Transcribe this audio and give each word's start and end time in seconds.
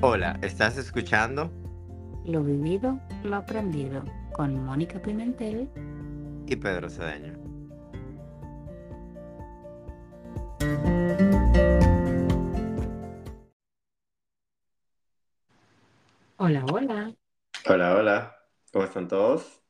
Hola, 0.00 0.38
¿estás 0.42 0.78
escuchando? 0.78 1.50
Lo 2.24 2.44
vivido, 2.44 3.00
lo 3.24 3.34
aprendido, 3.34 4.04
con 4.32 4.64
Mónica 4.64 5.02
Pimentel 5.02 5.68
y 6.46 6.54
Pedro 6.54 6.88
Cedeño. 6.88 7.32
Hola, 16.36 16.64
hola. 16.72 17.12
Hola, 17.68 17.96
hola. 17.96 18.36
¿Cómo 18.72 18.84
están 18.84 19.08
todos? 19.08 19.60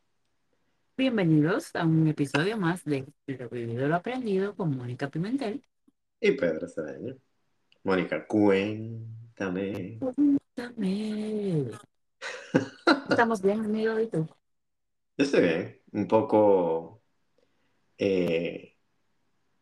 Bienvenidos 0.94 1.74
a 1.74 1.86
un 1.86 2.06
episodio 2.06 2.58
más 2.58 2.84
de 2.84 3.06
Lo 3.26 3.48
vivido, 3.48 3.88
lo 3.88 3.96
aprendido 3.96 4.54
con 4.54 4.76
Mónica 4.76 5.08
Pimentel 5.08 5.64
y 6.20 6.32
Pedro 6.32 6.68
Cedeño. 6.68 7.16
Mónica, 7.82 8.26
cuéntame. 9.38 9.98
Cuéntame. 9.98 11.70
¿Estamos 13.08 13.40
bien, 13.40 13.64
amigo? 13.64 13.98
¿Y 14.00 14.08
tú? 14.08 14.26
Yo 15.16 15.24
estoy 15.24 15.40
bien, 15.42 15.80
un 15.92 16.08
poco 16.08 17.02
eh, 17.96 18.76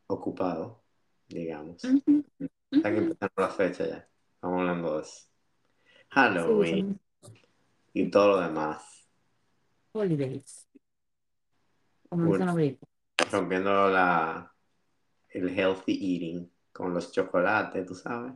ocupado, 0.06 0.82
digamos. 1.28 1.84
Están 1.84 2.96
empezando 2.96 3.34
la 3.36 3.48
fecha 3.48 3.86
ya. 3.86 4.08
Estamos 4.34 4.60
hablando 4.60 4.96
de 4.96 5.02
eso. 5.02 5.26
Halloween 6.10 7.00
y 7.92 8.10
todo 8.10 8.28
lo 8.28 8.40
demás. 8.40 9.08
Holidays. 9.92 10.66
Rompiendo 13.30 13.90
la, 13.90 14.54
el 15.30 15.48
healthy 15.48 15.92
eating 15.92 16.50
con 16.72 16.94
los 16.94 17.10
chocolates, 17.12 17.86
tú 17.86 17.94
sabes. 17.94 18.32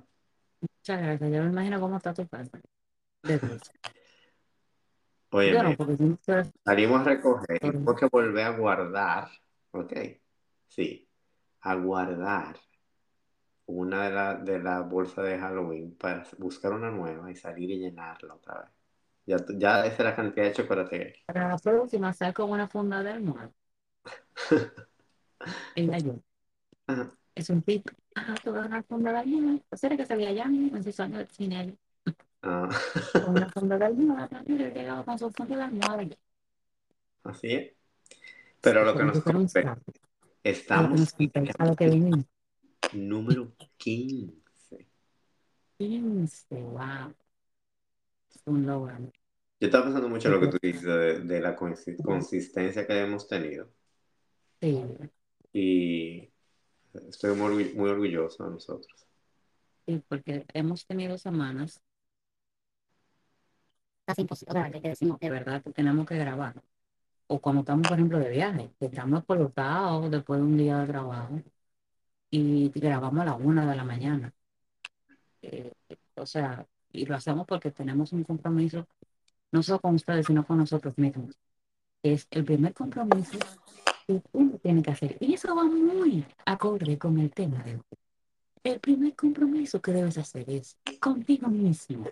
Muchas. 0.80 1.20
Yo 1.20 1.42
me 1.42 1.50
imagino 1.50 1.80
cómo 1.80 1.96
está 1.98 2.14
tu 2.14 2.26
casa. 2.26 2.58
Oye, 5.32 5.76
salimos 6.64 7.00
a 7.02 7.04
recoger 7.04 7.60
tengo 7.60 7.94
que 7.94 8.06
volver 8.06 8.44
a 8.44 8.56
guardar, 8.56 9.28
¿ok? 9.72 9.92
Sí, 10.68 11.06
a 11.60 11.74
guardar 11.74 12.56
una 13.66 14.04
de 14.04 14.10
las 14.10 14.44
de 14.44 14.58
la 14.58 14.80
bolsas 14.80 15.24
de 15.24 15.38
Halloween 15.38 15.96
para 15.96 16.26
buscar 16.38 16.72
una 16.72 16.90
nueva 16.90 17.30
y 17.30 17.36
salir 17.36 17.70
y 17.70 17.78
llenarla 17.78 18.34
otra 18.34 18.62
vez. 18.62 18.70
Ya, 19.26 19.36
ya 19.56 19.86
esa 19.86 19.96
es 19.96 20.04
la 20.04 20.16
cantidad 20.16 20.46
de 20.46 20.52
chocolate 20.52 20.90
que 20.90 21.04
hay. 21.04 21.12
Para 21.26 21.48
la 21.48 21.58
próxima, 21.58 22.12
saco 22.12 22.46
una 22.46 22.66
funda 22.66 23.02
de 23.02 23.10
almohada. 23.10 23.52
en 25.76 25.86
la 25.90 25.98
yo. 25.98 26.20
Es 27.34 27.50
un 27.50 27.62
tip. 27.62 27.88
Ah, 28.14 28.34
tú 28.42 28.52
vas 28.52 28.64
a 28.64 28.66
una 28.66 28.82
funda 28.82 29.22
de. 29.22 29.62
¿Será 29.72 29.96
que 29.96 30.06
salía 30.06 30.30
allá 30.30 30.44
en 30.44 30.82
su 30.82 30.92
sueño 30.92 31.18
de 31.18 31.26
cine? 31.26 31.76
Ah. 32.42 32.68
Con 33.12 33.36
una 33.36 33.48
funda 33.54 33.78
de 33.78 33.84
almohada. 33.84 34.42
Mira, 34.46 34.68
llegaba 34.68 35.04
con 35.04 35.18
su 35.18 35.30
funda 35.30 35.56
de 35.56 35.62
almohada. 35.62 36.06
Así 37.24 37.52
es. 37.52 37.72
Pero 38.60 38.84
lo 38.84 38.94
que 38.94 39.04
nos 39.04 39.22
compete, 39.22 39.70
estamos 40.42 41.14
a 41.58 41.66
lo 41.66 41.76
que 41.76 41.88
venimos. 41.88 42.24
Número 42.92 43.52
15. 43.76 44.86
15, 45.78 46.62
wow. 46.62 47.14
Es 48.34 48.42
un 48.44 48.66
logro. 48.66 48.98
Yo 49.60 49.66
estaba 49.66 49.84
pensando 49.84 50.08
mucho 50.08 50.28
en 50.28 50.34
lo 50.34 50.40
que 50.40 50.46
tú 50.48 50.58
dices 50.60 50.82
de, 50.82 51.40
la 51.40 51.54
consistencia 51.54 52.86
que 52.86 52.98
hemos 52.98 53.28
tenido. 53.28 53.70
Sí. 54.60 54.82
Y 55.52 56.30
estoy 57.08 57.34
muy, 57.36 57.72
muy 57.74 57.90
orgulloso 57.90 58.44
de 58.44 58.50
nosotros. 58.50 59.06
Sí, 59.86 60.02
porque 60.08 60.46
hemos 60.52 60.86
tenido 60.86 61.18
semanas 61.18 61.80
casi 64.04 64.22
imposible, 64.22 64.82
que 64.82 64.88
decimos 64.88 65.18
que 65.18 65.30
verdad 65.30 65.62
tenemos 65.74 66.06
que 66.06 66.16
grabar. 66.16 66.60
O 67.28 67.40
cuando 67.40 67.60
estamos, 67.60 67.86
por 67.86 67.96
ejemplo, 67.96 68.18
de 68.18 68.28
viaje, 68.28 68.70
que 68.78 68.86
estamos 68.86 69.24
colocados 69.24 70.10
después 70.10 70.40
de 70.40 70.46
un 70.46 70.56
día 70.56 70.78
de 70.78 70.86
trabajo 70.88 71.40
y 72.30 72.70
grabamos 72.70 73.20
a 73.22 73.24
la 73.26 73.34
una 73.34 73.68
de 73.68 73.76
la 73.76 73.84
mañana. 73.84 74.32
Eh, 75.42 75.72
o 76.16 76.26
sea, 76.26 76.66
y 76.92 77.06
lo 77.06 77.14
hacemos 77.14 77.46
porque 77.46 77.70
tenemos 77.70 78.12
un 78.12 78.24
compromiso, 78.24 78.86
no 79.52 79.62
solo 79.62 79.80
con 79.80 79.94
ustedes, 79.94 80.26
sino 80.26 80.44
con 80.44 80.58
nosotros 80.58 80.98
mismos. 80.98 81.38
Es 82.02 82.26
el 82.30 82.44
primer 82.44 82.74
compromiso 82.74 83.38
que 84.18 84.28
uno 84.32 84.58
tiene 84.58 84.82
que 84.82 84.90
hacer. 84.90 85.16
Y 85.20 85.34
eso 85.34 85.54
va 85.54 85.64
muy 85.64 86.24
acorde 86.44 86.98
con 86.98 87.18
el 87.18 87.30
tema 87.30 87.62
de 87.62 87.76
hoy. 87.76 87.82
El 88.62 88.80
primer 88.80 89.14
compromiso 89.14 89.80
que 89.80 89.92
debes 89.92 90.18
hacer 90.18 90.48
es 90.50 90.76
contigo 91.00 91.48
mismo. 91.48 92.06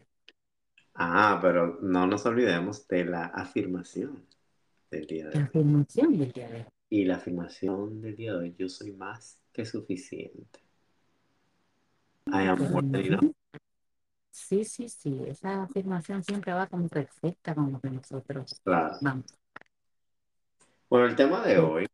Ah, 0.95 1.39
pero 1.41 1.79
no 1.81 2.07
nos 2.07 2.25
olvidemos 2.27 2.87
de 2.89 3.05
la 3.05 3.27
afirmación 3.27 4.25
del 4.91 5.07
día 5.07 5.29
de 5.29 5.31
hoy. 5.31 5.39
La 5.39 5.45
afirmación 5.47 6.19
del 6.19 6.33
día 6.33 6.49
de 6.49 6.57
hoy. 6.57 6.67
Y 6.91 7.05
la 7.05 7.17
afirmación 7.17 8.01
del 8.01 8.17
día 8.17 8.33
de 8.33 8.39
hoy, 8.39 8.55
yo 8.59 8.69
soy 8.69 8.93
más 8.93 9.41
que 9.53 9.67
suficiente. 9.67 10.61
I 12.31 12.47
am 12.47 12.59
more 12.71 13.33
Sí, 14.31 14.65
sí, 14.65 14.89
sí, 14.89 15.21
esa 15.27 15.65
afirmación 15.65 16.23
siempre 16.23 16.53
va 16.53 16.67
como 16.69 16.89
perfecta 16.89 17.55
con 17.55 17.73
lo 17.73 17.81
que 17.81 17.91
nosotros 17.91 18.61
vamos. 18.65 19.35
Bueno, 20.91 21.05
el 21.05 21.17
tema 21.17 21.47
de 21.47 21.59
hoy 21.59 21.87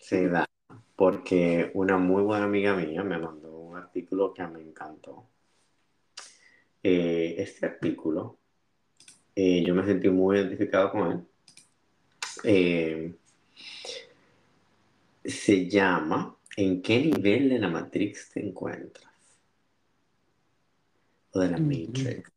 se 0.00 0.26
da 0.26 0.48
porque 0.96 1.70
una 1.74 1.98
muy 1.98 2.22
buena 2.22 2.46
amiga 2.46 2.74
mía 2.74 3.02
me 3.02 3.18
mandó 3.18 3.54
un 3.58 3.76
artículo 3.76 4.32
que 4.32 4.46
me 4.46 4.62
encantó. 4.62 5.28
Eh, 6.82 7.34
este 7.36 7.66
artículo, 7.66 8.38
eh, 9.36 9.62
yo 9.62 9.74
me 9.74 9.84
sentí 9.84 10.08
muy 10.08 10.38
identificado 10.38 10.90
con 10.92 11.12
él. 11.12 11.24
Eh, 12.44 13.14
se 15.22 15.68
llama 15.68 16.34
¿En 16.56 16.80
qué 16.80 17.00
nivel 17.00 17.50
de 17.50 17.58
la 17.58 17.68
Matrix 17.68 18.30
te 18.30 18.40
encuentras? 18.40 19.12
O 21.32 21.38
de 21.38 21.50
la 21.50 21.58
Matrix. 21.58 22.32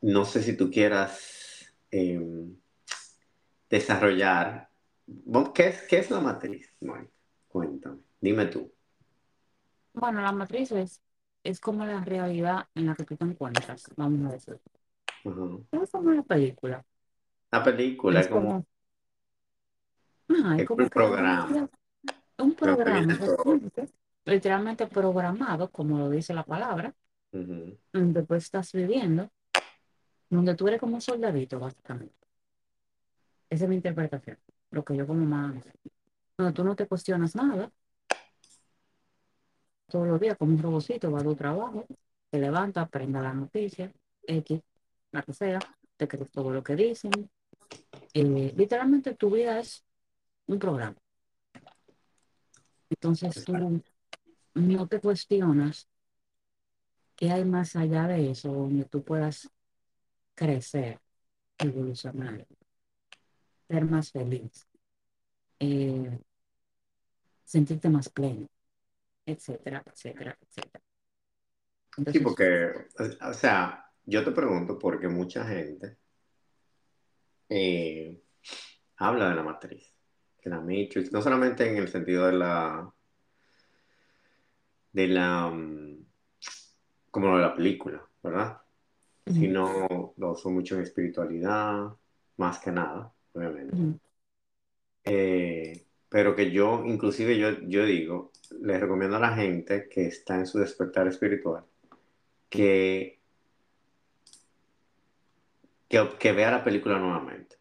no 0.00 0.24
sé 0.24 0.42
si 0.42 0.56
tú 0.56 0.70
quieras 0.70 1.37
em, 1.90 2.56
desarrollar. 3.68 4.68
¿Qué 5.54 5.68
es, 5.68 5.82
¿Qué 5.82 5.98
es 5.98 6.10
la 6.10 6.20
matriz, 6.20 6.74
Mike? 6.80 7.10
Cuéntame, 7.48 8.00
dime 8.20 8.46
tú. 8.46 8.72
Bueno, 9.94 10.20
la 10.20 10.32
matriz 10.32 10.70
es, 10.72 11.02
es 11.42 11.60
como 11.60 11.84
la 11.84 12.04
realidad 12.04 12.66
en 12.74 12.86
la 12.86 12.94
que 12.94 13.04
tú 13.04 13.16
te 13.16 13.24
encuentras, 13.24 13.84
vamos 13.96 14.28
a 14.28 14.32
decir. 14.32 14.60
Es 15.72 15.90
como 15.90 16.10
una 16.10 16.22
película. 16.22 16.84
La 17.50 17.64
película 17.64 18.20
es 18.20 18.28
como... 18.28 18.66
es 20.28 20.66
como 20.66 20.84
un 20.84 20.90
programa. 20.90 21.68
Un 22.40 22.54
programa, 22.54 23.18
literalmente 24.24 24.86
programado, 24.86 25.70
como 25.70 25.98
lo 25.98 26.08
dice 26.08 26.32
la 26.32 26.44
palabra, 26.44 26.94
donde 27.32 28.22
tú 28.22 28.34
estás 28.34 28.72
viviendo, 28.72 29.28
donde 30.30 30.54
tú 30.54 30.68
eres 30.68 30.80
como 30.80 30.94
un 30.94 31.00
soldadito, 31.00 31.58
básicamente. 31.58 32.14
Esa 33.50 33.64
es 33.64 33.68
mi 33.70 33.76
interpretación, 33.76 34.38
lo 34.70 34.84
que 34.84 34.96
yo 34.96 35.06
como 35.06 35.24
más... 35.24 35.64
Donde 36.36 36.52
tú 36.52 36.62
no 36.62 36.76
te 36.76 36.86
cuestionas 36.86 37.34
nada, 37.34 37.72
todos 39.88 40.06
los 40.06 40.20
días 40.20 40.36
como 40.36 40.52
un 40.52 40.62
robocito, 40.62 41.10
va 41.10 41.20
a 41.20 41.24
tu 41.24 41.34
trabajo, 41.34 41.86
te 42.30 42.38
levanta, 42.38 42.86
prenda 42.86 43.22
la 43.22 43.32
noticia, 43.32 43.90
X, 44.22 44.60
la 45.10 45.22
que 45.22 45.32
sea, 45.32 45.58
te 45.96 46.06
crees 46.06 46.30
todo 46.30 46.50
lo 46.50 46.62
que 46.62 46.76
dicen. 46.76 47.10
Eh, 48.14 48.54
literalmente 48.56 49.14
tu 49.14 49.30
vida 49.30 49.58
es 49.58 49.84
un 50.46 50.58
programa. 50.58 50.96
Entonces 52.90 53.44
tú 53.44 53.82
no 54.54 54.86
te 54.86 55.00
cuestionas 55.00 55.88
qué 57.16 57.30
hay 57.30 57.44
más 57.44 57.74
allá 57.76 58.06
de 58.06 58.30
eso, 58.30 58.52
donde 58.52 58.84
tú 58.84 59.02
puedas 59.02 59.50
crecer, 60.38 61.00
evolucionar, 61.58 62.46
ser 63.68 63.84
más 63.84 64.12
feliz, 64.12 64.66
eh, 65.58 66.18
sentirte 67.44 67.88
más 67.88 68.08
pleno 68.08 68.48
etcétera, 69.32 69.82
etcétera, 69.86 70.38
etcétera. 70.40 70.84
sí, 72.12 72.20
porque, 72.20 72.72
o 73.20 73.32
sea, 73.32 73.90
yo 74.06 74.24
te 74.24 74.30
pregunto 74.32 74.78
porque 74.78 75.08
mucha 75.08 75.44
gente 75.44 75.98
eh, 77.48 78.22
habla 78.96 79.28
de 79.28 79.34
la 79.34 79.42
matriz, 79.42 79.94
de 80.42 80.50
la 80.50 80.60
Matrix, 80.60 81.12
no 81.12 81.20
solamente 81.20 81.68
en 81.68 81.76
el 81.76 81.88
sentido 81.88 82.26
de 82.26 82.32
la, 82.32 82.90
de 84.92 85.08
la, 85.08 85.50
mm, 85.50 86.06
como 87.10 87.36
de 87.36 87.42
la 87.42 87.54
película, 87.54 88.02
¿verdad? 88.22 88.62
Sino 89.32 90.14
lo 90.16 90.32
uso 90.32 90.50
mucho 90.50 90.76
en 90.76 90.82
espiritualidad, 90.82 91.92
más 92.36 92.58
que 92.58 92.72
nada, 92.72 93.12
obviamente. 93.34 94.00
Eh, 95.04 95.84
pero 96.08 96.34
que 96.34 96.50
yo, 96.50 96.82
inclusive 96.84 97.38
yo, 97.38 97.60
yo 97.66 97.84
digo, 97.84 98.32
le 98.60 98.78
recomiendo 98.78 99.16
a 99.16 99.20
la 99.20 99.34
gente 99.34 99.88
que 99.88 100.06
está 100.06 100.36
en 100.36 100.46
su 100.46 100.58
despertar 100.58 101.06
espiritual 101.08 101.64
que, 102.48 103.20
que, 105.88 106.08
que 106.18 106.32
vea 106.32 106.50
la 106.50 106.64
película 106.64 106.98
nuevamente. 106.98 107.56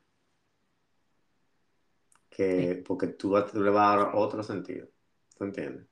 Que, 2.29 2.83
porque 2.85 3.07
tú, 3.07 3.31
le 3.31 3.69
vas 3.69 3.95
a 3.95 3.97
dar 3.97 4.11
otro 4.13 4.43
sentido, 4.43 4.87
¿tú 5.35 5.43
entiendes? 5.43 5.87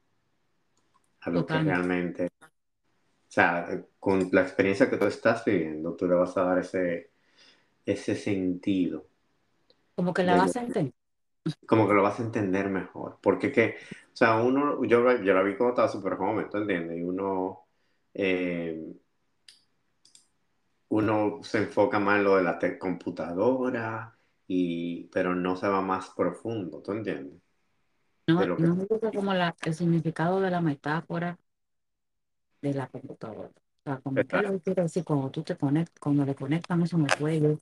A 1.22 1.32
lo 1.32 1.44
que 1.44 1.58
realmente, 1.58 2.30
sea, 3.36 3.86
con 4.00 4.30
la 4.32 4.42
experiencia 4.42 4.90
que 4.90 4.98
tú 4.98 5.06
estás 5.06 5.46
viviendo, 5.46 5.96
tú 5.96 6.08
le 6.08 6.16
vas 6.16 6.38
a 6.38 6.44
dar 6.46 6.60
ese, 6.60 7.12
ese 7.86 8.16
sentido 8.16 9.08
Como 9.96 10.14
que 10.14 10.24
la 10.24 10.36
de 10.36 10.38
vas 10.38 10.56
a 10.56 10.62
entender. 10.62 10.94
como 11.66 11.88
que 11.88 11.94
lo 11.94 12.04
vas 12.04 12.20
a 12.20 12.24
entender 12.24 12.70
mejor. 12.70 13.20
Porque 13.22 13.52
que, 13.52 13.76
o 14.14 14.16
sea, 14.16 14.38
uno, 14.44 14.84
yo, 14.86 15.00
yo 15.24 15.34
la 15.34 15.42
vi 15.44 15.56
cuando 15.58 15.70
estaba 15.74 15.88
súper 15.90 16.16
joven, 16.18 16.50
¿tú 16.50 16.58
entiendes? 16.58 16.98
Y 16.98 17.04
uno, 17.04 17.68
eh, 18.14 18.94
uno 20.90 21.40
se 21.44 21.60
enfoca 21.60 22.00
más 22.00 22.18
en 22.20 22.24
lo 22.26 22.38
de 22.38 22.44
la 22.44 22.60
computadora, 22.80 24.18
y, 24.48 25.06
pero 25.12 25.36
no 25.36 25.56
se 25.56 25.68
va 25.68 25.82
más 25.82 26.10
profundo, 26.12 26.82
¿tú 26.82 26.92
entiendes? 26.92 27.42
De 28.38 28.46
No, 28.46 28.48
lo 28.48 28.60
que... 28.60 28.68
no 28.68 28.76
me 28.76 28.86
gusta 28.86 29.12
como 29.12 29.34
la, 29.34 29.56
el 29.64 29.74
significado 29.76 30.40
de 30.42 30.50
la 30.52 30.62
metáfora 30.62 31.38
de 32.70 32.74
la 32.76 32.88
computadora. 32.88 33.50
O 33.50 33.84
sea, 33.84 34.00
como 34.02 34.26
que 34.28 34.40
yo 34.42 34.60
quiero 34.62 34.84
decir, 34.84 35.04
cuando 35.04 35.30
tú 35.32 35.44
te 35.44 35.56
conectas, 35.58 36.00
cuando 36.00 36.26
le 36.26 36.36
conectan 36.36 36.82
eso 36.82 36.98
en 36.98 37.04
el 37.06 37.16
cuello 37.18 37.60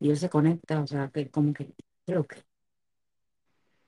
y 0.00 0.10
él 0.10 0.18
se 0.18 0.30
conecta, 0.30 0.80
o 0.82 0.86
sea, 0.86 1.10
que 1.10 1.30
como 1.30 1.52
que 1.54 1.74
creo 2.06 2.26
que. 2.26 2.44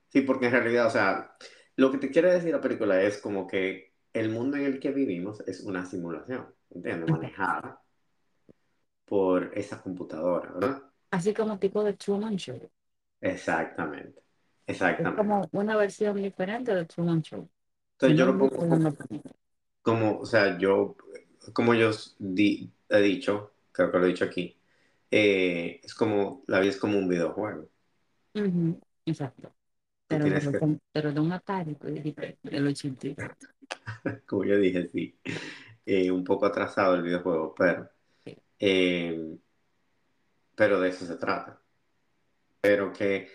Sí, 0.08 0.20
porque 0.22 0.46
en 0.46 0.52
realidad, 0.52 0.86
o 0.86 0.90
sea, 0.90 1.36
lo 1.76 1.90
que 1.90 1.98
te 1.98 2.10
quiere 2.10 2.32
decir 2.32 2.52
la 2.52 2.60
película 2.60 3.02
es 3.02 3.18
como 3.20 3.46
que 3.46 3.94
el 4.12 4.28
mundo 4.30 4.56
en 4.56 4.64
el 4.64 4.80
que 4.80 4.92
vivimos 4.92 5.40
es 5.46 5.60
una 5.60 5.84
simulación, 5.86 6.54
¿entiendes? 6.70 7.08
Manejada 7.10 7.82
por 9.06 9.50
esa 9.56 9.80
computadora, 9.82 10.52
¿verdad? 10.52 10.82
Así 11.10 11.32
como 11.32 11.58
tipo 11.58 11.82
de 11.82 11.94
Truman 11.94 12.36
Show. 12.36 12.70
Exactamente, 13.20 14.22
Es 14.96 15.06
exactamente. 15.06 15.12
como 15.12 15.48
una 15.52 15.76
versión 15.76 16.16
diferente 16.16 16.74
de 16.74 16.84
Truman 16.86 17.22
Show. 17.22 17.48
Entonces 17.92 18.18
yo 18.18 18.26
lo 18.26 18.38
pongo 18.38 18.60
segundo 18.60 18.96
como, 19.84 20.18
o 20.20 20.26
sea, 20.26 20.58
yo, 20.58 20.96
como 21.52 21.74
yo 21.74 21.92
di- 22.18 22.72
he 22.88 23.00
dicho, 23.02 23.52
creo 23.70 23.92
que 23.92 23.98
lo 23.98 24.06
he 24.06 24.08
dicho 24.08 24.24
aquí, 24.24 24.56
eh, 25.10 25.80
es 25.84 25.94
como, 25.94 26.42
la 26.48 26.60
vida 26.60 26.70
es 26.70 26.78
como 26.78 26.98
un 26.98 27.08
videojuego. 27.08 27.68
Ujú, 28.34 28.80
Exacto. 29.06 29.48
Tú 29.48 29.54
Pero 30.08 30.26
los- 30.28 30.46
que, 30.48 30.78
pero 30.92 31.12
de 31.12 31.20
un 31.20 31.32
Atari, 31.32 31.74
pues, 31.76 32.02
de- 32.02 32.38
del 32.42 32.66
80. 32.66 33.36
como 34.26 34.44
yo 34.44 34.58
dije, 34.58 34.88
sí, 34.88 35.16
eh, 35.86 36.10
un 36.10 36.24
poco 36.24 36.46
atrasado 36.46 36.94
el 36.96 37.02
videojuego, 37.02 37.54
pero, 37.54 37.88
eh, 38.58 39.36
pero 40.56 40.80
de 40.80 40.88
eso 40.88 41.06
se 41.06 41.16
trata. 41.16 41.60
Pero 42.60 42.92
que 42.92 43.28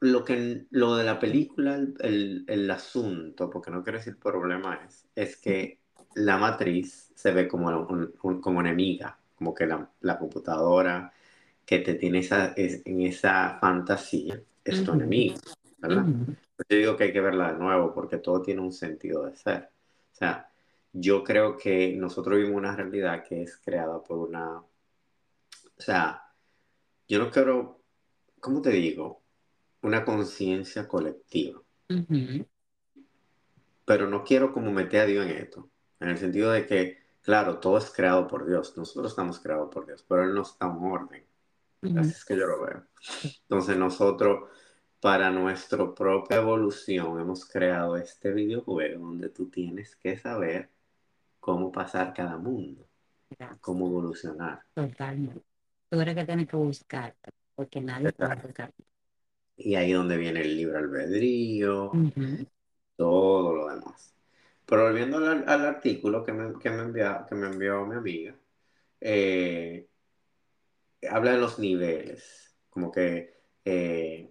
lo 0.00 0.24
que, 0.24 0.66
lo 0.70 0.96
de 0.96 1.04
la 1.04 1.18
película, 1.18 1.76
el, 1.76 2.44
el- 2.48 2.70
asunto, 2.70 3.50
porque 3.50 3.70
no 3.70 3.82
quiero 3.82 3.98
decir 3.98 4.18
problema 4.18 4.80
es, 4.86 5.06
es 5.14 5.36
que 5.36 5.80
la 6.14 6.38
matriz 6.38 7.12
se 7.14 7.32
ve 7.32 7.48
como, 7.48 7.68
un- 7.68 8.14
un- 8.22 8.40
como 8.40 8.60
enemiga, 8.60 9.18
como 9.36 9.54
que 9.54 9.66
la, 9.66 9.90
la 10.00 10.18
computadora 10.18 11.12
que 11.66 11.80
te 11.80 11.94
tiene 11.94 12.20
esa, 12.20 12.48
es- 12.54 12.82
en 12.86 13.02
esa 13.02 13.58
fantasía 13.60 14.42
es 14.64 14.82
tu 14.84 14.92
Ujú, 14.92 14.94
enemigo, 14.94 15.38
Yo 16.68 16.76
digo 16.76 16.96
que 16.96 17.04
hay 17.04 17.12
que 17.12 17.20
verla 17.20 17.52
de 17.52 17.58
nuevo 17.58 17.92
porque 17.94 18.18
todo 18.18 18.40
tiene 18.42 18.60
un 18.62 18.72
sentido 18.72 19.24
de 19.26 19.34
ser. 19.36 19.70
O 20.12 20.14
sea, 20.14 20.50
yo 20.92 21.22
creo 21.24 21.56
que 21.56 21.94
nosotros 21.96 22.36
vivimos 22.36 22.58
una 22.58 22.76
realidad 22.76 23.24
que 23.26 23.42
es 23.42 23.56
creada 23.58 24.02
por 24.02 24.18
una, 24.18 24.58
o 24.58 24.66
sea, 25.78 26.22
yo 27.08 27.18
no 27.18 27.30
quiero, 27.30 27.82
¿cómo 28.40 28.62
te 28.62 28.70
digo? 28.70 29.19
Una 29.82 30.04
conciencia 30.04 30.86
colectiva, 30.86 31.62
pero 33.86 34.06
no 34.06 34.22
quiero 34.24 34.52
como 34.52 34.70
meter 34.70 35.00
a 35.00 35.06
Dios 35.06 35.26
en 35.26 35.32
esto, 35.38 35.70
en 36.00 36.08
el 36.10 36.18
sentido 36.18 36.52
de 36.52 36.66
que, 36.66 36.98
claro, 37.22 37.58
todo 37.58 37.78
es 37.78 37.90
creado 37.90 38.28
por 38.28 38.46
Dios, 38.46 38.76
nosotros 38.76 39.12
estamos 39.12 39.40
creados 39.40 39.72
por 39.72 39.86
Dios, 39.86 40.04
pero 40.06 40.24
Él 40.24 40.34
nos 40.34 40.58
da 40.58 40.66
un 40.68 40.92
orden, 40.92 41.24
así 41.96 42.10
es 42.10 42.24
que 42.24 42.36
yo 42.36 42.46
lo 42.46 42.62
veo. 42.62 42.84
Entonces 43.42 43.76
nosotros, 43.76 44.50
para 45.00 45.30
nuestra 45.30 45.94
propia 45.94 46.36
evolución, 46.36 47.18
hemos 47.18 47.46
creado 47.46 47.96
este 47.96 48.32
videojuego 48.32 49.06
donde 49.06 49.30
tú 49.30 49.48
tienes 49.48 49.96
que 49.96 50.18
saber 50.18 50.68
cómo 51.40 51.72
pasar 51.72 52.12
cada 52.12 52.36
mundo, 52.36 52.86
Gracias. 53.30 53.60
cómo 53.60 53.86
evolucionar. 53.86 54.60
Totalmente. 54.74 55.42
Tú 55.88 56.00
eres 56.00 56.14
que 56.14 56.24
tienes 56.24 56.48
que 56.48 56.56
buscar, 56.56 57.16
porque 57.56 57.80
nadie 57.80 58.10
Exacto. 58.10 58.46
buscar. 58.46 58.72
Y 59.60 59.74
ahí 59.76 59.92
es 59.92 59.98
donde 59.98 60.16
viene 60.16 60.40
el 60.42 60.56
libre 60.56 60.78
albedrío, 60.78 62.02
todo 62.96 63.54
lo 63.54 63.68
demás. 63.68 64.14
Pero 64.66 64.84
volviendo 64.84 65.18
al, 65.18 65.48
al 65.48 65.66
artículo 65.66 66.24
que 66.24 66.32
me, 66.32 66.58
que 66.58 66.70
me 66.70 66.82
envia- 66.84 67.26
que 67.28 67.34
me 67.34 67.48
envió 67.48 67.86
mi 67.86 67.96
amiga, 67.96 68.36
eh, 69.00 69.88
habla 71.10 71.32
de 71.32 71.38
los 71.38 71.58
niveles, 71.58 72.56
como 72.70 72.90
que 72.92 73.34
eh, 73.64 74.30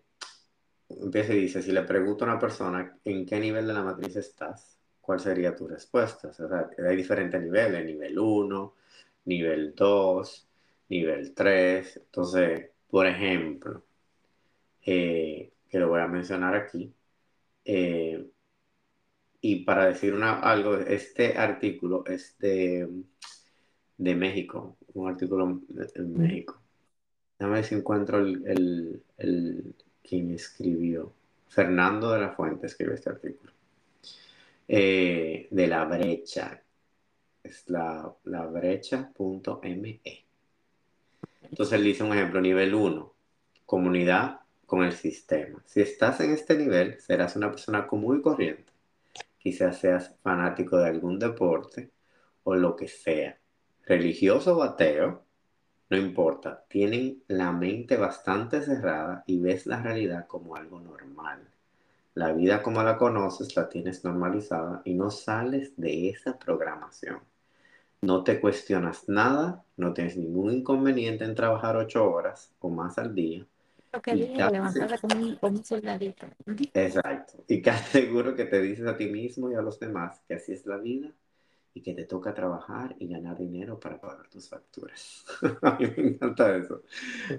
empieza 0.89 1.33
y 1.33 1.39
dice, 1.41 1.61
si 1.61 1.71
le 1.71 1.83
pregunto 1.83 2.25
a 2.25 2.29
una 2.29 2.39
persona 2.39 2.97
en 3.05 3.25
qué 3.25 3.39
nivel 3.39 3.67
de 3.67 3.73
la 3.73 3.83
matriz 3.83 4.15
estás, 4.15 4.79
¿cuál 5.01 5.19
sería 5.19 5.55
tu 5.55 5.67
respuesta? 5.67 6.29
O 6.29 6.33
sea, 6.33 6.69
hay 6.87 6.95
diferentes 6.95 7.41
niveles, 7.41 7.85
nivel 7.85 8.19
uno 8.19 8.75
nivel 9.25 9.75
2 9.75 10.47
nivel 10.89 11.33
tres 11.35 11.97
Entonces, 11.97 12.71
por 12.89 13.05
ejemplo, 13.07 13.83
eh, 14.85 15.51
que 15.69 15.79
lo 15.79 15.89
voy 15.89 16.01
a 16.01 16.07
mencionar 16.07 16.55
aquí, 16.55 16.93
eh, 17.65 18.25
y 19.41 19.63
para 19.63 19.85
decir 19.85 20.13
una, 20.13 20.39
algo, 20.39 20.75
este 20.77 21.37
artículo 21.37 22.05
es 22.05 22.37
de, 22.39 22.89
de 23.97 24.15
México, 24.15 24.75
un 24.93 25.09
artículo 25.09 25.61
en. 25.95 26.13
México. 26.17 26.59
Déjame 27.37 27.55
ver 27.55 27.63
si 27.65 27.75
encuentro 27.75 28.19
el, 28.19 28.43
el, 28.45 29.03
el- 29.17 29.75
quien 30.03 30.31
escribió. 30.33 31.13
Fernando 31.47 32.11
de 32.11 32.19
la 32.19 32.31
Fuente 32.31 32.67
escribió 32.67 32.95
este 32.95 33.09
artículo. 33.11 33.53
Eh, 34.67 35.47
de 35.49 35.67
la 35.67 35.85
brecha. 35.85 36.61
Es 37.43 37.69
la, 37.69 38.13
la 38.25 38.45
brecha.me. 38.45 40.01
Entonces 41.43 41.73
él 41.79 41.83
dice 41.83 42.03
un 42.03 42.13
ejemplo, 42.13 42.41
nivel 42.41 42.73
uno 42.75 43.13
comunidad 43.65 44.41
con 44.69 44.83
el 44.83 44.93
sistema. 44.93 45.63
Si 45.65 45.81
estás 45.81 46.19
en 46.21 46.31
este 46.31 46.55
nivel, 46.55 47.01
serás 47.01 47.35
una 47.35 47.49
persona 47.49 47.87
común 47.87 48.19
y 48.19 48.21
corriente. 48.21 48.71
Quizás 49.39 49.79
seas 49.79 50.15
fanático 50.21 50.77
de 50.77 50.87
algún 50.87 51.17
deporte 51.17 51.89
o 52.43 52.55
lo 52.55 52.75
que 52.75 52.87
sea. 52.87 53.39
Religioso 53.87 54.57
o 54.57 54.61
ateo, 54.61 55.23
no 55.89 55.97
importa. 55.97 56.65
Tienen 56.69 57.23
la 57.27 57.51
mente 57.51 57.97
bastante 57.97 58.61
cerrada 58.61 59.23
y 59.25 59.39
ves 59.39 59.65
la 59.65 59.81
realidad 59.81 60.27
como 60.27 60.55
algo 60.55 60.79
normal. 60.79 61.49
La 62.13 62.31
vida 62.33 62.61
como 62.61 62.83
la 62.83 62.97
conoces 62.97 63.55
la 63.55 63.69
tienes 63.69 64.03
normalizada 64.03 64.83
y 64.85 64.93
no 64.93 65.09
sales 65.09 65.73
de 65.77 66.09
esa 66.09 66.37
programación. 66.37 67.21
No 68.01 68.23
te 68.23 68.39
cuestionas 68.39 69.09
nada, 69.09 69.65
no 69.77 69.93
tienes 69.93 70.15
ningún 70.15 70.51
inconveniente 70.53 71.25
en 71.25 71.33
trabajar 71.33 71.75
ocho 71.75 72.07
horas 72.07 72.53
o 72.59 72.69
más 72.69 72.99
al 72.99 73.15
día 73.15 73.47
Lo 73.91 74.01
que 74.01 74.15
levantada 74.15 74.97
como 74.99 75.15
un, 75.15 75.35
como 75.37 75.57
un 75.57 75.63
soldadito. 75.63 76.27
Exacto, 76.73 77.43
y 77.47 77.61
casi 77.61 77.83
seguro 78.03 78.35
que 78.35 78.45
te 78.45 78.61
dices 78.61 78.85
a 78.87 78.97
ti 78.97 79.07
mismo 79.09 79.51
y 79.51 79.55
a 79.55 79.61
los 79.61 79.79
demás 79.79 80.21
que 80.27 80.35
así 80.35 80.53
es 80.53 80.65
la 80.65 80.77
vida 80.77 81.11
y 81.73 81.81
que 81.81 81.93
te 81.93 82.05
toca 82.05 82.33
trabajar 82.33 82.95
y 82.99 83.07
ganar 83.07 83.37
dinero 83.37 83.79
para 83.79 83.99
pagar 83.99 84.27
tus 84.29 84.49
facturas. 84.49 85.25
a 85.61 85.77
mí 85.79 85.87
me 85.97 86.07
encanta 86.09 86.55
eso. 86.55 86.83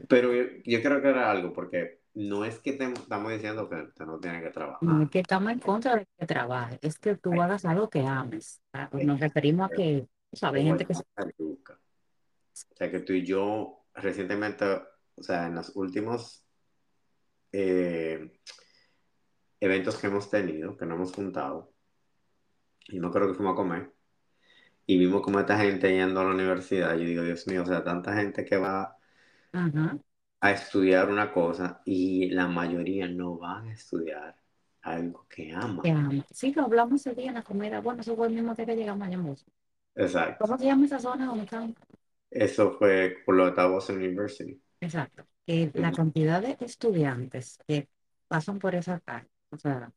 Pero 0.08 0.32
yo, 0.34 0.44
yo 0.64 0.82
creo 0.82 1.02
que 1.02 1.08
era 1.08 1.30
algo 1.30 1.52
porque 1.52 2.00
no 2.14 2.44
es 2.44 2.58
que 2.60 2.72
te 2.74 2.84
estamos 2.84 3.32
diciendo 3.32 3.68
que 3.68 3.76
te 3.94 4.06
no 4.06 4.18
tienes 4.20 4.42
que 4.42 4.50
No 4.50 4.52
trabajar. 4.52 5.02
es 5.02 5.10
que 5.10 5.20
estamos 5.20 5.52
en 5.52 5.60
contra 5.60 5.96
de 5.96 6.06
que 6.18 6.26
trabajes, 6.26 6.78
es 6.82 6.98
que 6.98 7.16
tú 7.16 7.32
Hay 7.32 7.40
hagas 7.40 7.64
algo 7.64 7.88
que 7.90 8.00
ames. 8.06 8.60
¿verdad? 8.72 8.90
Pues 8.90 9.04
nos 9.04 9.20
referimos 9.20 9.70
a 9.70 9.74
que, 9.74 10.08
te 10.30 10.36
¿sabes? 10.36 10.64
Gente 10.64 10.86
que... 10.86 10.94
se-. 10.94 11.04
O 12.72 12.76
sea, 12.76 12.90
que 12.90 13.00
tú 13.00 13.12
y 13.12 13.24
yo 13.26 13.84
recientemente, 13.94 14.64
o 14.66 15.22
sea, 15.22 15.46
en 15.46 15.54
los 15.56 15.74
últimos 15.76 16.39
eh, 17.52 18.32
eventos 19.60 19.96
que 19.98 20.06
hemos 20.06 20.30
tenido, 20.30 20.76
que 20.76 20.86
nos 20.86 20.96
hemos 20.96 21.12
juntado, 21.12 21.72
y 22.88 22.98
no 22.98 23.10
creo 23.10 23.28
que 23.28 23.34
fuimos 23.34 23.52
a 23.54 23.56
comer, 23.56 23.92
y 24.86 24.98
vimos 24.98 25.22
como 25.22 25.38
esta 25.38 25.58
gente 25.58 25.92
yendo 25.92 26.20
a 26.20 26.24
la 26.24 26.30
universidad, 26.30 26.96
yo 26.96 27.04
digo, 27.04 27.22
Dios 27.22 27.46
mío, 27.46 27.62
o 27.62 27.66
sea, 27.66 27.84
tanta 27.84 28.14
gente 28.14 28.44
que 28.44 28.56
va 28.56 28.96
Ajá. 29.52 29.98
a 30.40 30.50
estudiar 30.50 31.08
una 31.10 31.32
cosa 31.32 31.80
y 31.84 32.30
la 32.30 32.48
mayoría 32.48 33.06
no 33.06 33.38
van 33.38 33.68
a 33.68 33.72
estudiar 33.72 34.34
algo 34.82 35.26
que 35.28 35.52
aman. 35.52 35.80
Que 35.82 35.90
ama. 35.90 36.26
Sí, 36.30 36.52
que 36.52 36.60
hablamos 36.60 37.06
ese 37.06 37.14
día 37.14 37.28
en 37.28 37.34
la 37.34 37.42
comida. 37.42 37.80
Bueno, 37.80 38.00
eso 38.00 38.16
fue 38.16 38.26
el 38.28 38.34
mismo 38.34 38.54
día 38.54 38.66
que 38.66 38.76
llegamos 38.76 39.06
a 39.06 39.10
Yambos. 39.10 39.46
Exacto. 39.94 40.44
¿Cómo 40.44 40.58
se 40.58 40.64
llama 40.64 40.86
esa 40.86 40.98
zona 40.98 41.26
donde 41.26 41.44
están? 41.44 41.74
Eso 42.30 42.72
fue 42.72 43.18
por 43.24 43.34
lo 43.34 43.50
de 43.50 43.68
Boston 43.68 43.96
University. 43.96 44.60
Exacto. 44.80 45.24
Que 45.46 45.70
la 45.74 45.92
cantidad 45.92 46.40
de 46.42 46.56
estudiantes 46.60 47.58
que 47.66 47.88
pasan 48.28 48.58
por 48.58 48.74
esa 48.74 49.00
calle, 49.00 49.28
o 49.50 49.58
sea, 49.58 49.92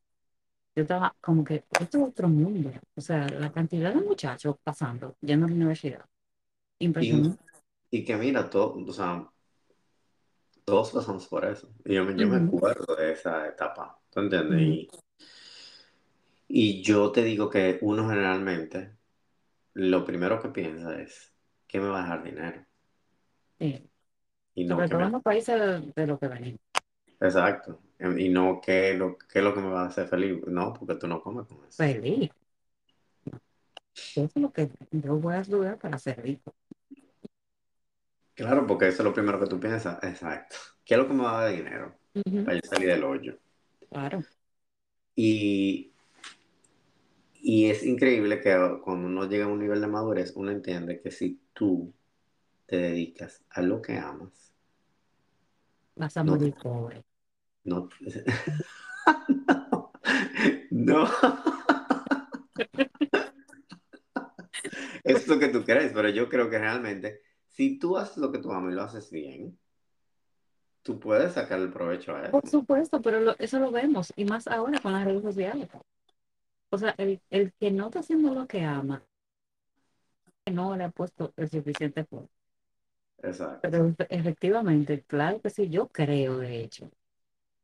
yo 0.76 0.82
estaba 0.82 1.16
como 1.20 1.44
que 1.44 1.64
esto 1.80 1.98
es 1.98 2.04
otro 2.04 2.28
mundo. 2.28 2.72
O 2.96 3.00
sea, 3.02 3.28
la 3.28 3.52
cantidad 3.52 3.94
de 3.94 4.02
muchachos 4.02 4.56
pasando, 4.64 5.16
yendo 5.22 5.46
a 5.46 5.50
la 5.50 5.56
universidad. 5.56 6.06
Impresionante. 6.80 7.44
y 7.90 8.04
que 8.04 8.16
mira, 8.16 8.50
todo, 8.50 8.74
o 8.86 8.92
sea, 8.92 9.30
todos 10.64 10.90
pasamos 10.92 11.26
por 11.28 11.44
eso. 11.46 11.68
Y 11.84 11.94
yo, 11.94 12.04
me- 12.04 12.16
yo 12.18 12.28
me 12.28 12.36
Ujú, 12.36 12.36
acuerdo 12.36 12.94
de 12.96 13.12
esa 13.12 13.46
etapa, 13.48 13.98
¿tú 14.10 14.20
entiendes? 14.20 14.62
Y, 14.62 14.88
y 16.48 16.82
yo 16.82 17.12
te 17.12 17.22
digo 17.22 17.50
que 17.50 17.78
uno 17.82 18.08
generalmente 18.08 18.96
lo 19.74 20.04
primero 20.04 20.40
que 20.42 20.48
piensa 20.50 21.00
es, 21.00 21.34
¿qué 21.68 21.80
me 21.80 21.88
va 21.88 22.00
a 22.00 22.02
dejar 22.02 22.24
dinero? 22.24 22.66
sí. 23.58 23.88
Y 24.54 24.64
no 24.64 24.76
Sobre 24.76 24.88
todo 24.88 25.00
me... 25.00 25.06
en 25.06 25.12
los 25.12 25.22
países 25.22 25.60
de, 25.60 25.92
de 25.94 26.06
lo 26.06 26.18
que 26.18 26.28
venimos. 26.28 26.60
Exacto. 27.20 27.80
Y 27.98 28.28
no 28.28 28.60
qué, 28.60 28.94
lo, 28.94 29.16
qué 29.16 29.38
es 29.38 29.44
lo 29.44 29.54
que 29.54 29.60
me 29.60 29.70
va 29.70 29.82
a 29.82 29.86
hacer 29.86 30.06
feliz. 30.08 30.42
No, 30.46 30.74
porque 30.74 30.96
tú 30.96 31.06
no 31.08 31.22
comes 31.22 31.46
con 31.46 31.58
eso. 31.66 31.76
Feliz. 31.76 32.30
Eso 33.94 34.24
es 34.24 34.36
lo 34.36 34.52
que 34.52 34.68
yo 34.90 35.16
voy 35.16 35.34
a 35.34 35.40
estudiar 35.40 35.78
para 35.78 35.98
ser 35.98 36.20
rico. 36.22 36.54
Claro, 38.34 38.66
porque 38.66 38.88
eso 38.88 39.02
es 39.02 39.04
lo 39.04 39.14
primero 39.14 39.38
que 39.38 39.46
tú 39.46 39.60
piensas. 39.60 40.02
Exacto. 40.02 40.56
¿Qué 40.84 40.94
es 40.94 41.00
lo 41.00 41.06
que 41.06 41.14
me 41.14 41.22
va 41.22 41.38
a 41.38 41.44
dar 41.44 41.54
dinero? 41.54 41.94
Para 42.44 42.54
yo 42.56 42.60
salir 42.64 42.88
del 42.88 43.04
hoyo. 43.04 43.38
Claro. 43.88 44.22
Y, 45.14 45.92
y 47.40 47.66
es 47.70 47.84
increíble 47.84 48.40
que 48.40 48.50
cuando 48.82 49.06
uno 49.06 49.28
llega 49.28 49.44
a 49.44 49.48
un 49.48 49.60
nivel 49.60 49.80
de 49.80 49.86
madurez, 49.86 50.32
uno 50.34 50.50
entiende 50.50 51.00
que 51.00 51.12
si 51.12 51.40
tú 51.52 51.94
te 52.66 52.76
dedicas 52.76 53.44
a 53.50 53.62
lo 53.62 53.80
que 53.80 53.96
amas, 53.96 54.43
Vas 55.96 56.16
a 56.16 56.24
no, 56.24 56.32
morir 56.32 56.54
pobre. 56.54 57.04
no, 57.64 57.88
no, 60.70 61.06
es 65.04 65.28
lo 65.28 65.38
que 65.38 65.48
tú 65.48 65.64
crees, 65.64 65.92
pero 65.92 66.08
yo 66.08 66.28
creo 66.28 66.50
que 66.50 66.58
realmente, 66.58 67.20
si 67.48 67.78
tú 67.78 67.96
haces 67.96 68.18
lo 68.18 68.32
que 68.32 68.38
tú 68.38 68.52
amas 68.52 68.72
y 68.72 68.76
lo 68.76 68.82
haces 68.82 69.10
bien, 69.10 69.58
tú 70.82 70.98
puedes 71.00 71.32
sacar 71.32 71.60
el 71.60 71.72
provecho 71.72 72.14
a 72.14 72.30
Por 72.30 72.44
eso. 72.46 72.58
supuesto, 72.58 73.00
pero 73.00 73.20
lo- 73.20 73.36
eso 73.38 73.58
lo 73.58 73.70
vemos. 73.70 74.12
Y 74.16 74.24
más 74.24 74.46
ahora 74.48 74.80
con 74.80 74.92
las 74.92 75.04
redes 75.04 75.22
sociales. 75.22 75.68
O 76.70 76.78
sea, 76.78 76.94
el, 76.98 77.20
el 77.30 77.52
que 77.54 77.70
no 77.70 77.86
está 77.86 78.00
haciendo 78.00 78.34
lo 78.34 78.46
que 78.46 78.62
ama, 78.62 79.02
que 80.44 80.52
no 80.52 80.76
le 80.76 80.84
ha 80.84 80.90
puesto 80.90 81.32
el 81.36 81.48
suficiente 81.48 82.00
esfuerzo. 82.00 82.30
Exacto. 83.24 83.58
Pero 83.62 83.86
efe- 83.88 84.06
efectivamente, 84.10 85.02
claro 85.04 85.40
que 85.40 85.50
sí, 85.50 85.68
yo 85.68 85.88
creo, 85.88 86.38
de 86.38 86.60
hecho, 86.62 86.90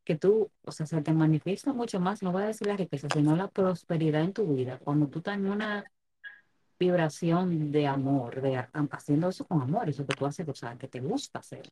que 0.04 0.16
tú, 0.16 0.50
o 0.64 0.72
sea, 0.72 0.86
se 0.86 1.02
te 1.02 1.12
manifiesta 1.12 1.72
mucho 1.74 2.00
más, 2.00 2.22
no 2.22 2.32
voy 2.32 2.44
a 2.44 2.46
decir 2.48 2.68
la 2.68 2.76
riqueza, 2.76 3.08
sino 3.14 3.36
la 3.36 3.48
prosperidad 3.48 4.22
en 4.22 4.32
tu 4.34 4.46
vida, 4.54 4.78
cuando 4.78 5.08
tú 5.08 5.18
estás 5.20 5.36
en 5.36 5.46
una 5.50 5.84
vibración 6.78 7.72
de 7.72 7.86
amor, 7.86 8.40
de 8.42 8.56
haciendo 8.92 9.28
eso 9.28 9.46
con 9.46 9.62
amor, 9.62 9.88
eso 9.88 10.06
que 10.06 10.16
tú 10.16 10.26
haces, 10.26 10.48
o 10.48 10.54
sea, 10.54 10.76
que 10.78 10.88
te 10.88 11.00
gusta 11.00 11.40
hacer. 11.40 11.68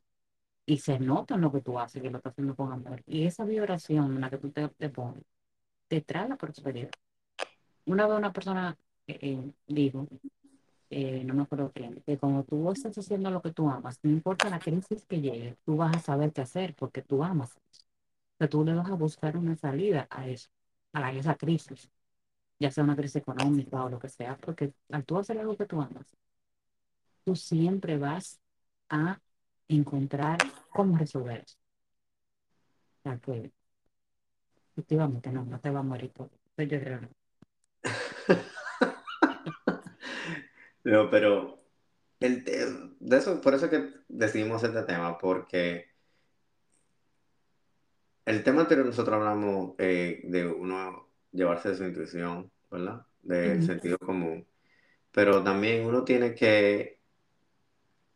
Y 0.65 0.77
se 0.79 0.99
nota 0.99 1.35
en 1.35 1.41
lo 1.41 1.51
que 1.51 1.61
tú 1.61 1.79
haces, 1.79 2.01
que 2.01 2.09
lo 2.11 2.17
estás 2.17 2.33
haciendo 2.33 2.55
con 2.55 2.71
amor. 2.73 3.01
Y 3.07 3.25
esa 3.25 3.45
vibración 3.45 4.15
en 4.15 4.21
la 4.21 4.29
que 4.29 4.37
tú 4.37 4.51
te, 4.51 4.69
te 4.69 4.89
pones, 4.89 5.23
te 5.87 6.01
trae 6.01 6.29
la 6.29 6.37
prosperidad. 6.37 6.91
Una 7.85 8.07
vez 8.07 8.17
una 8.17 8.31
persona 8.33 8.77
eh, 9.07 9.19
eh, 9.21 9.51
dijo, 9.67 10.07
eh, 10.89 11.23
no 11.25 11.33
me 11.35 11.43
acuerdo 11.43 11.71
quién, 11.73 12.01
que 12.05 12.17
cuando 12.17 12.43
tú 12.43 12.71
estás 12.71 12.97
haciendo 12.97 13.29
lo 13.31 13.41
que 13.41 13.51
tú 13.53 13.69
amas, 13.69 13.99
no 14.03 14.11
importa 14.11 14.49
la 14.49 14.59
crisis 14.59 15.05
que 15.07 15.21
llegue, 15.21 15.57
tú 15.65 15.77
vas 15.77 15.95
a 15.95 15.99
saber 15.99 16.33
qué 16.33 16.41
hacer 16.41 16.75
porque 16.75 17.01
tú 17.01 17.23
amas. 17.23 17.55
O 17.55 18.37
sea, 18.39 18.49
tú 18.49 18.63
le 18.65 18.73
vas 18.73 18.89
a 18.89 18.95
buscar 18.95 19.37
una 19.37 19.55
salida 19.55 20.07
a 20.09 20.27
eso, 20.27 20.49
a 20.93 21.11
esa 21.13 21.35
crisis, 21.35 21.89
ya 22.59 22.71
sea 22.71 22.83
una 22.83 22.95
crisis 22.95 23.17
económica 23.17 23.83
o 23.83 23.89
lo 23.89 23.99
que 23.99 24.09
sea, 24.09 24.37
porque 24.37 24.73
al 24.91 25.05
tú 25.05 25.17
hacer 25.17 25.39
algo 25.39 25.57
que 25.57 25.65
tú 25.65 25.81
amas, 25.81 26.07
tú 27.23 27.35
siempre 27.35 27.97
vas 27.97 28.39
a 28.89 29.19
encontrar 29.67 30.37
cómo 30.71 30.97
resolver 30.97 31.43
eso. 31.45 31.57
O 32.99 33.01
sea, 33.03 33.17
que 33.19 33.51
efectivamente 34.71 35.31
no, 35.31 35.45
no 35.45 35.59
te 35.59 35.69
va 35.69 35.79
a 35.79 35.83
morir 35.83 36.11
por 36.11 36.27
eso. 36.27 36.63
Yo 36.63 36.79
creo 36.79 36.99
no. 40.91 41.09
Pero 41.09 41.63
el 42.19 42.43
de 42.45 43.17
eso, 43.17 43.41
por 43.41 43.53
eso 43.55 43.69
que 43.69 43.91
decidimos 44.09 44.63
este 44.63 44.83
tema, 44.83 45.17
porque 45.17 45.87
el 48.25 48.43
tema 48.43 48.61
anterior 48.61 48.85
nosotros 48.85 49.15
hablamos 49.17 49.75
eh, 49.79 50.21
de 50.25 50.45
uno 50.47 51.09
llevarse 51.31 51.69
de 51.69 51.75
su 51.77 51.83
intuición, 51.85 52.51
¿verdad? 52.71 53.05
Del 53.21 53.61
Ujú, 53.61 53.63
sentido 53.63 53.97
común. 53.97 54.47
Pero 55.11 55.43
también 55.43 55.85
uno 55.87 56.03
tiene 56.05 56.35
que 56.35 56.99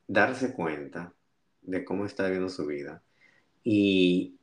darse 0.08 0.54
cuenta 0.54 1.14
de 1.62 1.84
cómo 1.86 2.06
está 2.06 2.24
viviendo 2.26 2.50
su 2.50 2.66
vida 2.66 3.04
y, 3.64 4.40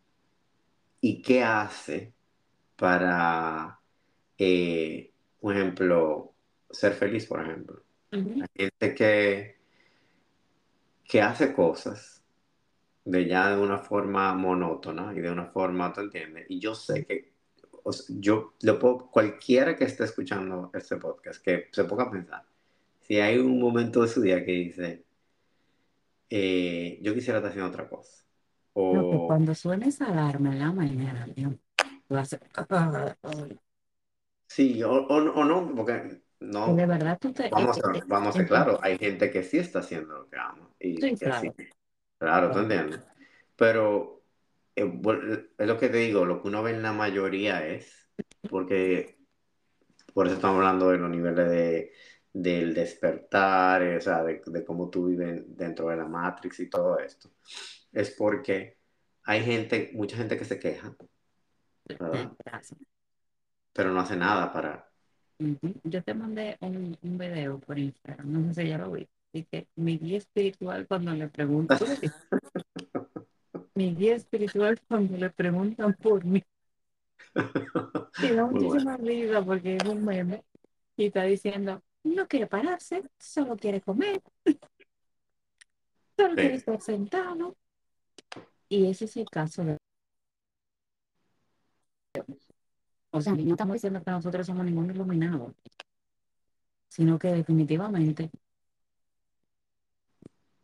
y 1.01 1.23
qué 1.23 1.43
hace 1.43 2.15
para, 2.77 3.81
eh, 4.39 5.13
por 5.41 5.57
ejemplo, 5.57 6.35
ser 6.71 6.95
feliz, 6.95 7.27
por 7.27 7.43
ejemplo. 7.43 7.85
Hay 8.13 8.47
gente 8.57 8.95
que, 8.95 9.57
que 11.05 11.21
hace 11.23 11.53
cosas 11.53 12.23
de 13.05 13.27
ya 13.27 13.51
de 13.57 13.61
una 13.63 13.79
forma 13.79 14.33
monótona 14.35 15.13
y 15.15 15.21
de 15.21 15.31
una 15.31 15.47
forma, 15.47 15.93
¿tú 15.93 16.01
entiendes? 16.03 16.47
Y 16.49 16.61
yo 16.61 16.75
sé 16.75 17.05
que, 17.07 17.33
o 17.83 17.93
sea, 17.93 18.17
yo 18.21 18.55
lo 18.63 18.79
puedo, 18.79 19.11
cualquiera 19.11 19.77
que 19.77 19.85
esté 19.85 20.05
escuchando 20.05 20.71
este 20.75 20.97
podcast, 20.97 21.43
que 21.43 21.69
se 21.73 21.85
ponga 21.85 22.05
a 22.05 22.11
pensar, 22.11 22.45
si 23.01 23.19
hay 23.21 23.39
un 23.39 23.61
momento 23.61 24.03
de 24.03 24.09
su 24.09 24.21
día 24.23 24.45
que 24.45 24.53
dice, 24.53 25.05
eh, 26.29 26.99
yo 27.03 27.15
quisiera 27.15 27.39
estar 27.39 27.51
haciendo 27.51 27.71
otra 27.71 27.89
cosa, 27.89 28.25
No, 28.77 29.11
que 29.11 29.17
o 29.17 29.27
cuando 29.27 29.55
suene 29.55 29.89
esa 29.89 30.07
alarma 30.07 30.53
en 30.53 30.59
la 30.61 30.73
mañana, 30.73 31.27
Dios, 31.35 31.55
tú 32.09 32.17
haces, 32.17 32.41
sí, 34.47 34.83
o, 34.83 34.91
o 34.93 35.21
no, 35.21 35.33
o 35.33 35.45
no, 35.45 35.75
porque 35.75 35.93
que 35.93 36.30
no, 36.41 36.75
de 36.75 36.87
verdad 36.87 37.19
tú 37.21 37.33
te... 37.33 37.49
vamos 37.51 37.79
eh, 37.79 37.83
a, 37.85 37.97
eh, 37.99 38.03
vamos 38.07 38.35
a 38.35 38.39
ser 38.39 38.49
claros, 38.49 38.81
hay 38.83 38.99
gente 38.99 39.31
que 39.31 39.43
sí 39.43 39.59
está 39.59 39.81
haciendo 39.81 40.19
lo 40.19 40.29
que 40.29 40.39
ama 40.39 40.71
y 40.79 40.95
Sí, 40.95 41.01
que 41.01 41.17
sí, 41.17 41.25
claro, 41.25 41.55
claro, 42.19 42.47
¿tú 42.49 42.53
claro. 42.55 42.63
entiendes? 42.63 43.01
Pero 43.57 44.23
eh, 44.75 45.49
es 45.59 45.67
lo 45.67 45.79
que 45.79 45.89
te 45.89 45.99
digo, 45.99 46.25
lo 46.25 46.41
que 46.41 46.49
uno 46.49 46.63
ve 46.63 46.71
en 46.73 46.83
la 46.83 46.93
mayoría 46.93 47.67
es, 47.67 48.09
porque 48.49 49.19
por 50.15 50.27
eso 50.27 50.37
estamos 50.37 50.57
hablando 50.57 50.91
de 50.91 50.99
los 50.99 51.11
niveles 51.11 51.51
de, 51.51 51.93
del 52.33 52.75
despertar, 52.75 53.83
o 53.83 54.01
sea, 54.01 54.25
de, 54.25 54.43
de 54.45 54.65
cómo 54.65 54.89
tú 54.89 55.07
vives 55.07 55.43
dentro 55.47 55.89
de 55.89 55.97
la 55.97 56.07
Matrix 56.07 56.61
y 56.61 56.71
todo 56.71 56.99
esto, 56.99 57.31
es 57.93 58.11
porque 58.11 58.79
hay 59.25 59.45
gente, 59.45 59.91
mucha 59.95 60.17
gente 60.17 60.37
que 60.37 60.45
se 60.45 60.59
queja, 60.59 60.97
¿verdad? 61.87 62.33
Pero 63.73 63.93
no 63.93 64.01
hace 64.01 64.17
nada 64.17 64.53
para... 64.53 64.90
Yo 65.85 66.03
te 66.03 66.15
mandé 66.15 66.57
un, 66.61 66.97
un 67.03 67.19
video 67.19 67.59
por 67.61 67.79
Instagram, 67.79 68.31
no 68.33 68.55
sé 68.55 68.63
si 68.63 68.69
ya 68.69 68.79
lo 68.79 68.91
vi. 68.93 69.09
Y 69.33 69.45
que 69.45 69.69
mi 69.77 69.99
guía 69.99 70.19
espiritual 70.19 70.87
cuando 70.87 71.13
le 71.15 71.29
preguntan, 71.29 71.79
¿tú 71.79 71.87
lo 71.87 71.97
viste? 72.01 72.27
Mi 73.75 73.95
guía 73.95 74.17
espiritual 74.17 74.81
cuando 74.89 75.17
le 75.17 75.31
preguntan 75.31 75.95
por 75.95 76.25
mí. 76.25 76.43
Y 78.23 78.33
da 78.33 78.45
Muy 78.51 78.63
bueno. 78.63 78.63
muchísima 78.69 78.97
risa 78.99 79.45
porque 79.45 79.77
es 79.77 79.85
un 79.85 80.05
meme. 80.05 80.45
Y 80.97 81.07
está 81.07 81.25
diciendo, 81.25 81.83
no 82.05 82.29
quiere 82.29 82.47
pararse, 82.47 83.03
solo 83.19 83.57
quiere 83.57 83.81
comer, 83.81 84.23
solo 86.17 86.35
quiere 86.37 86.55
estar 86.55 86.81
sentado. 86.81 87.57
Y 88.69 88.87
ese 88.91 89.07
es 89.07 89.17
el 89.17 89.29
caso 89.29 89.65
de... 89.65 89.77
O 93.13 93.21
sea, 93.21 93.35
no 93.35 93.53
estamos 93.53 93.75
diciendo 93.75 94.03
que 94.03 94.11
nosotros 94.11 94.47
somos 94.47 94.65
ningún 94.65 94.91
iluminado, 94.91 95.55
sino 96.89 97.19
que 97.19 97.29
definitivamente, 97.29 98.31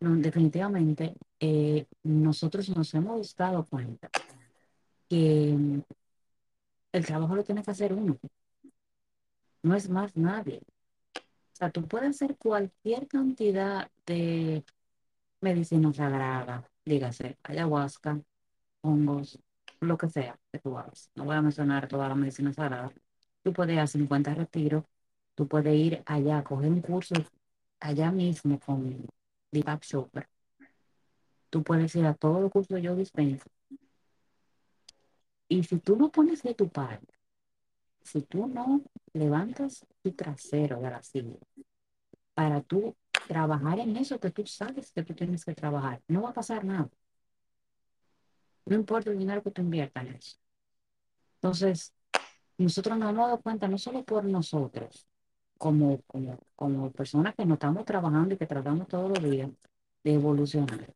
definitivamente 0.00 1.15
eh, 1.41 1.87
nosotros 2.05 2.69
nos 2.76 2.95
hemos 2.95 3.35
dado 3.37 3.65
cuenta 3.65 4.11
que 5.09 5.83
el 6.93 7.07
trabajo 7.07 7.35
lo 7.37 7.45
tiene 7.45 7.62
que 7.62 7.71
hacer 7.71 7.93
uno, 7.93 8.19
no 9.62 9.75
es 9.75 9.88
más 9.88 10.17
nadie. 10.17 10.61
O 11.53 11.57
sea, 11.59 11.71
tú 11.71 11.87
puedes 11.88 12.11
hacer 12.11 12.37
cualquier 12.37 13.09
cantidad 13.09 13.91
de 14.07 14.65
medicina 15.41 15.93
sagrada, 15.93 16.69
dígase 16.85 17.38
ayahuasca, 17.43 18.21
hongos, 18.83 19.38
lo 19.80 19.99
que 19.99 20.09
sea 20.09 20.38
que 20.52 20.59
tú 20.59 20.76
hagas. 20.78 21.11
No 21.14 21.25
voy 21.25 21.37
a 21.37 21.42
mencionar 21.42 21.88
toda 21.88 22.09
la 22.09 22.14
medicina 22.14 22.52
sagrada. 22.52 22.92
Tú 23.42 23.52
puedes 23.52 23.78
hacer 23.78 24.00
50 24.00 24.35
retiros, 24.35 24.85
tú 25.35 25.47
puedes 25.47 25.75
ir 25.75 26.02
allá, 26.06 26.42
coger 26.42 26.71
un 26.71 26.80
curso 26.80 27.14
allá 27.80 28.11
mismo 28.11 28.59
con 28.61 29.06
Deepak 29.50 29.83
Chopra. 29.83 30.28
Tú 31.50 31.62
puedes 31.62 31.95
ir 31.95 32.06
a 32.06 32.14
todo 32.14 32.45
el 32.45 32.50
curso 32.50 32.78
yo 32.78 32.97
dispenso. 32.97 33.49
Y 35.49 35.62
si 35.62 35.78
tú 35.78 35.97
no 35.97 36.11
pones 36.11 36.42
de 36.42 36.54
tu 36.54 36.68
parte, 36.68 37.14
si 38.02 38.23
tú 38.23 38.47
no 38.47 38.83
levantas 39.12 39.87
tu 40.02 40.12
trasero 40.12 40.80
de 40.80 40.90
la 40.90 41.02
silla 41.02 41.38
para 42.35 42.61
tú 42.62 42.95
trabajar 43.28 43.78
en 43.80 43.97
eso 43.97 44.21
que 44.21 44.30
tú 44.30 44.47
sabes 44.47 44.92
que 44.92 45.02
tú 45.02 45.14
tienes 45.14 45.45
que 45.45 45.54
trabajar, 45.54 46.02
no 46.09 46.23
va 46.23 46.30
a 46.30 46.35
pasar 46.35 46.64
nada. 46.64 46.88
No 48.66 48.76
importa 48.76 49.11
el 49.11 49.18
dinero 49.18 49.42
que 49.42 49.50
tú 49.50 49.62
inviertas 49.62 50.04
en 50.06 50.14
eso. 50.14 50.37
Entonces, 51.37 51.92
nosotros 52.58 52.99
nos 52.99 53.11
hemos 53.11 53.26
dado 53.26 53.40
cuenta, 53.40 53.68
no 53.68 53.78
solo 53.78 54.04
por 54.04 54.25
nosotros, 54.25 55.06
como, 55.58 56.00
como, 56.02 56.38
como 56.54 56.90
personas 56.92 57.35
que 57.35 57.46
no 57.46 57.54
estamos 57.54 57.85
trabajando 57.85 58.35
y 58.35 58.38
que 58.38 58.46
tratamos 58.46 58.88
todos 58.88 59.11
los 59.11 59.30
días 59.30 59.50
de 60.04 60.14
evolucionar, 60.14 60.92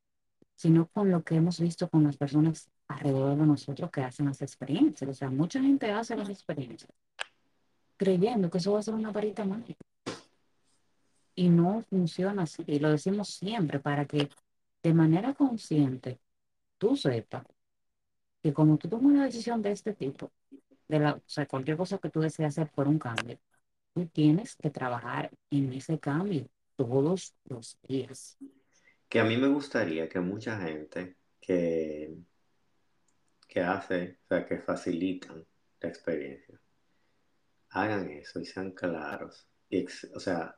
sino 0.55 0.87
con 0.89 1.11
lo 1.11 1.23
que 1.23 1.37
hemos 1.37 1.61
visto 1.61 1.89
con 1.89 2.05
las 2.05 2.17
personas 2.17 2.71
alrededor 2.89 3.39
de 3.39 3.47
nosotros 3.47 3.91
que 3.91 4.03
hacen 4.03 4.27
las 4.27 4.43
experiencias. 4.43 5.09
O 5.09 5.15
sea, 5.15 5.31
mucha 5.31 5.61
gente 5.61 5.91
hace 5.91 6.17
las 6.17 6.29
experiencias 6.29 6.91
creyendo 8.01 8.51
que 8.51 8.57
eso 8.57 8.73
va 8.73 8.79
a 8.79 8.83
ser 8.83 8.95
una 8.95 9.13
varita 9.13 9.45
mágica. 9.45 9.85
Y 11.35 11.51
no 11.51 11.83
funciona 11.83 12.45
así. 12.45 12.65
Y 12.67 12.79
lo 12.79 12.91
decimos 12.91 13.29
siempre 13.29 13.79
para 13.79 14.07
que 14.07 14.31
de 14.83 14.95
manera 14.95 15.35
consciente 15.35 16.19
tú 16.79 16.97
sepas 16.97 17.45
que 18.43 18.53
como 18.53 18.79
tú 18.79 18.89
tomas 18.89 19.07
una 19.07 19.25
decisión 19.25 19.63
de 19.63 19.73
este 19.73 19.95
tipo, 19.95 20.31
de 20.89 20.99
la, 20.99 21.13
o 21.15 21.23
sea, 21.27 21.47
cualquier 21.47 21.77
cosa 21.77 21.99
que 21.99 22.11
tú 22.11 22.21
desees 22.21 22.49
hacer 22.49 22.71
por 22.71 22.89
un 22.89 22.99
cambio, 22.99 23.39
tú 23.95 24.07
tienes 24.07 24.57
que 24.57 24.71
trabajar 24.71 25.31
en 25.51 25.73
ese 25.73 25.99
cambio 25.99 26.47
todos 26.77 27.35
los 27.45 27.79
días. 27.87 28.39
Que 29.09 29.21
a 29.21 29.25
mí 29.25 29.37
me 29.37 29.49
gustaría 29.49 30.09
que 30.09 30.21
mucha 30.21 30.59
gente 30.61 31.17
que, 31.41 32.17
que 33.47 33.61
hace, 33.61 34.19
o 34.25 34.29
sea, 34.29 34.47
que 34.47 34.59
facilitan 34.59 35.45
la 35.81 35.89
experiencia, 35.89 36.61
hagan 37.71 38.11
eso 38.11 38.41
y 38.41 38.45
sean 38.45 38.73
claros. 38.73 39.47
Y, 39.69 39.85
o 40.15 40.21
sea, 40.21 40.57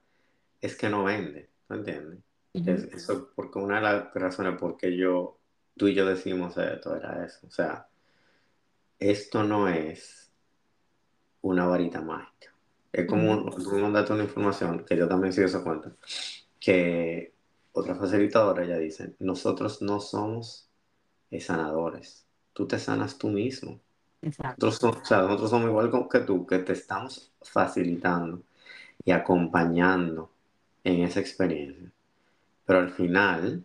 es 0.61 0.77
que 0.77 0.89
no 0.89 1.05
vende, 1.05 1.51
¿no 1.69 1.77
entiendes? 1.77 2.23
eso, 2.55 3.33
porque 3.35 3.59
una 3.59 3.77
de 3.77 3.83
las 3.83 4.15
razones 4.15 4.59
por 4.59 4.77
qué 4.77 4.95
yo 4.95 5.42
tú 5.76 5.88
y 5.88 5.95
yo 5.95 6.07
decimos 6.07 6.57
esto, 6.57 6.97
era 6.97 7.25
eso. 7.25 7.47
O 7.47 7.50
sea, 7.50 7.87
esto 8.99 9.43
no 9.43 9.69
es 9.69 10.31
una 11.43 11.67
varita 11.67 12.00
mágica. 12.00 12.52
Es 12.93 13.07
como 13.07 13.50
tú 13.50 13.73
me 13.73 13.83
mandaste 13.83 14.12
una 14.12 14.25
información, 14.25 14.85
que 14.85 14.97
yo 14.97 15.09
también 15.09 15.33
sigo 15.33 15.47
esa 15.47 15.64
cuenta, 15.64 15.93
que 16.61 17.33
otra 17.73 17.95
facilitadora 17.95 18.64
ya 18.64 18.76
dice, 18.76 19.14
nosotros 19.19 19.81
no 19.81 19.99
somos 20.00 20.69
sanadores, 21.41 22.26
tú 22.52 22.67
te 22.67 22.79
sanas 22.79 23.17
tú 23.17 23.29
mismo. 23.29 23.81
Exacto. 24.21 24.67
Nosotros, 24.67 25.02
o 25.02 25.05
sea, 25.05 25.23
nosotros 25.23 25.50
somos 25.50 25.69
igual 25.69 25.91
que 26.11 26.21
tú, 26.21 26.47
que 26.47 26.59
te 26.59 26.75
estamos 26.75 27.33
facilitando 27.41 28.43
y 29.05 29.11
acompañando 29.11 30.31
en 30.85 31.02
esa 31.02 31.21
experiencia. 31.21 31.91
Pero 32.64 32.79
al 32.79 32.91
final, 32.91 33.64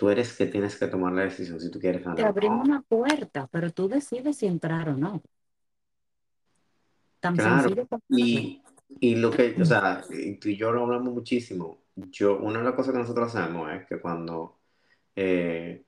tú 0.00 0.08
eres 0.08 0.34
que 0.34 0.46
tienes 0.46 0.78
que 0.78 0.86
tomar 0.86 1.12
la 1.12 1.24
decisión 1.24 1.60
si 1.60 1.70
tú 1.70 1.78
quieres 1.78 2.00
ganar. 2.00 2.16
Te 2.16 2.24
abrimos 2.24 2.66
una 2.66 2.80
puerta, 2.80 3.46
pero 3.52 3.70
tú 3.70 3.86
decides 3.86 4.38
si 4.38 4.46
entrar 4.46 4.88
o 4.88 4.96
no. 4.96 5.22
Tan 7.20 7.36
sencillo 7.36 7.86
como 7.86 8.02
y, 8.08 8.62
y 8.98 9.16
lo 9.16 9.30
que, 9.30 9.54
o 9.60 9.64
sea, 9.66 10.02
tú 10.40 10.48
y 10.48 10.56
yo 10.56 10.72
lo 10.72 10.84
hablamos 10.84 11.12
muchísimo. 11.12 11.82
Yo, 11.96 12.38
una 12.38 12.60
de 12.60 12.64
las 12.64 12.74
cosas 12.76 12.94
que 12.94 12.98
nosotros 12.98 13.34
hacemos 13.34 13.70
es 13.72 13.86
que 13.86 14.00
cuando 14.00 14.60
eh, 15.14 15.84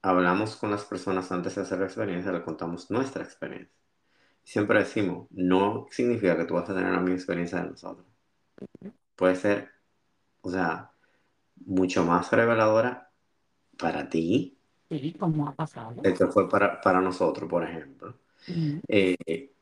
hablamos 0.00 0.56
con 0.56 0.70
las 0.70 0.86
personas 0.86 1.30
antes 1.30 1.54
de 1.56 1.60
hacer 1.60 1.78
la 1.78 1.84
experiencia, 1.84 2.32
le 2.32 2.42
contamos 2.42 2.90
nuestra 2.90 3.22
experiencia. 3.22 3.76
Siempre 4.42 4.78
decimos, 4.78 5.28
no 5.32 5.88
significa 5.90 6.38
que 6.38 6.46
tú 6.46 6.54
vas 6.54 6.70
a 6.70 6.74
tener 6.74 6.90
la 6.90 7.00
misma 7.00 7.16
experiencia 7.16 7.60
de 7.60 7.68
nosotros. 7.68 8.06
Puede 9.14 9.36
ser, 9.36 9.68
o 10.40 10.50
sea, 10.50 10.90
mucho 11.66 12.02
más 12.02 12.32
reveladora 12.32 13.08
para 13.80 14.08
ti. 14.08 14.56
Sí, 14.88 15.14
como 15.18 15.48
ha 15.48 15.54
pasado. 15.54 15.94
Esto 16.02 16.30
fue 16.30 16.48
para, 16.48 16.80
para 16.80 17.00
nosotros, 17.00 17.48
por 17.48 17.64
ejemplo. 17.64 18.18
Eh, 18.88 19.52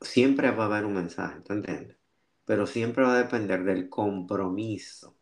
siempre 0.00 0.50
va 0.50 0.64
a 0.64 0.66
haber 0.66 0.84
un 0.84 0.94
mensaje, 0.94 1.40
¿tú 1.40 1.52
entiendes? 1.52 1.96
Pero 2.44 2.66
siempre 2.66 3.04
va 3.04 3.14
a 3.14 3.18
depender 3.18 3.64
del 3.64 3.88
compromiso 3.88 5.16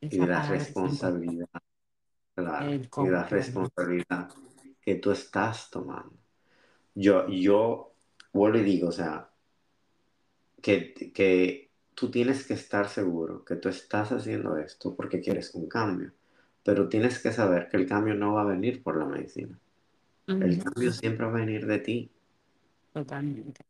y 0.00 0.18
de 0.18 0.26
la 0.26 0.46
responsabilidad. 0.48 1.48
Claro, 2.34 2.70
y 2.72 2.78
de 2.78 3.10
la 3.10 3.24
responsabilidad 3.24 4.28
que 4.80 4.94
tú 4.96 5.10
estás 5.10 5.70
tomando. 5.70 6.16
Yo, 6.94 7.28
yo 7.28 7.94
vuelvo 8.32 8.58
y 8.58 8.62
digo, 8.62 8.88
o 8.88 8.92
sea, 8.92 9.28
que, 10.62 10.94
que 11.14 11.67
tú 11.98 12.10
tienes 12.12 12.46
que 12.46 12.54
estar 12.54 12.88
seguro 12.88 13.44
que 13.44 13.56
tú 13.56 13.68
estás 13.68 14.12
haciendo 14.12 14.56
esto 14.56 14.94
porque 14.94 15.20
quieres 15.20 15.52
un 15.56 15.68
cambio, 15.68 16.12
pero 16.62 16.88
tienes 16.88 17.18
que 17.18 17.32
saber 17.32 17.68
que 17.68 17.76
el 17.76 17.88
cambio 17.88 18.14
no 18.14 18.34
va 18.34 18.42
a 18.42 18.46
venir 18.46 18.84
por 18.84 18.96
la 18.96 19.04
medicina. 19.04 19.58
El 20.28 20.62
cambio 20.62 20.92
siempre 20.92 21.26
va 21.26 21.32
a 21.32 21.40
venir 21.40 21.66
de 21.66 21.78
ti. 21.78 22.10
Totalmente. 22.92 23.62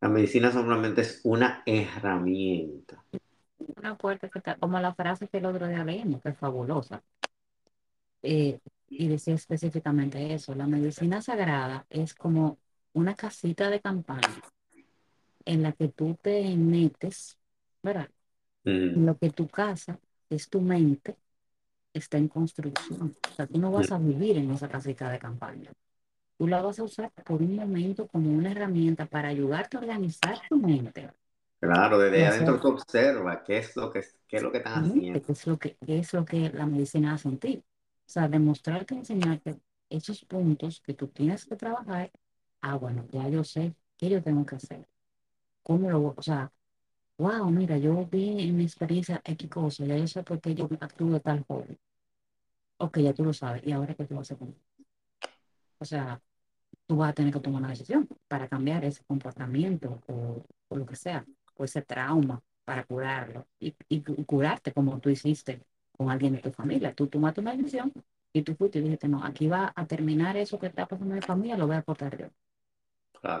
La 0.00 0.08
medicina 0.08 0.50
solamente 0.50 1.02
es 1.02 1.20
una 1.24 1.62
herramienta. 1.66 3.04
Una 3.58 3.96
puerta 3.98 4.30
que 4.30 4.38
está, 4.38 4.56
como 4.56 4.80
la 4.80 4.94
frase 4.94 5.28
que 5.28 5.38
el 5.38 5.46
otro 5.46 5.66
día 5.66 5.84
leímos, 5.84 6.22
que 6.22 6.30
es 6.30 6.38
fabulosa. 6.38 7.02
Eh, 8.22 8.60
y 8.88 9.08
decía 9.08 9.34
específicamente 9.34 10.32
eso, 10.32 10.54
la 10.54 10.66
medicina 10.66 11.20
sagrada 11.20 11.84
es 11.90 12.14
como 12.14 12.58
una 12.94 13.14
casita 13.14 13.68
de 13.68 13.80
campaña 13.80 14.40
en 15.44 15.62
la 15.62 15.72
que 15.72 15.88
tú 15.88 16.16
te 16.22 16.56
metes 16.56 17.36
¿verdad? 17.84 18.10
Lo 18.94 19.18
que 19.18 19.30
tu 19.30 19.48
casa 19.48 20.00
es 20.30 20.48
tu 20.50 20.60
mente, 20.60 21.16
está 21.92 22.18
en 22.18 22.28
construcción. 22.28 23.14
O 23.30 23.34
sea, 23.34 23.46
tú 23.46 23.58
no 23.58 23.70
vas 23.72 23.92
a 23.92 23.98
vivir 23.98 24.38
en 24.38 24.50
esa 24.52 24.68
casita 24.68 25.10
de 25.10 25.18
campaña. 25.18 25.72
Tú 26.38 26.48
la 26.48 26.62
vas 26.62 26.78
a 26.80 26.84
usar 26.84 27.12
por 27.24 27.42
un 27.42 27.56
momento 27.56 28.08
como 28.08 28.30
una 28.30 28.52
herramienta 28.52 29.06
para 29.06 29.28
ayudarte 29.28 29.76
a 29.76 29.80
organizar 29.80 30.40
tu 30.48 30.56
mente. 30.56 31.10
Claro, 31.60 31.98
desde 31.98 32.26
adentro 32.26 32.60
tú 32.60 32.68
observas 32.68 33.40
qué 33.46 33.58
es 33.58 33.76
lo 33.76 33.90
que, 33.90 34.04
qué 34.28 34.36
es 34.36 34.42
lo 34.42 34.52
que 34.52 34.58
están 34.58 34.84
haciendo. 34.84 35.22
Qué 35.22 35.32
es 35.32 35.46
lo 35.46 35.58
que, 35.58 35.76
es 35.86 36.12
lo 36.12 36.24
que 36.24 36.50
la 36.50 36.66
medicina 36.66 37.14
hace 37.14 37.28
en 37.28 37.38
ti. 37.38 37.62
O 38.06 38.10
sea, 38.10 38.28
demostrarte, 38.28 38.94
enseñarte 38.94 39.56
esos 39.88 40.24
puntos 40.24 40.80
que 40.80 40.94
tú 40.94 41.08
tienes 41.08 41.46
que 41.46 41.56
trabajar. 41.56 42.10
Ah, 42.60 42.76
bueno, 42.76 43.06
ya 43.10 43.28
yo 43.28 43.44
sé 43.44 43.74
qué 43.96 44.10
yo 44.10 44.22
tengo 44.22 44.44
que 44.44 44.56
hacer. 44.56 44.86
¿Cómo 45.62 45.90
lo, 45.90 46.14
o 46.16 46.22
sea, 46.22 46.52
wow, 47.18 47.50
mira, 47.50 47.78
yo 47.78 48.06
vi 48.06 48.48
en 48.48 48.56
mi 48.56 48.64
experiencia 48.64 49.20
X 49.24 49.48
cosa, 49.50 49.84
ya 49.84 49.96
yo 49.96 50.06
sé 50.06 50.22
por 50.22 50.40
qué 50.40 50.54
yo 50.54 50.68
actúo 50.80 51.10
de 51.12 51.20
tal 51.20 51.44
forma. 51.44 51.74
Ok, 52.78 52.98
ya 52.98 53.14
tú 53.14 53.24
lo 53.24 53.32
sabes, 53.32 53.62
¿y 53.64 53.72
ahora 53.72 53.94
qué 53.94 54.04
tú 54.04 54.16
vas 54.16 54.30
a 54.30 54.34
hacer 54.34 54.48
O 55.78 55.84
sea, 55.84 56.20
tú 56.86 56.96
vas 56.96 57.10
a 57.10 57.12
tener 57.14 57.32
que 57.32 57.40
tomar 57.40 57.60
una 57.62 57.70
decisión 57.70 58.08
para 58.28 58.48
cambiar 58.48 58.84
ese 58.84 59.04
comportamiento 59.04 60.00
o, 60.08 60.44
lo 60.76 60.86
que 60.86 60.96
sea, 60.96 61.24
o 61.56 61.64
ese 61.64 61.82
trauma 61.82 62.42
para 62.64 62.84
curarlo 62.84 63.46
y, 63.60 63.74
y, 63.88 64.02
curarte 64.24 64.72
como 64.72 64.98
tú 64.98 65.10
hiciste 65.10 65.62
con 65.96 66.10
alguien 66.10 66.32
de 66.34 66.40
tu 66.40 66.50
familia. 66.50 66.94
Tú 66.94 67.06
tomaste 67.06 67.40
una 67.40 67.54
decisión 67.54 67.92
y 68.32 68.42
tú 68.42 68.54
fuiste 68.56 68.80
y 68.80 68.82
dijiste, 68.82 69.08
no, 69.08 69.24
aquí 69.24 69.46
va 69.46 69.72
a 69.74 69.86
terminar 69.86 70.36
eso 70.36 70.58
que 70.58 70.66
está 70.66 70.86
pasando 70.86 71.14
en 71.14 71.20
mi 71.20 71.26
familia, 71.26 71.56
lo 71.56 71.66
voy 71.66 71.76
a 71.76 71.78
aportar 71.80 72.18
yo. 72.18 72.28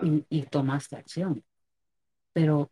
Y, 0.02 0.24
y 0.28 0.42
tomaste 0.44 0.96
acción. 0.96 1.42
Pero 2.32 2.70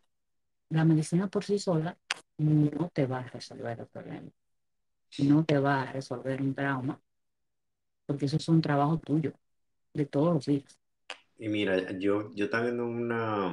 la 0.72 0.84
medicina 0.84 1.28
por 1.28 1.44
sí 1.44 1.58
sola 1.58 1.96
no 2.38 2.88
te 2.88 3.06
va 3.06 3.18
a 3.18 3.28
resolver 3.28 3.78
el 3.80 3.86
problema. 3.86 4.30
No 5.18 5.44
te 5.44 5.58
va 5.58 5.82
a 5.82 5.92
resolver 5.92 6.40
un 6.40 6.54
trauma, 6.54 6.98
porque 8.06 8.24
eso 8.24 8.36
es 8.36 8.48
un 8.48 8.62
trabajo 8.62 8.98
tuyo, 8.98 9.34
de 9.92 10.06
todos 10.06 10.34
los 10.34 10.46
días. 10.46 10.78
Y 11.38 11.48
mira, 11.48 11.92
yo, 11.98 12.32
yo 12.34 12.46
estaba 12.46 12.64
viendo 12.64 12.86
una, 12.86 13.48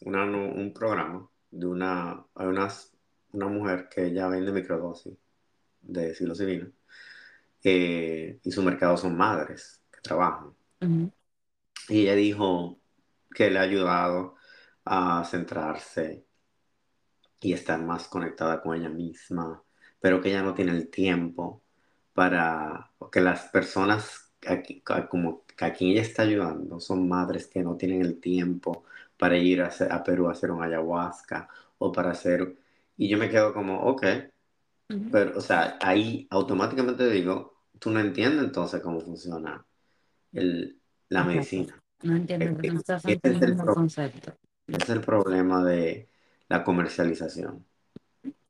un 0.00 0.72
programa 0.74 1.28
de 1.50 1.66
una, 1.66 2.24
una, 2.34 2.68
una 3.32 3.46
mujer 3.46 3.88
que 3.88 4.06
ella 4.06 4.26
vende 4.26 4.50
microdosis 4.50 5.14
de 5.80 6.12
psilocibina 6.12 6.68
eh, 7.62 8.40
y 8.42 8.50
su 8.50 8.62
mercado 8.62 8.96
son 8.96 9.16
madres 9.16 9.80
que 9.92 10.00
trabajan. 10.00 10.52
Y 11.88 12.00
ella 12.00 12.16
dijo 12.16 12.80
que 13.32 13.48
le 13.48 13.60
ha 13.60 13.62
ayudado 13.62 14.34
a 14.84 15.24
centrarse 15.24 16.26
y 17.42 17.52
estar 17.52 17.80
más 17.82 18.08
conectada 18.08 18.62
con 18.62 18.76
ella 18.76 18.88
misma, 18.88 19.62
pero 20.00 20.20
que 20.20 20.30
ella 20.30 20.42
no 20.42 20.54
tiene 20.54 20.72
el 20.72 20.88
tiempo 20.88 21.62
para, 22.14 22.90
que 23.10 23.20
las 23.20 23.42
personas 23.50 24.32
a, 24.46 24.54
qui- 24.56 24.82
a- 24.86 25.08
como 25.08 25.44
que 25.46 25.64
a 25.64 25.72
quien 25.72 25.92
ella 25.92 26.02
está 26.02 26.22
ayudando 26.22 26.80
son 26.80 27.08
madres 27.08 27.46
que 27.46 27.62
no 27.62 27.76
tienen 27.76 28.02
el 28.02 28.20
tiempo 28.20 28.84
para 29.16 29.36
ir 29.36 29.62
a, 29.62 29.66
hacer- 29.68 29.92
a 29.92 30.02
Perú 30.04 30.28
a 30.28 30.32
hacer 30.32 30.50
un 30.50 30.62
ayahuasca 30.62 31.48
o 31.78 31.92
para 31.92 32.10
hacer, 32.12 32.56
y 32.96 33.08
yo 33.08 33.18
me 33.18 33.28
quedo 33.30 33.52
como, 33.52 33.82
ok, 33.84 34.04
Ujú. 34.90 35.00
pero, 35.10 35.38
o 35.38 35.40
sea, 35.40 35.78
ahí 35.80 36.26
automáticamente 36.30 37.08
digo, 37.10 37.54
tú 37.78 37.90
no 37.90 38.00
entiendes 38.00 38.44
entonces 38.44 38.80
cómo 38.82 39.00
funciona 39.00 39.64
el, 40.32 40.78
la 41.08 41.20
Exacto. 41.20 41.34
medicina. 41.34 41.78
No 42.02 42.16
entiendo, 42.16 42.52
porque 42.54 42.70
no 42.70 42.78
estás 42.80 43.04
el, 43.04 43.12
entendiendo 43.12 43.62
el 43.62 43.66
pro- 43.66 43.74
concepto. 43.74 44.32
es 44.66 44.88
el 44.88 45.00
problema 45.00 45.64
de 45.64 46.08
la 46.52 46.62
comercialización. 46.62 47.64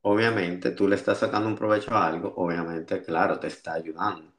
Obviamente, 0.01 0.71
tú 0.71 0.89
le 0.89 0.95
estás 0.97 1.19
sacando 1.19 1.47
un 1.47 1.55
provecho 1.55 1.91
a 1.95 2.05
algo, 2.05 2.33
obviamente, 2.35 3.01
claro, 3.01 3.39
te 3.39 3.47
está 3.47 3.75
ayudando, 3.75 4.33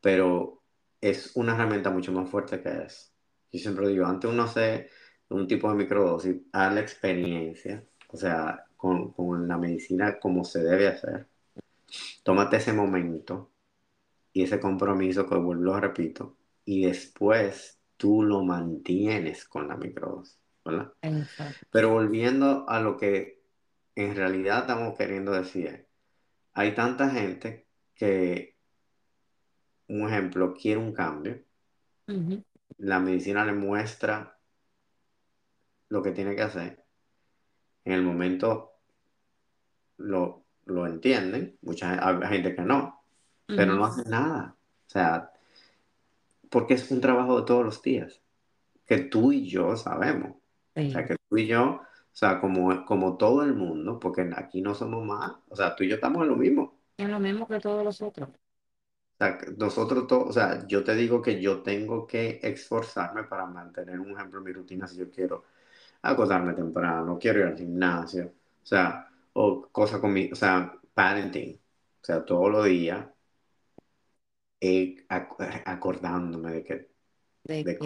pero 0.00 0.62
es 1.00 1.32
una 1.34 1.54
herramienta 1.54 1.90
mucho 1.90 2.12
más 2.12 2.30
fuerte 2.30 2.62
que 2.62 2.84
eso. 2.84 3.10
Yo 3.50 3.58
siempre 3.58 3.88
digo, 3.88 4.06
antes 4.06 4.30
uno 4.30 4.44
hace 4.44 4.88
un 5.30 5.48
tipo 5.48 5.68
de 5.68 5.74
microdosis, 5.78 6.36
a 6.52 6.70
la 6.70 6.80
experiencia, 6.80 7.84
o 8.08 8.16
sea, 8.16 8.66
con, 8.76 9.12
con 9.12 9.48
la 9.48 9.58
medicina 9.58 10.20
como 10.20 10.44
se 10.44 10.62
debe 10.62 10.86
hacer, 10.86 11.26
tómate 12.22 12.58
ese 12.58 12.72
momento 12.72 13.50
y 14.32 14.44
ese 14.44 14.60
compromiso, 14.60 15.26
que 15.28 15.34
vuelvo, 15.34 15.64
lo 15.64 15.80
repito, 15.80 16.36
y 16.64 16.84
después 16.84 17.80
tú 17.96 18.22
lo 18.22 18.44
mantienes 18.44 19.44
con 19.44 19.66
la 19.66 19.76
microdosis, 19.76 20.38
¿verdad? 20.64 20.92
Exacto. 21.02 21.66
Pero 21.70 21.90
volviendo 21.90 22.68
a 22.68 22.80
lo 22.80 22.96
que 22.96 23.42
en 23.94 24.16
realidad 24.16 24.60
estamos 24.60 24.96
queriendo 24.96 25.32
decir, 25.32 25.86
hay 26.54 26.74
tanta 26.74 27.10
gente 27.10 27.66
que, 27.94 28.56
un 29.88 30.08
ejemplo, 30.08 30.54
quiere 30.54 30.80
un 30.80 30.92
cambio, 30.92 31.42
la 32.78 33.00
medicina 33.00 33.44
le 33.44 33.52
muestra 33.52 34.38
lo 35.88 36.02
que 36.02 36.12
tiene 36.12 36.34
que 36.34 36.42
hacer, 36.42 36.84
en 37.84 37.92
el 37.92 38.02
momento 38.02 38.72
lo, 39.98 40.44
lo 40.64 40.86
entienden, 40.86 41.58
mucha 41.62 42.06
hay 42.06 42.28
gente 42.28 42.54
que 42.54 42.62
no, 42.62 43.02
pero 43.46 43.74
no 43.74 43.84
hacen 43.84 44.10
nada, 44.10 44.56
o 44.86 44.90
sea, 44.90 45.32
porque 46.50 46.74
es 46.74 46.90
un 46.90 47.00
trabajo 47.00 47.40
de 47.40 47.46
todos 47.46 47.64
los 47.64 47.82
días, 47.82 48.20
que 48.86 48.98
tú 48.98 49.32
y 49.32 49.48
yo 49.48 49.76
sabemos, 49.76 50.41
o 50.86 50.90
sea, 50.92 51.06
que 51.06 51.16
tú 51.28 51.38
y 51.38 51.46
yo, 51.46 51.64
o 51.82 51.86
sea, 52.12 52.40
como, 52.40 52.84
como 52.84 53.16
todo 53.16 53.42
el 53.44 53.54
mundo, 53.54 53.98
porque 54.00 54.30
aquí 54.36 54.60
no 54.62 54.74
somos 54.74 55.04
más, 55.06 55.32
o 55.48 55.56
sea, 55.56 55.74
tú 55.76 55.84
y 55.84 55.88
yo 55.88 55.96
estamos 55.96 56.22
en 56.22 56.28
lo 56.30 56.36
mismo. 56.36 56.78
es 56.96 57.06
lo 57.08 57.20
mismo 57.20 57.46
que 57.46 57.60
todos 57.60 57.84
los 57.84 58.00
otros. 58.02 58.30
O 59.14 59.24
sea, 59.24 59.38
nosotros 59.56 60.06
todos, 60.08 60.28
o 60.30 60.32
sea, 60.32 60.66
yo 60.66 60.82
te 60.84 60.94
digo 60.96 61.22
que 61.22 61.40
yo 61.40 61.62
tengo 61.62 62.06
que 62.06 62.40
esforzarme 62.42 63.24
para 63.24 63.46
mantener, 63.46 64.00
un 64.00 64.10
ejemplo, 64.12 64.40
mi 64.40 64.52
rutina 64.52 64.86
si 64.88 64.96
yo 64.96 65.10
quiero 65.10 65.44
acostarme 66.02 66.54
temprano, 66.54 67.18
quiero 67.20 67.40
ir 67.40 67.46
al 67.46 67.58
gimnasio, 67.58 68.26
o 68.62 68.66
sea, 68.66 69.08
o 69.34 69.68
cosas 69.72 70.00
con 70.00 70.12
mi, 70.12 70.30
o 70.32 70.36
sea, 70.36 70.72
parenting, 70.94 71.56
o 72.02 72.04
sea, 72.06 72.24
todos 72.24 72.50
los 72.52 72.64
días 72.66 73.06
eh, 74.60 75.04
ac- 75.08 75.62
acordándome 75.66 76.52
de 76.52 76.64
que, 76.64 76.91
De 77.44 77.64
de 77.64 77.76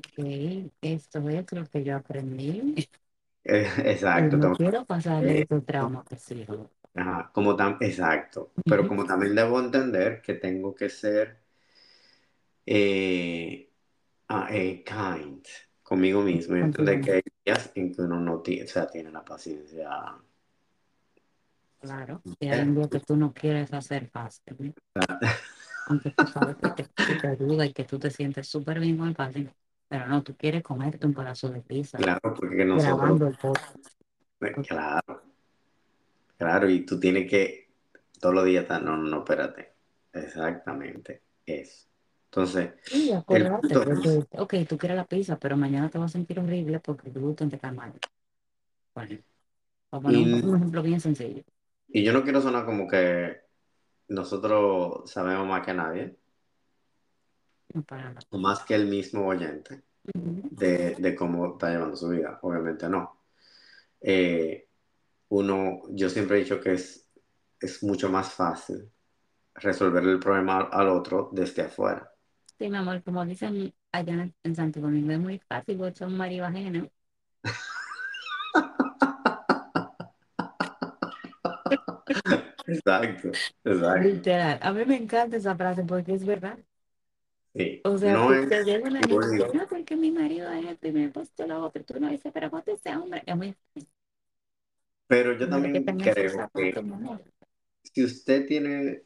que, 0.00 0.70
que 0.80 0.92
esto 0.94 1.18
es 1.28 1.52
lo 1.52 1.64
que 1.66 1.84
yo 1.84 1.96
aprendí. 1.96 2.88
eh, 3.44 3.68
exacto, 3.84 4.36
no 4.36 4.52
quiero 4.54 4.84
pasarle 4.84 5.40
eh, 5.40 5.46
ese 5.48 5.60
trauma 5.60 6.04
que 6.04 6.16
sí. 6.16 6.44
ajá, 6.94 7.30
como 7.32 7.54
tan, 7.56 7.76
exacto, 7.80 8.52
pero 8.64 8.86
como 8.88 9.04
también 9.04 9.34
debo 9.34 9.60
entender 9.60 10.20
que 10.20 10.34
tengo 10.34 10.74
que 10.74 10.88
ser 10.88 11.38
eh, 12.66 13.70
ah, 14.28 14.48
eh, 14.50 14.82
kind 14.84 15.44
conmigo 15.82 16.22
mismo 16.22 16.56
entender 16.56 17.00
que 17.00 17.12
hay 17.12 17.22
días 17.44 17.70
en 17.74 17.92
que 17.94 18.02
uno 18.02 18.18
no 18.20 18.40
tiene, 18.40 18.64
o 18.64 18.68
sea, 18.68 18.86
tiene 18.88 19.10
la 19.10 19.24
paciencia. 19.24 20.16
claro. 21.80 22.22
Y 22.40 22.48
hay 22.48 22.64
día 22.70 22.88
que 22.88 23.00
tú 23.00 23.16
no 23.16 23.32
quieres 23.32 23.72
hacer 23.72 24.08
fácil, 24.08 24.56
¿no? 24.58 24.72
Aunque 25.88 26.10
tú 26.10 26.26
sabes 26.26 26.56
que 26.56 26.70
te, 26.70 26.84
que 26.84 27.14
te 27.20 27.26
ayuda 27.28 27.66
y 27.66 27.72
que 27.72 27.84
tú 27.84 27.98
te 27.98 28.10
sientes 28.10 28.48
súper 28.48 28.80
bien 28.80 28.96
con 28.96 29.08
el 29.08 29.14
fácil, 29.14 29.50
pero 29.88 30.06
no, 30.06 30.22
tú 30.22 30.34
quieres 30.36 30.62
comerte 30.62 31.06
un 31.06 31.14
pedazo 31.14 31.48
de 31.50 31.60
pizza 31.60 31.98
Claro, 31.98 32.34
porque 32.34 32.64
nosotros, 32.64 32.96
grabando 32.96 33.26
el 33.28 33.36
podcast. 33.36 33.76
eh, 34.40 34.52
claro, 34.66 35.22
claro, 36.36 36.70
y 36.70 36.84
tú 36.84 36.98
tienes 36.98 37.30
que 37.30 37.68
todos 38.20 38.34
los 38.34 38.44
días 38.44 38.62
estar, 38.62 38.82
no, 38.82 38.96
no, 38.96 39.04
no, 39.04 39.18
espérate, 39.18 39.74
exactamente 40.12 41.22
eso. 41.44 41.86
Entonces, 42.26 42.72
el 43.28 43.48
punto 43.48 43.84
de 43.84 43.92
es, 43.92 44.26
que, 44.26 44.40
ok, 44.40 44.54
tú 44.68 44.76
quieres 44.76 44.96
la 44.96 45.04
pizza, 45.04 45.38
pero 45.38 45.56
mañana 45.56 45.88
te 45.88 45.98
vas 45.98 46.10
a 46.10 46.12
sentir 46.14 46.40
horrible 46.40 46.80
porque 46.80 47.10
tu 47.10 47.20
gluten 47.20 47.50
te 47.50 47.58
cae 47.58 47.72
mal. 47.72 47.92
Bueno, 48.94 49.18
vamos 49.90 50.10
a 50.10 50.12
poner 50.12 50.44
y, 50.44 50.46
un 50.46 50.56
ejemplo 50.56 50.82
bien 50.82 51.00
sencillo. 51.00 51.42
y 51.88 52.02
yo 52.02 52.12
no 52.12 52.24
quiero 52.24 52.40
sonar 52.40 52.64
como 52.64 52.88
que 52.88 53.43
nosotros 54.08 55.10
sabemos 55.10 55.46
más 55.46 55.64
que 55.64 55.74
nadie, 55.74 56.16
No 57.74 57.82
para 57.82 58.10
nada. 58.10 58.26
o 58.30 58.38
más 58.38 58.64
que 58.64 58.74
el 58.74 58.86
mismo 58.86 59.26
oyente, 59.26 59.82
de, 60.04 60.94
de 60.96 61.14
cómo 61.14 61.52
está 61.54 61.70
llevando 61.70 61.96
su 61.96 62.08
vida, 62.08 62.38
obviamente 62.42 62.88
no. 62.88 63.20
Eh, 64.00 64.68
uno, 65.28 65.82
yo 65.90 66.08
siempre 66.08 66.36
he 66.38 66.40
dicho 66.40 66.60
que 66.60 66.74
es, 66.74 67.08
es 67.60 67.82
mucho 67.82 68.08
más 68.10 68.32
fácil 68.32 68.90
resolver 69.54 70.04
el 70.04 70.18
problema 70.18 70.60
al, 70.62 70.88
otro 70.88 71.30
desde 71.32 71.62
afuera. 71.62 72.10
Sí, 72.58 72.68
mi 72.68 72.76
amor, 72.76 73.02
como 73.02 73.24
dicen 73.24 73.74
allá 73.92 74.12
en, 74.14 74.34
en 74.42 74.56
Santo 74.56 74.80
Domingo, 74.80 75.12
es 75.12 75.18
muy 75.18 75.38
fácil, 75.38 75.78
vos 75.78 75.88
echar 75.88 76.08
Exacto, 82.74 83.28
exacto. 83.64 84.08
Literal. 84.08 84.58
A 84.62 84.72
mí 84.72 84.84
me 84.84 84.96
encanta 84.96 85.36
esa 85.36 85.56
frase 85.56 85.84
porque 85.84 86.14
es 86.14 86.24
verdad. 86.24 86.58
Sí, 87.54 87.80
O 87.84 87.96
sea, 87.96 88.14
no 88.14 88.30
te, 88.30 88.40
es 88.42 88.48
te 88.48 88.64
llega 88.64 88.88
una 88.88 89.00
digo, 89.00 89.52
no, 89.54 89.66
porque 89.68 89.96
mi 89.96 90.10
marido 90.10 90.50
es 90.50 90.66
esto 90.66 90.88
y 90.88 90.92
mi 90.92 91.04
esposo 91.04 91.30
es 91.38 91.48
lo 91.48 91.64
otro. 91.64 91.84
Tú 91.84 92.00
no 92.00 92.08
dices, 92.08 92.32
pero 92.32 92.50
¿cómo 92.50 92.62
ese 92.66 92.96
hombre? 92.96 93.22
Es 93.24 93.36
muy 93.36 93.54
pero 95.06 95.36
yo 95.38 95.48
también 95.48 95.84
creo 95.84 96.50
que 96.52 96.74
si 97.82 98.02
usted 98.02 98.46
tiene, 98.46 99.02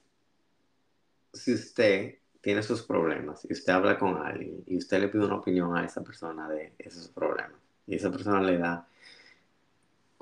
si 1.33 1.54
usted 1.54 2.18
tiene 2.40 2.62
sus 2.62 2.83
problemas 2.83 3.44
y 3.48 3.52
usted 3.52 3.72
habla 3.72 3.98
con 3.98 4.16
alguien 4.16 4.62
y 4.66 4.76
usted 4.76 5.00
le 5.00 5.09
pide 5.09 5.24
una 5.26 5.37
opinión 5.37 5.76
a 5.76 5.85
esa 5.85 6.02
persona 6.02 6.48
de 6.48 6.72
esos 6.78 7.09
problemas 7.09 7.61
y 7.87 7.96
esa 7.96 8.11
persona 8.11 8.40
le 8.40 8.59
da, 8.59 8.88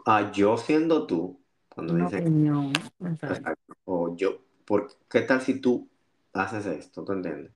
a 0.07 0.33
yo 0.33 0.57
siendo 0.57 1.07
tú, 1.07 1.39
cuando 1.77 1.93
Una 1.93 2.05
dicen, 2.07 2.21
opinión. 2.23 2.73
Exacto. 3.01 3.75
o 3.85 4.17
yo, 4.17 4.39
¿por 4.65 4.89
qué 5.11 5.21
tal 5.21 5.43
si 5.43 5.61
tú 5.61 5.87
haces 6.33 6.65
esto? 6.65 7.05
¿Tú 7.05 7.13
entiendes? 7.13 7.53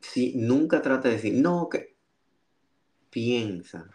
Si 0.00 0.34
nunca 0.34 0.80
trata 0.80 1.08
de 1.08 1.16
decir, 1.16 1.34
no, 1.34 1.68
que 1.68 1.94
piensa. 3.10 3.90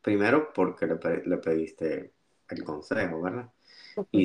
Primero 0.00 0.50
porque 0.54 0.86
le, 0.86 0.96
pe- 0.96 1.22
le 1.26 1.36
pediste 1.36 2.14
el 2.48 2.64
consejo, 2.64 3.20
¿verdad? 3.20 3.52
Y, 4.12 4.22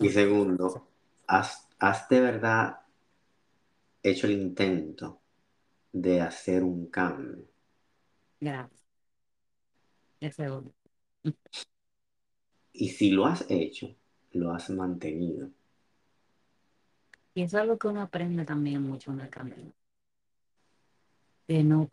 y 0.00 0.08
segundo, 0.10 0.88
has, 1.26 1.68
has 1.80 2.08
de 2.08 2.20
verdad 2.20 2.78
hecho 4.04 4.28
el 4.28 4.34
intento 4.34 5.20
de 5.92 6.20
hacer 6.20 6.62
un 6.62 6.86
cambio. 6.86 7.44
Gracias. 8.40 8.84
Ese 10.20 10.48
otro. 10.48 10.72
Y 12.80 12.90
si 12.90 13.10
lo 13.10 13.26
has 13.26 13.44
hecho, 13.48 13.92
lo 14.30 14.52
has 14.52 14.70
mantenido. 14.70 15.50
Y 17.34 17.42
es 17.42 17.52
algo 17.54 17.76
que 17.76 17.88
uno 17.88 18.02
aprende 18.02 18.44
también 18.44 18.82
mucho 18.82 19.10
en 19.10 19.18
el 19.18 19.28
camino. 19.28 19.72
De 21.48 21.64
no, 21.64 21.90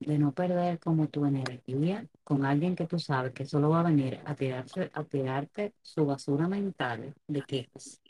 de 0.00 0.18
no 0.18 0.32
perder 0.32 0.80
como 0.80 1.06
tu 1.06 1.26
energía 1.26 2.08
con 2.24 2.44
alguien 2.44 2.74
que 2.74 2.88
tú 2.88 2.98
sabes 2.98 3.32
que 3.34 3.46
solo 3.46 3.68
va 3.70 3.80
a 3.80 3.82
venir 3.84 4.18
a 4.24 4.34
tirarse, 4.34 4.90
a 4.92 5.04
tirarte 5.04 5.74
su 5.80 6.04
basura 6.04 6.48
mental 6.48 7.14
de 7.28 7.42
quejas 7.42 8.00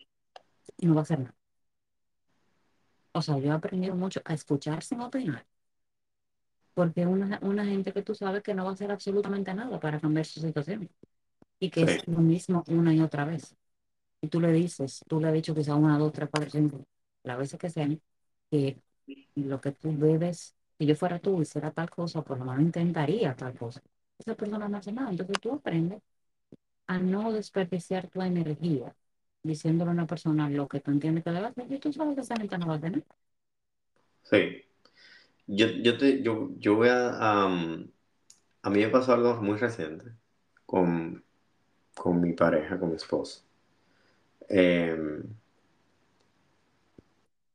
y 0.79 0.87
no 0.87 0.94
va 0.94 1.00
a 1.00 1.02
hacer 1.02 1.18
nada. 1.18 1.35
O 3.12 3.20
sea, 3.20 3.38
yo 3.38 3.48
he 3.48 3.50
aprendido 3.50 3.94
mucho 3.94 4.22
a 4.24 4.33
escuchar 4.33 4.83
sin 4.83 5.02
opinar. 5.02 5.46
Porque 6.74 7.05
una, 7.07 7.38
una 7.42 7.64
gente 7.66 7.92
que 7.92 8.02
tú 8.02 8.14
sabes 8.14 8.42
que 8.42 8.55
no 8.55 8.64
va 8.64 8.70
a 8.70 8.74
hacer 8.74 8.90
absolutamente 8.90 9.52
nada 9.55 9.79
para 9.81 10.00
cambiar 10.00 10.24
su 10.26 10.40
situación. 10.40 10.88
Y 11.60 11.70
que 11.70 11.82
Sí, 11.82 11.86
es 11.86 12.06
lo 12.06 12.18
mismo 12.20 12.64
una 12.68 12.94
y 12.94 13.00
otra 13.00 13.24
vez. 13.24 13.56
Y 14.22 14.28
tú 14.28 14.40
le 14.40 14.52
dices, 14.52 15.00
tú 15.08 15.20
le 15.20 15.28
has 15.28 15.34
dicho 15.34 15.54
quizá 15.54 15.76
una, 15.76 15.98
dos, 15.98 16.12
tres, 16.12 16.28
cuatro, 16.30 16.50
cinco, 16.50 16.86
las 17.24 17.38
veces 17.38 17.58
que 17.60 17.70
sean, 17.70 18.00
que 18.50 18.80
lo 19.36 19.60
que 19.60 19.72
tú 19.72 19.96
bebes, 19.96 20.56
si 20.78 20.86
yo 20.86 20.96
fuera 20.96 21.18
tú, 21.20 21.42
hiciera 21.42 21.70
tal 21.72 21.90
cosa, 21.90 22.22
por 22.22 22.38
lo 22.38 22.44
menos 22.46 22.62
intentaría 22.62 23.34
tal 23.36 23.56
cosa. 23.58 23.82
Esa 24.18 24.34
persona 24.36 24.68
no 24.68 24.78
hace 24.78 24.92
nada, 24.92 25.10
entonces 25.10 25.40
tú 25.40 25.52
aprendes 25.54 26.02
a 26.88 26.98
no 26.98 27.32
desperdiciar 27.32 28.08
tu 28.08 28.22
energía 28.22 28.94
diciéndole 29.42 29.90
a 29.90 29.94
una 29.94 30.06
persona 30.06 30.50
lo 30.50 30.68
que 30.68 30.80
tú 30.80 30.90
entiendes 30.90 31.24
que 31.24 31.30
debe 31.30 31.46
hacer 31.48 31.72
y 31.72 31.78
tú 31.78 31.92
sabes 31.92 32.14
que 32.16 32.22
esa 32.22 32.36
gente 32.36 32.58
no 32.58 32.68
va 32.68 32.74
a 32.76 32.80
tener. 32.80 33.04
Sí. 34.22 34.62
Yo, 35.48 35.68
yo, 35.68 35.98
te, 35.98 36.22
yo, 36.22 36.50
yo 36.58 36.76
voy 36.76 36.88
a... 36.90 37.10
a 38.62 38.70
mí 38.70 38.80
me 38.80 38.88
pasó 38.90 39.14
algo 39.14 39.42
muy 39.42 39.58
reciente 39.58 40.12
con, 40.66 41.25
con 41.96 42.20
mi 42.20 42.32
pareja, 42.35 42.78
con 42.78 42.90
mi 42.90 42.96
esposo. 42.96 43.42
Eh, 44.48 44.96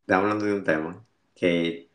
estamos 0.02 0.24
hablando 0.24 0.46
de 0.46 0.54
un 0.54 0.64
tema 0.64 1.06
que 1.34 1.90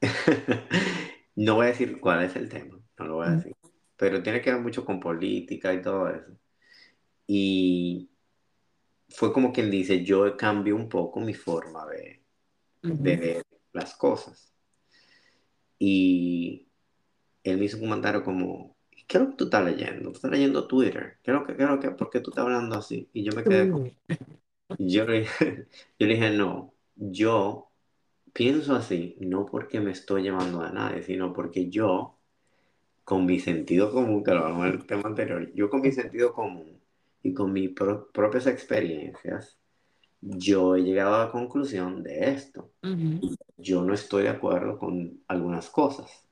no 1.36 1.56
voy 1.56 1.66
a 1.66 1.68
decir 1.68 2.00
cuál 2.00 2.24
es 2.24 2.36
el 2.36 2.48
tema, 2.48 2.78
no 2.98 3.04
lo 3.04 3.14
voy 3.16 3.26
a 3.26 3.30
decir, 3.32 3.54
pero 3.96 4.22
tiene 4.22 4.40
que 4.40 4.52
ver 4.52 4.60
mucho 4.60 4.84
con 4.84 5.00
política 5.00 5.72
y 5.74 5.82
todo 5.82 6.08
eso. 6.08 6.32
Y 7.26 8.10
fue 9.08 9.32
como 9.32 9.52
quien 9.52 9.70
dice, 9.70 10.04
yo 10.04 10.36
cambié 10.36 10.72
un 10.72 10.88
poco 10.88 11.20
mi 11.20 11.34
forma 11.34 11.86
de, 11.86 12.22
de 12.82 13.16
ver 13.16 13.46
las 13.72 13.94
cosas. 13.94 14.52
Y 15.78 16.68
él 17.44 17.58
me 17.58 17.64
hizo 17.66 17.76
un 17.76 17.84
comentario 17.84 18.24
como, 18.24 18.71
¿qué 19.12 19.18
es 19.18 19.24
lo 19.24 19.30
que 19.32 19.36
tú 19.38 19.44
estás 19.46 19.64
leyendo? 19.66 20.10
¿Tú 20.10 20.16
estás 20.16 20.32
leyendo 20.32 20.68
Twitter? 20.68 21.18
¿Qué 21.24 21.32
es 21.32 21.36
lo 21.38 21.44
que, 21.46 21.56
qué 21.56 21.64
es 21.64 21.70
lo 21.70 21.80
que, 21.80 21.92
por 21.92 22.10
qué 22.10 22.20
tú 22.20 22.30
estás 22.32 22.44
hablando 22.44 22.76
así? 22.76 23.10
Y 23.14 23.24
yo 23.24 23.34
me 23.34 23.46
quedé 23.46 23.66
tú, 23.66 23.80
yo 24.78 25.06
le, 25.06 25.24
yo 25.98 26.06
le 26.06 26.14
dije, 26.14 26.30
no, 26.30 26.74
yo 26.96 27.70
pienso 28.34 28.76
así, 28.76 29.16
no 29.20 29.46
porque 29.46 29.80
me 29.80 29.92
estoy 29.92 30.22
llevando 30.24 30.62
a 30.62 30.72
nadie, 30.72 31.02
sino 31.02 31.32
porque 31.34 31.70
yo, 31.70 32.18
con 33.04 33.26
mi 33.26 33.40
sentido 33.40 33.92
común, 33.92 34.24
que 34.24 34.32
lo 34.32 34.40
hablamos 34.44 34.66
en 34.68 34.72
el 34.74 34.86
tema 34.86 35.04
anterior, 35.08 35.52
yo 35.54 35.70
con 35.70 35.82
mi 35.82 35.92
sentido 35.92 36.32
común 36.34 36.80
y 37.22 37.34
con 37.34 37.52
mis 37.52 37.70
pro- 37.72 38.10
propias 38.12 38.46
experiencias, 38.46 39.58
yo 40.22 40.76
he 40.76 40.82
llegado 40.82 41.16
a 41.16 41.26
la 41.26 41.32
conclusión 41.32 42.02
de 42.04 42.30
esto. 42.32 42.72
ujú, 42.82 43.24
Yo 43.56 43.82
no 43.82 43.94
estoy 43.94 44.24
de 44.24 44.30
acuerdo 44.30 44.78
con 44.78 45.22
algunas 45.28 45.70
cosas. 45.70 46.26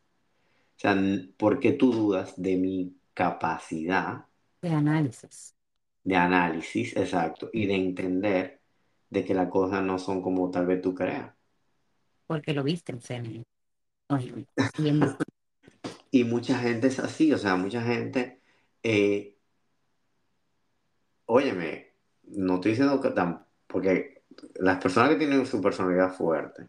O 0.80 0.82
sea, 0.82 0.96
¿por 1.36 1.60
qué 1.60 1.72
tú 1.72 1.92
dudas 1.92 2.32
de 2.40 2.56
mi 2.56 2.96
capacidad 3.12 4.24
de 4.62 4.70
análisis, 4.70 5.54
de 6.04 6.14
análisis, 6.16 6.94
exacto, 6.96 7.48
y 7.54 7.66
de 7.66 7.74
entender 7.74 8.60
de 9.08 9.24
que 9.24 9.34
las 9.34 9.48
cosas 9.48 9.82
no 9.82 9.98
son 9.98 10.20
como 10.22 10.50
tal 10.50 10.66
vez 10.66 10.82
tú 10.82 10.94
creas? 10.94 11.32
porque 12.26 12.54
lo 12.54 12.62
viste 12.62 12.92
en. 12.92 13.44
Oye, 14.08 14.46
y 14.78 14.88
en- 14.88 15.00
Y 16.10 16.24
mucha 16.24 16.58
gente 16.58 16.88
es 16.88 16.98
así, 16.98 17.32
o 17.32 17.38
sea, 17.38 17.56
mucha 17.56 17.82
gente, 17.82 18.40
eh, 18.82 19.36
óyeme, 21.26 21.94
no 22.24 22.56
estoy 22.56 22.72
diciendo 22.72 23.00
que 23.00 23.10
tan, 23.10 23.46
porque 23.66 24.22
las 24.56 24.78
personas 24.82 25.10
que 25.10 25.16
tienen 25.16 25.46
su 25.46 25.60
personalidad 25.60 26.12
fuerte 26.14 26.68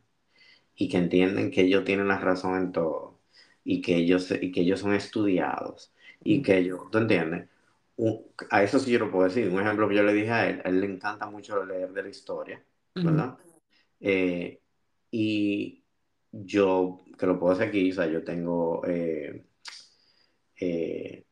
y 0.76 0.90
que 0.90 0.98
entienden 1.00 1.52
que 1.52 1.64
ellos 1.64 1.86
tienen 1.86 2.10
la 2.10 2.20
razón 2.20 2.58
en 2.58 2.74
todo 2.74 3.21
y 3.64 3.82
que 3.82 3.96
ellos, 3.98 4.32
y 4.42 4.52
que 4.52 4.62
ellos 4.62 4.80
son 4.80 4.94
estudiados 4.94 5.94
y 6.24 6.42
que 6.42 6.58
ellos, 6.60 6.82
¿tú 6.92 6.98
entiendes? 7.00 7.50
Un- 7.98 8.26
a 8.50 8.64
eso 8.64 8.80
sí 8.80 8.92
yo 8.92 9.00
lo 9.00 9.12
puedo 9.12 9.26
decir. 9.28 9.50
Un 9.50 9.60
ejemplo 9.62 9.88
que 9.90 9.96
yo 9.96 10.04
le 10.04 10.14
dije 10.14 10.32
a 10.32 10.50
él, 10.50 10.62
a 10.66 10.70
él 10.70 10.82
le 10.82 10.88
encanta 10.88 11.28
mucho 11.30 11.64
leer 11.66 11.92
de 11.94 12.04
la 12.04 12.10
historia, 12.10 12.64
¿verdad? 13.02 13.38
Eh, 14.00 14.62
y 15.12 15.84
yo, 16.32 17.06
que 17.18 17.26
lo 17.28 17.40
puedo 17.40 17.54
hacer 17.54 17.70
aquí, 17.70 17.92
o 17.92 17.96
sea, 17.96 18.08
yo 18.08 18.24
tengo 18.24 18.84
eh, 18.88 19.46
eh, 20.60 21.26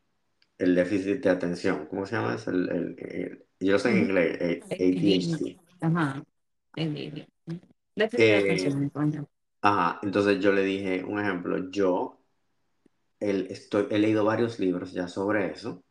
el 0.58 0.74
déficit 0.74 1.22
de 1.24 1.30
atención. 1.30 1.86
¿Cómo 1.88 2.06
se 2.06 2.16
llama 2.16 2.36
eso? 2.36 2.50
El, 2.52 2.70
el- 2.70 2.96
el- 3.00 3.46
yo 3.60 3.72
lo 3.74 3.78
sé 3.78 3.90
en 3.90 3.98
inglés, 3.98 4.38
eh, 4.40 4.66
ADHD. 4.70 5.60
Ajá, 5.80 6.22
eh, 6.76 7.26
déficit 7.96 8.30
de 8.32 8.38
atención, 8.38 8.74
ajá, 9.62 10.00
entonces 10.02 10.40
yo 10.42 10.52
le 10.52 10.62
dije, 10.64 11.04
un 11.04 11.20
ejemplo, 11.20 11.70
yo 11.70 12.19
el- 13.20 13.48
estoy, 13.50 13.86
he 13.90 13.98
leído 13.98 14.24
varios 14.24 14.58
libros 14.58 14.92
ya 14.92 15.08
sobre 15.08 15.52
eso, 15.52 15.84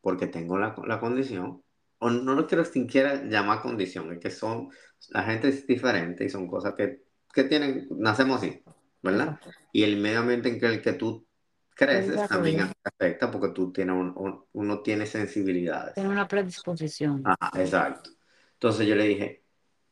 porque 0.00 0.26
tengo 0.26 0.58
la, 0.58 0.74
la 0.86 1.00
condición, 1.00 1.62
o 1.98 2.10
no 2.10 2.34
lo 2.34 2.46
quiero 2.46 2.64
siquiera 2.64 3.22
llamar 3.24 3.62
condición, 3.62 4.12
es 4.12 4.18
que 4.20 4.30
son, 4.30 4.70
la 5.10 5.22
gente 5.24 5.48
es 5.48 5.66
diferente 5.66 6.24
y 6.24 6.30
son 6.30 6.46
cosas 6.48 6.74
que, 6.74 7.02
que 7.32 7.44
tienen, 7.44 7.88
nacemos 7.98 8.38
así, 8.38 8.62
¿verdad? 9.02 9.38
Y 9.72 9.82
el 9.82 9.98
medio 9.98 10.20
ambiente 10.20 10.48
en 10.48 10.64
el 10.64 10.82
que 10.82 10.94
tú 10.94 11.26
creces 11.74 12.28
también 12.28 12.72
afecta 12.84 13.30
porque 13.30 13.48
tú 13.54 13.72
tienes 13.72 13.94
un- 13.96 14.12
un- 14.16 14.44
uno 14.52 14.80
tiene 14.80 15.06
sensibilidades. 15.06 15.94
tiene 15.94 16.10
una 16.10 16.26
predisposición. 16.28 17.22
Ajá, 17.24 17.60
exacto. 17.60 18.10
Entonces 18.54 18.86
yo 18.86 18.94
le 18.94 19.04
dije, 19.04 19.44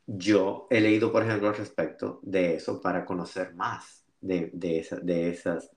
yo 0.07 0.67
he 0.71 0.81
leído, 0.81 1.13
por 1.13 1.23
ejemplo, 1.23 1.49
al 1.49 1.57
respecto 1.57 2.21
de 2.23 2.57
eso 2.57 2.81
para 2.81 3.05
conocer 3.05 3.55
más 3.55 4.05
de, 4.21 4.51
de, 4.53 4.81
esa- 4.81 4.97
de 5.01 5.31
esas, 5.31 5.71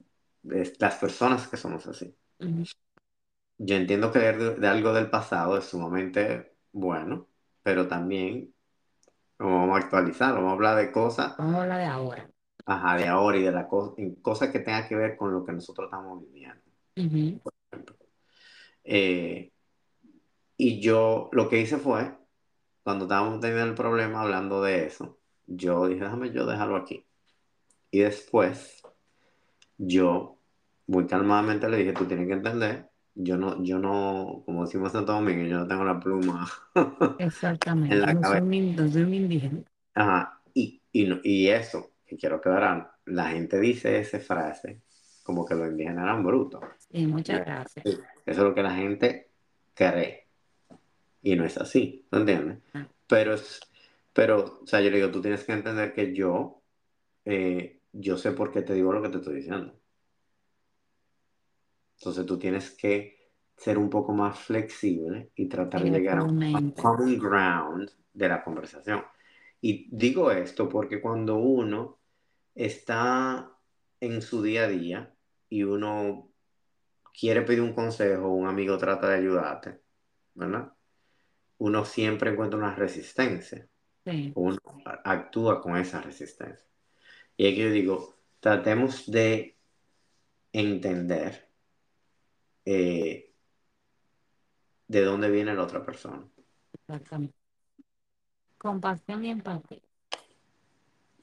las 0.44 0.96
personas 0.96 1.48
que 1.48 1.58
somos 1.58 1.88
así. 1.88 2.16
Yo 3.58 3.76
entiendo 3.76 4.12
que 4.12 4.20
leer 4.20 4.38
de, 4.40 4.56
de 4.56 4.68
algo 4.68 4.94
del 4.94 5.10
pasado 5.10 5.58
es 5.58 5.66
sumamente 5.66 6.54
bueno, 6.72 7.28
pero 7.64 7.88
también 7.88 8.54
vamos 9.40 9.76
a 9.76 9.80
actualizar, 9.84 10.34
vamos 10.36 10.52
a 10.52 10.54
hablar 10.54 10.78
de 10.78 10.92
cosas, 10.92 11.36
Vamos 11.38 11.56
a 11.56 11.62
hablar 11.64 11.80
de 11.80 11.86
ahora. 11.86 12.32
ajá, 12.66 12.98
de 12.98 13.08
ahora 13.08 13.38
y 13.38 13.44
de 13.44 13.52
la 13.52 13.68
co- 13.68 13.94
en 13.98 14.16
cosas 14.16 14.50
que 14.52 14.60
tengan 14.60 14.88
que 14.88 14.96
ver 14.96 15.16
con 15.18 15.32
lo 15.34 15.46
que 15.46 15.54
nosotros 15.54 15.86
estamos 15.88 16.22
viviendo. 16.22 16.62
Ujú, 16.98 17.40
Eh, 18.84 19.52
y 20.58 20.80
yo 20.82 21.30
lo 21.32 21.50
que 21.50 21.60
hice 21.62 21.78
fue, 21.78 22.16
cuando 22.84 23.06
estábamos 23.06 23.40
teniendo 23.42 23.66
el 23.66 23.76
problema 23.76 24.22
hablando 24.22 24.62
de 24.64 24.86
eso, 24.88 25.20
yo 25.48 25.88
dije, 25.88 26.02
déjame 26.04 26.32
yo 26.32 26.46
dejarlo 26.46 26.78
aquí. 26.78 27.08
Y 27.92 28.00
después 28.02 28.81
yo, 29.88 30.38
muy 30.88 31.08
calmadamente 31.08 31.70
le 31.70 31.78
dije, 31.78 31.94
tú 31.94 32.06
tienes 32.06 32.28
que 32.28 32.34
entender, 32.34 32.90
yo 33.16 33.38
no, 33.38 33.62
yo 33.64 33.80
no, 33.80 34.44
como 34.46 34.66
decimos 34.66 34.90
en 34.90 35.00
Santo 35.00 35.14
Domingo, 35.14 35.44
yo 35.46 35.58
no 35.60 35.68
tengo 35.68 35.84
la 35.84 36.00
pluma 36.00 36.48
en 36.76 37.28
Exactamente. 37.28 37.98
la 37.98 38.14
No 38.14 38.24
soy 38.24 38.32
cabeza. 38.32 38.56
in- 38.56 38.76
no 38.76 38.88
soy 38.90 39.16
indígena. 39.16 39.62
Ajá, 39.94 40.42
y, 40.54 40.82
y, 40.92 41.06
no- 41.06 41.20
y 41.24 41.48
eso, 41.48 41.92
que 42.06 42.18
quiero 42.18 42.38
aclarar, 42.38 42.92
la 43.06 43.30
gente 43.30 43.60
dice 43.60 44.00
esa 44.00 44.20
frase 44.20 44.82
como 45.24 45.46
que 45.46 45.56
los 45.56 45.70
indígenas 45.70 46.04
eran 46.04 46.24
brutos. 46.24 46.64
Sí, 46.92 47.06
muchas 47.08 47.46
gracias. 47.46 47.86
Eso 47.86 48.02
es 48.26 48.38
lo 48.38 48.54
que 48.56 48.64
la 48.64 48.74
gente 48.76 49.30
cree, 49.74 50.28
y 51.22 51.36
no 51.36 51.46
es 51.46 51.58
así, 51.58 52.06
¿no 52.12 52.20
entiendes? 52.20 52.60
Ah, 52.74 52.88
Pero, 53.08 53.34
es, 53.34 53.60
pero, 54.14 54.62
o 54.64 54.68
sea, 54.68 54.82
yo 54.82 54.90
le 54.90 54.98
digo, 54.98 55.12
tú 55.12 55.22
tienes 55.22 55.44
que 55.44 55.54
entender 55.54 55.94
que 55.94 56.14
yo, 56.14 56.62
eh, 57.26 57.81
yo 57.94 58.18
sé 58.18 58.32
por 58.32 58.52
qué 58.52 58.62
te 58.62 58.74
digo 58.74 58.94
lo 58.94 59.02
que 59.02 59.10
te 59.10 59.18
estoy 59.18 59.36
diciendo. 59.36 59.74
Entonces 61.98 62.26
tú 62.26 62.40
tienes 62.40 62.72
que 62.72 63.22
ser 63.56 63.78
un 63.78 63.90
poco 63.90 64.14
más 64.14 64.40
flexible 64.40 65.30
y 65.36 65.48
tratar 65.48 65.84
de 65.84 65.92
llegar 65.92 66.20
a 66.20 66.24
un 66.24 66.72
common 66.72 67.20
ground 67.20 67.92
de 68.14 68.28
la 68.28 68.44
conversación. 68.44 69.04
Y 69.62 69.88
digo 69.96 70.32
esto 70.32 70.68
porque 70.68 71.00
cuando 71.00 71.36
uno 71.36 72.00
está 72.56 73.52
en 74.00 74.22
su 74.24 74.42
día 74.42 74.64
a 74.64 74.68
día 74.68 75.14
y 75.48 75.64
uno 75.64 76.32
quiere 77.18 77.44
pedir 77.44 77.62
un 77.62 77.74
consejo, 77.74 78.30
un 78.30 78.48
amigo 78.48 78.78
trata 78.80 79.10
de 79.10 79.18
ayudarte, 79.18 79.80
¿verdad? 80.34 80.74
Uno 81.60 81.86
siempre 81.86 82.32
encuentra 82.32 82.58
una 82.58 82.74
resistencia, 82.74 83.68
Sí, 84.04 84.32
uno 84.34 84.58
actúa 85.04 85.62
con 85.62 85.78
esa 85.78 86.02
resistencia. 86.02 86.71
Y 87.42 87.48
es 87.48 87.56
que 87.56 87.62
yo 87.64 87.72
digo, 87.72 88.14
tratemos 88.40 89.10
de 89.10 89.58
entender 90.54 91.50
eh, 92.66 93.34
de 94.88 95.02
dónde 95.04 95.32
viene 95.32 95.56
la 95.56 95.64
otra 95.64 95.84
persona. 95.84 96.24
exactamente. 96.72 97.34
Compasión 98.60 99.26
y 99.26 99.32
empatía. 99.32 99.82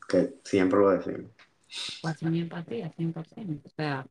Que 0.09 0.41
siempre 0.43 0.81
lo 0.81 0.91
decimos. 0.91 1.31
Compasión 2.03 2.35
y 2.35 2.41
empatía, 2.41 2.93
100%. 2.97 3.61
O 3.65 3.69
sea, 3.69 4.05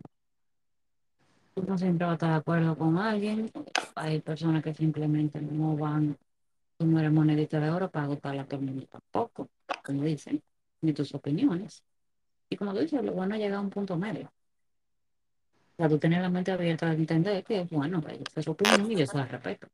uno 1.56 1.78
siempre 1.78 2.06
va 2.06 2.12
a 2.12 2.15
estar 2.15 2.30
de 2.30 2.36
acuerdo 2.38 2.78
con 2.78 2.98
alguien. 2.98 3.52
Hay 3.96 4.22
personas 4.22 4.63
que 4.63 4.74
simplemente 4.74 5.41
no 5.41 5.76
van, 5.76 6.17
tú 6.78 6.86
no 6.86 7.00
eres 7.00 7.12
monedita 7.12 7.60
de 7.60 7.70
oro 7.70 7.91
para 7.91 8.08
gustarle 8.08 8.39
a 8.39 8.46
todo 8.46 8.62
el 8.62 8.67
mundo 8.67 8.88
tampoco, 8.88 9.50
como 9.84 10.04
dicen, 10.04 10.41
ni 10.80 10.93
tus 10.93 11.13
opiniones. 11.13 11.84
Y 12.49 12.57
como 12.57 12.73
tú 12.73 12.79
dices, 12.81 13.03
lo 13.03 13.13
bueno 13.13 13.36
es 13.36 13.41
llegar 13.41 13.60
a 13.60 13.62
un 13.62 13.69
punto 13.69 13.95
medio. 13.97 14.31
O 15.73 15.77
sea, 15.77 15.89
tú 15.89 15.97
tienes 15.97 16.21
la 16.21 16.29
mente 16.29 16.51
abierta 16.51 16.88
de 16.88 16.95
entender 16.95 17.43
que, 17.43 17.63
bueno, 17.71 17.99
pues, 18.01 18.19
esa 18.19 18.39
es 18.41 18.45
su 18.45 18.51
opinión 18.51 18.91
y 18.91 18.95
yo 18.97 19.05
se 19.07 19.17
la 19.17 19.25
respeto. 19.25 19.67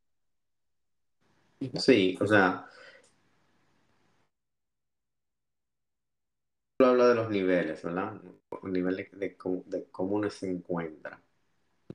Sí, 1.76 2.18
o 2.22 2.28
sea, 2.28 2.68
habla 6.80 7.08
de 7.08 7.16
los 7.16 7.30
niveles, 7.30 7.82
¿verdad? 7.84 8.22
Un 8.62 8.74
nivel 8.74 8.96
de, 8.98 9.10
de 9.14 9.38
cómo, 9.38 9.64
de 9.66 9.86
cómo 9.90 10.16
uno 10.16 10.30
se 10.30 10.50
encuentra. 10.50 11.20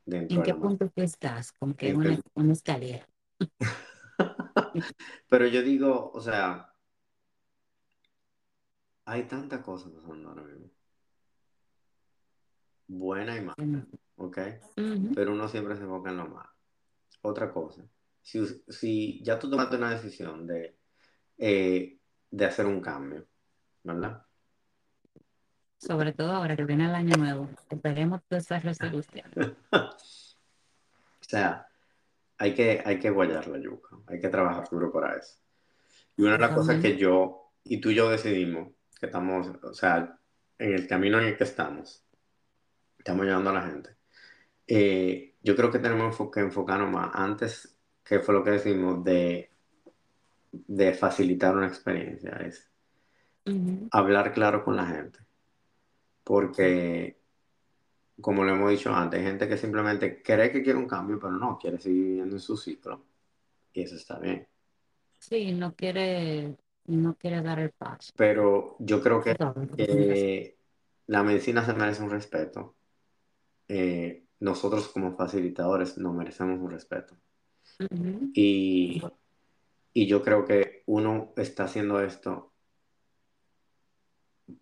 ¿En 0.07 0.43
qué 0.43 0.55
punto 0.55 0.89
tú 0.89 1.03
estás? 1.03 1.53
Con 1.53 1.77
En 1.81 1.97
una, 1.97 2.21
una 2.35 2.53
escalera. 2.53 3.07
Pero 5.29 5.47
yo 5.47 5.63
digo, 5.63 6.11
o 6.13 6.21
sea, 6.21 6.68
hay 9.09 9.23
tantas 9.23 9.63
cosas 9.63 9.91
pasando 9.91 10.29
ahora 10.29 10.43
mismo, 10.43 10.71
buena 12.89 13.37
y 13.37 13.41
mala, 13.41 13.87
¿ok? 14.17 14.39
Pero 15.15 15.33
uno 15.33 15.49
siempre 15.49 15.77
se 15.77 15.83
enfoca 15.83 16.11
en 16.11 16.19
lo 16.19 16.29
malo. 16.29 16.51
Otra 17.23 17.51
cosa, 17.51 17.83
si, 18.21 19.23
ya 19.23 19.39
tú 19.39 19.49
tomaste 19.49 19.77
una 19.77 19.93
decisión 19.93 20.47
de, 20.47 20.77
eh, 21.39 21.99
de 22.31 22.45
hacer 22.45 22.67
un 22.67 22.83
cambio, 22.83 23.27
¿verdad? 23.83 24.23
Sobre 25.79 26.13
todo 26.13 26.33
ahora 26.33 26.55
que 26.55 26.65
viene 26.65 26.85
el 26.85 26.95
año 26.95 27.17
nuevo. 27.17 27.49
Esperemos 27.71 28.21
todas 28.29 28.45
esas 28.45 28.63
resoluciones. 28.63 29.33
O 31.21 31.31
sea, 31.31 31.69
hay 32.39 32.55
que, 32.55 32.83
hay 32.87 32.99
que 32.99 33.11
guayar 33.11 33.47
la 33.49 33.59
yuca, 33.59 33.99
hay 34.07 34.19
que 34.19 34.31
trabajar 34.31 34.67
duro 34.71 34.91
para 34.91 35.15
eso. 35.15 35.37
Y 36.17 36.23
una 36.23 36.33
de 36.33 36.39
las 36.39 36.53
cosas 36.53 36.81
que 36.81 36.97
yo 36.97 37.53
y 37.65 37.83
tú 37.83 37.91
y 37.91 37.97
yo 37.97 38.09
decidimos, 38.09 38.73
que 38.99 39.07
estamos, 39.07 39.49
o 39.63 39.75
sea, 39.75 40.19
en 40.59 40.73
el 40.73 40.87
camino 40.87 41.19
en 41.19 41.29
el 41.29 41.37
que 41.37 41.45
estamos, 41.45 42.05
estamos 42.99 43.25
ayudando 43.25 43.51
a 43.51 43.55
la 43.55 43.63
gente. 43.63 43.91
Eh, 44.67 45.37
yo 45.43 45.57
creo 45.57 45.71
que 45.71 45.79
tenemos 45.79 46.17
que 46.31 46.41
enfocarnos 46.41 46.91
más 46.91 47.11
antes, 47.15 47.79
que 48.05 48.21
fue 48.21 48.35
lo 48.35 48.45
que 48.45 48.51
decimos, 48.53 49.03
de, 49.05 49.51
de 50.53 50.95
facilitar 50.95 51.57
una 51.57 51.69
experiencia, 51.69 52.33
es 52.45 52.71
hablar 53.91 54.33
claro 54.33 54.65
con 54.65 54.77
la 54.77 54.87
gente. 54.87 55.21
Porque, 56.25 57.19
como 58.21 58.45
lo 58.45 58.53
hemos 58.53 58.71
dicho 58.71 58.95
antes, 58.95 59.21
hay 59.21 59.27
gente 59.27 59.49
que 59.49 59.57
simplemente 59.57 60.23
cree 60.23 60.53
que 60.53 60.63
quiere 60.63 60.79
un 60.79 60.89
cambio, 60.89 61.19
pero 61.19 61.33
no, 61.33 61.59
quiere 61.59 61.79
seguir 61.79 62.05
viviendo 62.05 62.37
en 62.37 62.41
su 62.41 62.57
ciclo. 62.57 63.05
Y 63.73 63.83
eso 63.83 63.97
está 63.97 64.19
bien. 64.19 64.47
Sí, 65.19 65.53
no 65.53 65.75
quiere, 65.75 66.57
no 66.97 67.15
quiere 67.15 67.43
dar 67.43 67.59
el 67.59 67.71
paso. 67.71 68.13
Pero 68.17 68.77
yo 68.79 69.03
creo 69.03 69.23
que 69.23 69.37
eh, 69.77 70.57
la 71.07 71.23
medicina 71.23 71.65
se 71.65 71.75
merece 71.75 72.03
un 72.03 72.11
respeto. 72.11 72.75
Eh, 73.69 74.25
nosotros 74.41 74.89
como 74.89 75.17
facilitadores 75.17 75.99
nos 75.99 76.15
merecemos 76.15 76.59
un 76.59 76.71
respeto. 76.71 77.17
Y, 78.33 79.03
y 79.93 80.07
yo 80.07 80.23
creo 80.23 80.45
que 80.45 80.83
uno 80.87 81.33
está 81.37 81.65
haciendo 81.65 82.01
esto 82.01 82.53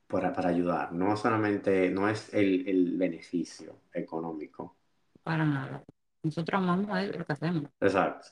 para, 0.09 0.33
para 0.33 0.49
ayudar. 0.49 0.93
No 0.93 1.17
solamente, 1.17 1.91
no 1.91 2.09
es 2.09 2.35
el, 2.35 2.69
el 2.69 2.97
beneficio 2.97 3.83
económico. 3.93 4.77
Para 5.23 5.45
nada. 5.45 5.85
Nosotros 6.23 6.61
amamos 6.61 6.91
a 6.91 7.05
él, 7.05 7.15
lo 7.17 7.25
que 7.25 7.33
hacemos. 7.33 7.71
Exacto. 7.81 8.29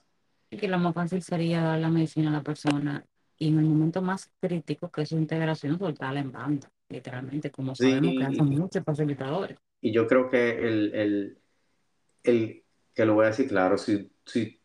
Y 0.50 0.57
que 0.57 0.68
lo 0.68 0.78
más 0.78 0.94
fácil 0.94 1.22
sería 1.22 1.62
dar 1.62 1.78
la 1.78 1.88
medicina 1.88 2.30
a 2.30 2.33
la 2.35 2.42
persona 2.42 3.04
y 3.38 3.48
en 3.48 3.58
el 3.58 3.64
momento 3.64 4.00
más 4.02 4.30
crítico, 4.40 4.90
que 4.90 5.02
es 5.02 5.08
su 5.08 5.16
integración, 5.18 5.78
soltarla 5.78 6.20
en 6.20 6.32
banda, 6.32 6.68
literalmente, 6.88 7.50
como 7.50 7.74
sabemos 7.74 8.14
que 8.14 8.24
hacen 8.24 8.48
Sí, 8.48 8.54
muchos 8.56 8.84
facilitadores. 8.84 9.58
y 9.80 9.92
yo 9.92 10.06
creo 10.06 10.28
que 10.30 10.50
el, 10.66 10.94
el, 10.94 11.38
el 12.22 12.64
que 12.94 13.04
lo 13.06 13.14
voy 13.14 13.24
a 13.26 13.28
decir 13.28 13.48
claro, 13.48 13.76
si, 13.78 14.10
si 14.24 14.60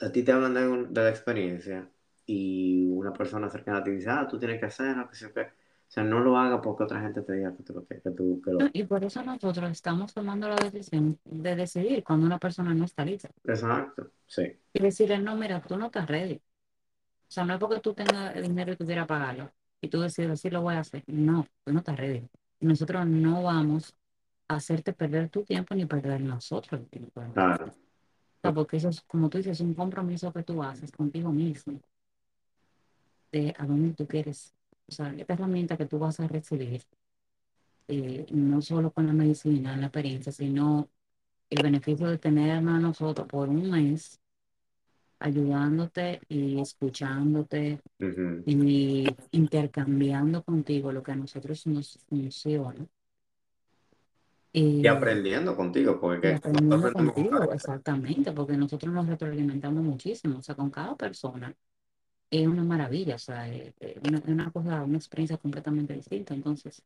a 0.00 0.10
ti 0.10 0.22
te 0.22 0.32
hablan 0.32 0.54
de, 0.54 0.68
un- 0.68 0.92
de 0.94 1.00
la 1.02 1.10
experiencia 1.10 1.88
y 2.26 2.86
una 2.86 3.12
persona 3.12 3.48
cercana 3.50 3.78
a 3.78 3.84
ti 3.84 3.90
dice, 3.92 4.10
ah, 4.10 4.26
tú 4.28 4.38
tienes 4.38 4.58
que 4.60 4.66
hacerlo, 4.66 5.08
que 5.08 5.16
sé 5.16 5.32
qué. 5.32 5.40
O 5.42 5.94
sea, 5.94 6.04
no 6.04 6.20
lo 6.20 6.38
haga 6.38 6.60
porque 6.62 6.84
otra 6.84 7.00
gente 7.00 7.20
te 7.22 7.34
diga 7.34 7.54
que 7.54 7.62
tú 7.62 7.74
lo 7.74 7.86
que, 7.86 8.00
que 8.00 8.10
tú, 8.12 8.40
que 8.42 8.50
lo... 8.52 8.58
Y 8.72 8.84
por 8.84 9.04
eso 9.04 9.22
nosotros 9.22 9.70
estamos 9.70 10.14
tomando 10.14 10.48
la 10.48 10.56
decisión 10.56 11.18
de 11.24 11.54
decidir 11.56 12.02
cuando 12.02 12.24
una 12.26 12.38
persona 12.38 12.72
no 12.74 12.84
está 12.86 13.04
lista. 13.04 13.28
Exacto, 13.44 14.10
sí, 14.26 14.56
Y 14.72 14.80
decirle, 14.80 15.18
no, 15.18 15.36
mira, 15.36 15.60
tú 15.60 15.76
no 15.76 15.86
estás 15.86 16.06
ready. 16.08 16.40
O 17.32 17.34
sea, 17.34 17.46
no 17.46 17.54
es 17.54 17.60
porque 17.60 17.80
tú 17.80 17.94
tengas 17.94 18.36
el 18.36 18.42
dinero 18.42 18.74
y 18.74 18.76
tú 18.76 18.84
quieras 18.84 19.06
pagarlo 19.06 19.50
y 19.80 19.88
tú 19.88 20.02
decides, 20.02 20.38
sí 20.38 20.50
lo 20.50 20.60
voy 20.60 20.74
a 20.74 20.80
hacer. 20.80 21.02
No, 21.06 21.46
tú 21.64 21.72
no 21.72 21.78
estás 21.78 21.96
ready. 21.96 22.28
Nosotros 22.60 23.06
no 23.06 23.42
vamos 23.42 23.96
a 24.48 24.56
hacerte 24.56 24.92
perder 24.92 25.30
tu 25.30 25.42
tiempo 25.42 25.74
ni 25.74 25.86
perder 25.86 26.20
nosotros 26.20 26.82
el 26.82 26.86
tiempo. 26.88 27.22
claro. 27.32 27.68
O 27.68 28.40
sea, 28.42 28.52
porque 28.52 28.76
eso 28.76 28.90
es, 28.90 29.00
como 29.00 29.30
tú 29.30 29.38
dices, 29.38 29.60
un 29.60 29.72
compromiso 29.72 30.30
que 30.30 30.42
tú 30.42 30.62
haces 30.62 30.92
contigo 30.92 31.32
mismo 31.32 31.80
de 33.32 33.54
a 33.56 33.64
dónde 33.64 33.94
tú 33.94 34.06
quieres. 34.06 34.52
O 34.86 34.92
sea, 34.92 35.14
esta 35.16 35.32
herramienta 35.32 35.78
que 35.78 35.86
tú 35.86 35.98
vas 35.98 36.20
a 36.20 36.28
recibir, 36.28 36.82
eh, 37.88 38.26
no 38.30 38.60
solo 38.60 38.90
con 38.90 39.06
la 39.06 39.14
medicina, 39.14 39.74
la 39.74 39.86
experiencia, 39.86 40.32
sino 40.32 40.86
el 41.48 41.62
beneficio 41.62 42.08
de 42.08 42.18
tenernos 42.18 42.74
a 42.74 42.80
nosotros 42.80 43.26
por 43.26 43.48
un 43.48 43.70
mes 43.70 44.21
ayudándote 45.22 46.20
y 46.28 46.60
escuchándote 46.60 47.80
Ujú. 48.00 48.44
y 48.44 49.06
intercambiando 49.32 50.42
contigo 50.44 50.92
lo 50.92 51.02
que 51.02 51.12
a 51.12 51.16
nosotros 51.16 51.66
nos 51.66 51.98
funciona. 52.08 52.86
Y 54.80 54.86
Eh, 54.86 54.88
aprendiendo 54.88 55.56
contigo, 55.56 55.98
y 56.20 56.28
porque 56.28 56.40
nosotros 56.44 56.92
aprendiendo 56.92 56.92
contigo, 56.92 57.52
exactamente, 57.52 58.32
porque 58.32 58.56
nosotros 58.56 58.92
nos 58.92 59.06
retroalimentamos 59.06 59.82
muchísimo, 59.84 60.38
o 60.38 60.42
sea, 60.42 60.54
con 60.54 60.70
cada 60.70 60.96
persona 60.96 61.54
es 62.30 62.46
una 62.48 62.64
maravilla, 62.64 63.16
o 63.16 63.18
sea, 63.18 63.48
es 63.48 63.74
es 63.80 63.96
una, 64.02 64.18
es 64.18 64.28
una 64.28 64.50
cosa, 64.52 64.84
una 64.84 64.98
experiencia 64.98 65.38
completamente 65.38 65.94
distinta. 65.94 66.34
Entonces, 66.34 66.82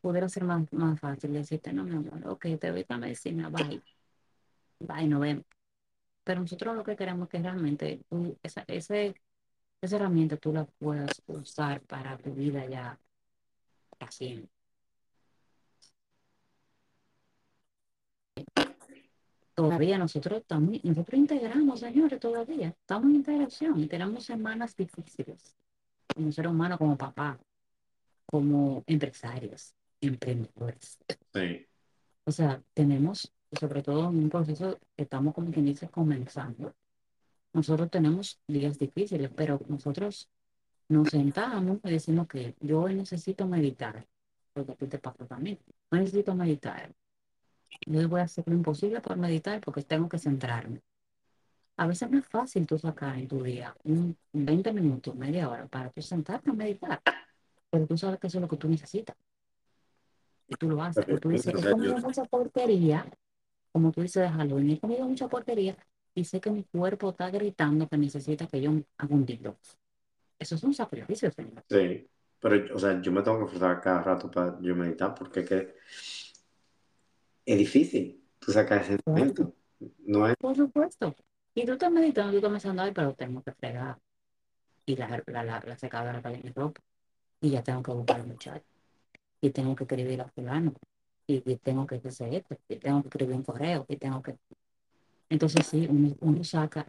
pudiera 0.00 0.28
ser 0.28 0.44
más, 0.44 0.72
más 0.72 0.98
fácil 1.00 1.32
decirte, 1.34 1.72
no, 1.72 1.84
mi 1.84 1.96
amor, 1.96 2.26
ok, 2.28 2.46
te 2.60 2.70
doy 2.70 2.84
la 2.88 2.98
medicina, 2.98 3.48
bye, 3.50 3.82
bye, 4.80 5.06
nos 5.08 5.20
vemos. 5.20 5.44
Pero 6.26 6.40
nosotros 6.40 6.74
lo 6.74 6.82
que 6.82 6.96
queremos 6.96 7.28
es 7.28 7.30
que 7.30 7.38
realmente 7.38 8.00
tú, 8.08 8.36
esa, 8.42 8.64
ese, 8.66 9.14
esa 9.80 9.96
herramienta 9.96 10.36
tú 10.36 10.52
la 10.52 10.64
puedas 10.64 11.22
usar 11.28 11.80
para 11.82 12.18
tu 12.18 12.34
vida 12.34 12.66
ya 12.66 12.98
para 13.96 14.10
siempre. 14.10 14.50
Todavía 19.54 19.98
nosotros 19.98 20.40
estamos, 20.40 20.82
nosotros 20.82 21.16
integramos, 21.16 21.78
señores, 21.78 22.18
todavía. 22.18 22.70
Estamos 22.70 23.04
en 23.04 23.14
integración 23.14 23.78
y 23.78 23.86
tenemos 23.86 24.24
semanas 24.24 24.74
difíciles 24.74 25.56
como 26.12 26.32
ser 26.32 26.48
humano, 26.48 26.76
como 26.76 26.98
papá, 26.98 27.38
como 28.26 28.82
empresarios, 28.88 29.76
emprendedores. 30.00 30.98
Sí. 31.32 31.66
O 32.24 32.32
sea, 32.32 32.60
tenemos, 32.74 33.32
sobre 33.52 33.82
todo 33.82 34.08
en 34.10 34.16
un 34.24 34.30
proceso 34.30 34.78
que 34.96 35.02
estamos 35.04 35.34
como 35.34 35.50
quien 35.50 35.66
dice 35.66 35.88
comenzando, 35.88 36.74
nosotros 37.52 37.90
tenemos 37.90 38.38
días 38.46 38.78
difíciles, 38.78 39.30
pero 39.34 39.60
nosotros 39.68 40.28
nos 40.88 41.08
sentamos 41.08 41.78
y 41.84 41.90
decimos 41.90 42.26
que 42.28 42.54
yo 42.60 42.88
necesito 42.88 43.46
meditar, 43.46 44.06
porque 44.52 44.72
a 44.72 44.74
ti 44.74 44.86
te 44.86 44.98
pasa 44.98 45.24
también. 45.26 45.58
Hoy 45.90 46.00
necesito 46.00 46.34
meditar. 46.34 46.92
Yo 47.86 48.08
voy 48.08 48.20
a 48.20 48.24
hacer 48.24 48.44
lo 48.46 48.54
imposible 48.54 49.00
por 49.00 49.16
meditar 49.16 49.60
porque 49.60 49.82
tengo 49.82 50.08
que 50.08 50.18
centrarme. 50.18 50.80
A 51.78 51.86
veces 51.86 52.10
no 52.10 52.18
es 52.18 52.26
fácil 52.26 52.66
tú 52.66 52.78
sacar 52.78 53.18
en 53.18 53.28
tu 53.28 53.42
día 53.42 53.74
un 53.84 54.16
20 54.32 54.72
minutos, 54.72 55.14
media 55.14 55.48
hora 55.48 55.66
para 55.66 55.90
tú 55.90 56.00
sentarte 56.02 56.50
a 56.50 56.54
meditar, 56.54 57.00
pero 57.70 57.86
tú 57.86 57.96
sabes 57.98 58.18
que 58.18 58.28
eso 58.28 58.38
es 58.38 58.42
lo 58.42 58.48
que 58.48 58.56
tú 58.56 58.68
necesitas 58.68 59.16
y 60.48 60.54
tú 60.54 60.70
lo 60.70 60.82
haces. 60.82 61.04
O 61.12 61.18
tú 61.18 61.28
dices, 61.30 61.52
yo- 61.52 61.70
comido 61.70 61.98
mucha 61.98 62.24
porquería, 62.24 63.06
como 63.76 63.92
tú 63.92 64.00
dices 64.00 64.22
de 64.22 64.30
Halloween, 64.30 64.70
he 64.70 64.80
comido 64.80 65.06
mucha 65.06 65.28
porquería 65.28 65.76
y 66.14 66.24
sé 66.24 66.40
que 66.40 66.50
mi 66.50 66.64
cuerpo 66.64 67.10
está 67.10 67.28
gritando 67.28 67.86
que 67.86 67.98
necesita 67.98 68.46
que 68.46 68.62
yo 68.62 68.70
haga 68.96 69.14
un 69.14 69.26
detox. 69.26 69.76
Eso 70.38 70.54
es 70.54 70.64
un 70.64 70.72
sacrificio, 70.72 71.30
señor. 71.30 71.62
sí. 71.68 72.08
Pero, 72.40 72.74
o 72.74 72.78
sea, 72.78 73.02
yo 73.02 73.12
me 73.12 73.20
tengo 73.22 73.40
que 73.40 73.52
forzar 73.52 73.82
cada 73.82 74.02
rato 74.02 74.30
para 74.30 74.58
yo 74.62 74.74
meditar 74.74 75.14
porque 75.14 75.40
es 75.40 75.48
que 75.48 75.74
es 77.44 77.58
difícil. 77.58 78.24
Tú 78.38 78.50
sacas 78.50 78.88
ese 78.88 78.98
momento. 79.04 79.52
No 80.06 80.26
es... 80.26 80.36
por 80.38 80.56
supuesto. 80.56 81.14
Y 81.54 81.66
tú 81.66 81.72
estás 81.72 81.92
meditando, 81.92 82.30
tú 82.30 82.36
estás 82.38 82.52
pensando, 82.52 82.82
ay, 82.82 82.92
pero 82.94 83.14
tengo 83.14 83.42
que 83.42 83.52
fregar 83.52 83.98
y 84.86 84.96
la, 84.96 85.22
la, 85.26 85.44
la, 85.44 85.62
la 85.66 85.76
secadora 85.76 86.22
para 86.22 86.38
mi 86.38 86.48
ropa. 86.48 86.80
Y 87.42 87.50
ya 87.50 87.62
tengo 87.62 87.82
que 87.82 87.92
buscar 87.92 88.20
al 88.20 88.26
muchacho. 88.26 88.64
Y 89.42 89.50
tengo 89.50 89.76
que 89.76 89.84
escribir 89.84 90.22
a 90.22 90.28
fulano. 90.28 90.72
Y, 91.28 91.40
tengo 91.56 91.86
que 91.86 91.96
hacer 91.96 92.34
esto. 92.34 92.56
Y 92.68 92.76
tengo 92.76 93.02
que 93.02 93.08
escribir 93.08 93.36
un 93.36 93.42
correo. 93.42 93.84
Y 93.88 93.96
tengo 93.96 94.22
que... 94.22 94.36
Entonces 95.28 95.66
sí, 95.66 95.86
uno, 95.90 96.16
uno 96.20 96.44
saca... 96.44 96.86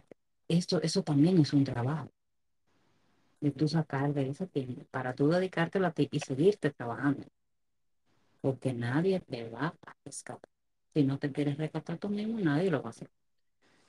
Esto, 0.48 0.80
eso 0.82 1.02
también 1.02 1.38
es 1.38 1.52
un 1.52 1.64
trabajo. 1.64 2.10
De 3.40 3.50
tú 3.50 3.66
sacar 3.66 4.14
de 4.14 4.28
ese 4.28 4.46
tiempo 4.46 4.84
para 4.92 5.12
tú 5.14 5.28
dedicártelo 5.28 5.88
a 5.88 5.92
ti 5.92 6.08
y 6.12 6.20
seguirte 6.20 6.70
trabajando. 6.70 7.26
Porque 8.40 8.72
nadie 8.72 9.20
te 9.20 9.48
va 9.48 9.66
a 9.86 9.92
rescatar. 10.04 10.50
Si 10.94 11.04
no 11.04 11.18
te 11.18 11.30
quieres 11.30 11.56
rescatar 11.56 11.98
tú 11.98 12.08
mismo, 12.08 12.38
nadie 12.40 12.70
lo 12.70 12.82
va 12.82 12.88
a 12.88 12.90
hacer. 12.90 13.08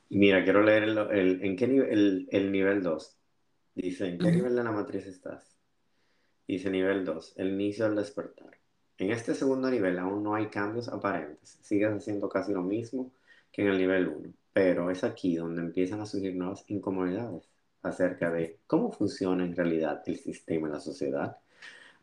Mira, 0.09 0.43
quiero 0.43 0.61
leer 0.63 0.83
el, 0.83 0.97
el- 0.97 1.43
en 1.43 1.55
qué 1.55 1.67
nivel, 1.67 1.89
el, 1.91 2.27
el 2.31 2.51
nivel 2.51 2.83
2. 2.83 3.17
Dice, 3.75 4.07
¿en 4.07 4.19
qué 4.19 4.27
Ujú. 4.27 4.31
nivel 4.31 4.55
de 4.55 4.63
la 4.63 4.71
matriz 4.71 5.05
estás? 5.07 5.59
Dice 6.47 6.69
nivel 6.71 7.05
2, 7.05 7.33
el 7.37 7.49
inicio 7.53 7.85
del 7.85 7.97
despertar. 7.97 8.58
En 8.99 9.11
este 9.11 9.33
segundo 9.33 9.71
nivel 9.71 9.97
aún 9.97 10.21
no 10.21 10.35
hay 10.35 10.47
cambios 10.47 10.89
aparentes, 10.89 11.57
sigues 11.61 11.89
haciendo 11.89 12.27
casi 12.27 12.51
lo 12.51 12.61
mismo 12.61 13.11
que 13.49 13.61
en 13.61 13.69
el 13.69 13.77
nivel 13.77 14.09
1, 14.09 14.33
pero 14.51 14.91
es 14.91 15.05
aquí 15.05 15.37
donde 15.37 15.61
empiezan 15.61 16.01
a 16.01 16.05
surgir 16.05 16.35
nuevas 16.35 16.65
incomodidades 16.67 17.49
acerca 17.81 18.29
de 18.29 18.57
cómo 18.67 18.91
funciona 18.91 19.45
en 19.45 19.55
realidad 19.55 20.03
el 20.05 20.17
sistema 20.17 20.67
en 20.67 20.73
la 20.73 20.81
sociedad. 20.81 21.37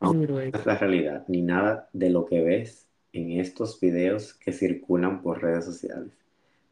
Duro 0.01 0.37
no 0.37 0.41
es 0.41 0.67
la 0.67 0.79
realidad 0.79 1.25
ni 1.29 1.43
nada 1.43 1.91
de 1.93 2.09
lo 2.09 2.25
que 2.25 2.43
ves 2.43 2.87
en 3.13 3.33
estos 3.33 3.79
videos 3.79 4.33
que 4.33 4.53
circulan 4.53 5.21
por 5.21 5.43
redes 5.43 5.67
sociales, 5.67 6.13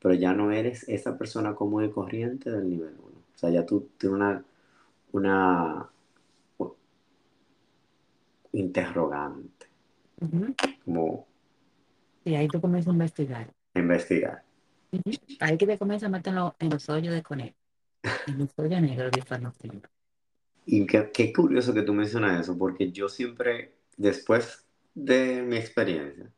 pero 0.00 0.14
ya 0.14 0.32
no 0.32 0.52
eres 0.52 0.88
esa 0.88 1.18
persona 1.18 1.54
común 1.54 1.84
y 1.84 1.90
corriente 1.90 2.50
del 2.50 2.70
nivel 2.70 2.94
1. 2.98 3.08
O 3.08 3.38
sea, 3.38 3.50
ya 3.50 3.66
tú 3.66 3.90
tienes 3.98 4.16
una, 4.16 4.44
una 5.12 5.90
interrogante, 8.52 9.73
Como 10.84 11.26
Y 12.24 12.34
ahí 12.34 12.48
tú 12.48 12.60
comienzas 12.60 12.88
a 12.88 12.92
investigar. 12.92 13.52
investigar. 13.74 14.44
Ahí 15.40 15.58
que 15.58 15.66
te 15.66 15.78
comienzas 15.78 16.06
a 16.06 16.10
meter 16.10 16.30
en, 16.30 16.36
lo- 16.36 16.56
en 16.58 16.70
los 16.70 16.88
hoyos 16.88 17.14
de 17.14 17.22
conejo. 17.22 17.56
En 18.26 18.38
los 18.38 18.50
hoyos 18.56 18.80
negros 18.80 19.10
de. 19.12 19.82
Y 20.66 20.86
qué, 20.86 21.10
qué 21.12 21.32
curioso 21.32 21.74
que 21.74 21.82
tú 21.82 21.92
mencionas 21.92 22.40
eso, 22.40 22.56
porque 22.56 22.90
yo 22.90 23.08
siempre, 23.08 23.74
después 23.96 24.64
de 24.94 25.42
mi 25.42 25.56
experiencia, 25.56 26.30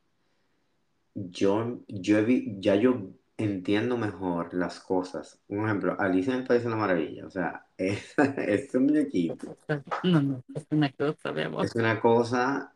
yo, 1.14 1.80
yo 1.88 2.24
vi- 2.24 2.56
ya 2.60 2.74
yo 2.76 3.10
entiendo 3.36 3.96
mejor 3.96 4.52
las 4.54 4.80
cosas. 4.80 5.40
Un 5.48 5.64
ejemplo, 5.66 5.96
Alicia 6.00 6.34
en 6.34 6.40
el 6.40 6.46
País 6.46 6.64
de 6.64 6.70
la 6.70 6.76
Maravilla, 6.76 7.26
o 7.26 7.30
sea, 7.30 7.66
esa- 7.76 8.24
este 8.44 8.78
muñequito 8.78 9.56
No, 10.02 10.22
no, 10.22 10.44
es 10.54 10.66
una 10.70 10.90
cosa, 10.92 11.32
mi 11.32 11.42
amor. 11.42 11.64
es 11.64 11.74
una 11.74 12.00
cosa 12.00 12.74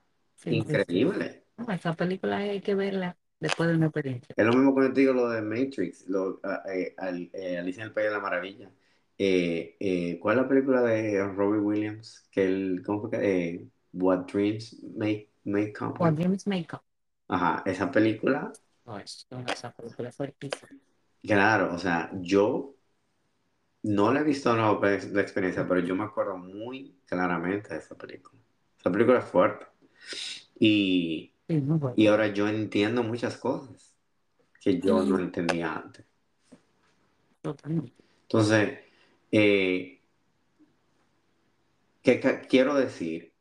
Sí, 0.49 0.62
sí, 0.62 0.80
sí. 0.88 1.05
increíble. 1.05 1.45
No, 1.57 1.72
esa 1.72 1.95
película 1.95 2.38
hay 2.38 2.61
que 2.62 2.74
verla 2.74 3.18
después 3.41 3.68
de 3.70 3.76
una 3.76 3.86
experiencia. 3.86 4.36
Es 4.36 4.47
lo 4.47 4.53
mismo 4.55 4.74
que 4.74 4.88
digo 4.91 5.12
lo 5.12 5.28
de 5.28 5.43
Matrix, 5.43 6.09
lo, 6.09 6.41
eh, 6.72 6.95
al- 6.99 7.30
eh, 7.34 7.59
Alicia 7.59 7.82
en 7.82 7.88
el 7.88 7.93
País 7.95 8.07
de 8.09 8.12
la 8.12 8.20
Maravilla. 8.20 8.70
Eh, 9.18 9.76
eh, 9.80 10.18
¿cuál 10.20 10.38
es 10.38 10.43
la 10.45 10.49
película 10.49 10.82
de 10.82 11.22
Robbie 11.28 11.59
Williams? 11.61 12.26
Que 12.30 12.45
el, 12.47 12.82
¿cómo 12.84 13.03
fue 13.03 13.11
que? 13.11 13.49
eh, 13.55 13.68
What 13.93 14.26
Dreams 14.32 14.82
Make, 14.97 15.30
make 15.45 15.72
Come. 15.74 15.99
What 15.99 16.16
Dreams 16.16 16.47
Make 16.47 16.74
Up. 16.74 16.82
Ajá, 17.28 17.62
esa 17.64 17.91
película, 17.91 18.53
No, 18.84 18.99
es 18.99 19.26
una- 19.30 19.53
esa 19.55 19.72
película 19.72 20.11
es 20.11 20.16
fuertísima. 20.16 20.68
claro, 21.22 21.74
o 21.74 21.78
sea, 21.78 22.11
yo 22.20 22.76
no 23.82 24.12
la 24.12 24.20
he 24.20 24.24
visto 24.24 24.55
no, 24.57 24.78
pues, 24.80 25.11
la 25.12 25.20
experiencia, 25.22 25.66
pero 25.68 25.80
yo 25.80 25.95
me 25.95 26.05
acuerdo 26.05 26.36
muy 26.36 26.99
claramente 27.07 27.74
de 27.74 27.80
esa 27.80 27.95
película. 27.97 28.41
Esa 28.78 28.91
película 28.91 29.18
es 29.18 29.24
fuerte. 29.26 29.66
Y, 30.59 31.32
Sí, 31.48 31.57
muy 31.57 31.78
bueno. 31.78 31.94
y 31.96 32.07
ahora 32.07 32.28
yo 32.28 32.48
entiendo 32.48 33.03
muchas 33.03 33.36
cosas 33.36 33.96
que 34.61 34.78
yo 34.78 35.03
no 35.05 35.18
entendía 35.18 35.74
antes. 35.74 36.05
Totalmente. 37.42 37.92
Entonces, 38.22 38.78
eh, 39.32 40.01
¿qué 42.03 42.20
quiero 42.48 42.74
decir? 42.74 43.32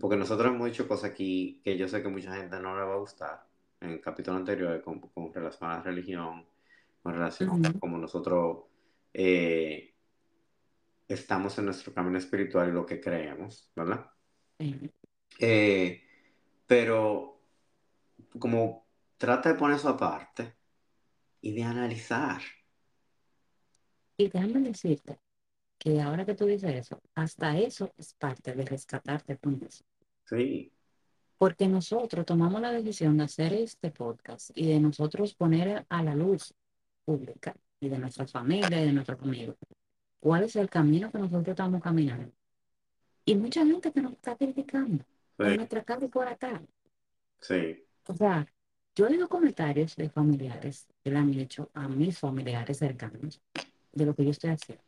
Porque 0.00 0.16
nosotros 0.16 0.52
hemos 0.52 0.66
dicho 0.66 0.88
cosas 0.88 1.10
aquí 1.10 1.60
que 1.62 1.76
yo 1.76 1.86
sé 1.88 2.02
que 2.02 2.08
mucha 2.08 2.34
gente 2.34 2.58
no 2.58 2.76
le 2.76 2.84
va 2.84 2.94
a 2.94 2.98
gustar 2.98 3.46
en 3.80 3.90
el 3.90 4.00
capítulo 4.00 4.38
anterior 4.38 4.82
con, 4.82 5.00
con 5.00 5.32
relación 5.32 5.70
a 5.70 5.76
la 5.76 5.82
religión, 5.82 6.46
con 7.02 7.12
relación 7.12 7.50
a 7.50 7.52
Ujú. 7.54 7.78
cómo 7.78 7.98
nosotros 7.98 8.64
eh, 9.12 9.94
estamos 11.08 11.58
en 11.58 11.66
nuestro 11.66 11.92
camino 11.92 12.18
espiritual 12.18 12.68
y 12.70 12.72
lo 12.72 12.86
que 12.86 13.00
creemos, 13.00 13.70
¿verdad? 13.76 14.06
Sí. 14.58 14.90
Eh, 15.44 16.00
pero 16.68 17.40
como 18.38 18.86
trata 19.18 19.48
de 19.48 19.56
poner 19.56 19.76
eso 19.76 19.88
aparte 19.88 20.54
y 21.40 21.52
de 21.52 21.64
analizar. 21.64 22.40
Y 24.16 24.28
déjame 24.28 24.60
decirte 24.60 25.18
que 25.78 26.00
ahora 26.00 26.24
que 26.24 26.36
tú 26.36 26.46
dices 26.46 26.72
eso, 26.72 27.02
hasta 27.16 27.58
eso 27.58 27.92
es 27.98 28.14
parte 28.14 28.54
de 28.54 28.64
rescatarte 28.64 29.36
tú 29.36 29.50
mismo. 29.50 29.84
Sí, 30.26 30.72
Porque 31.38 31.66
nosotros 31.66 32.24
tomamos 32.24 32.62
la 32.62 32.70
decisión 32.70 33.16
de 33.18 33.24
hacer 33.24 33.52
este 33.52 33.90
podcast 33.90 34.50
y 34.54 34.68
de 34.68 34.78
nosotros 34.78 35.34
poner 35.34 35.84
a 35.88 36.02
la 36.04 36.14
luz 36.14 36.54
pública 37.04 37.52
y 37.80 37.88
de 37.88 37.98
nuestra 37.98 38.28
familia 38.28 38.80
y 38.80 38.86
de 38.86 38.92
nuestros 38.92 39.20
amigos 39.20 39.56
cuál 40.20 40.44
es 40.44 40.54
el 40.54 40.70
camino 40.70 41.10
que 41.10 41.18
nosotros 41.18 41.48
estamos 41.48 41.82
caminando. 41.82 42.32
Y 43.24 43.34
mucha 43.34 43.66
gente 43.66 43.90
que 43.90 44.00
nos 44.00 44.12
está 44.12 44.36
criticando 44.36 45.04
sí, 45.38 45.44
nuestra 45.56 45.84
cara 45.84 46.04
y 46.04 46.08
por 46.08 46.26
acá. 46.28 46.62
sí. 47.40 47.84
O 48.06 48.14
sea, 48.14 48.46
yo 48.94 49.06
he 49.06 49.10
oído 49.10 49.28
comentarios 49.28 49.96
de 49.96 50.08
familiares 50.10 50.86
que 51.02 51.10
le 51.10 51.18
han 51.18 51.34
hecho 51.34 51.70
a 51.74 51.88
mis 51.88 52.18
familiares 52.18 52.78
cercanos 52.78 53.40
de 53.92 54.06
lo 54.06 54.14
que 54.14 54.24
yo 54.24 54.30
estoy 54.30 54.50
haciendo. 54.50 54.84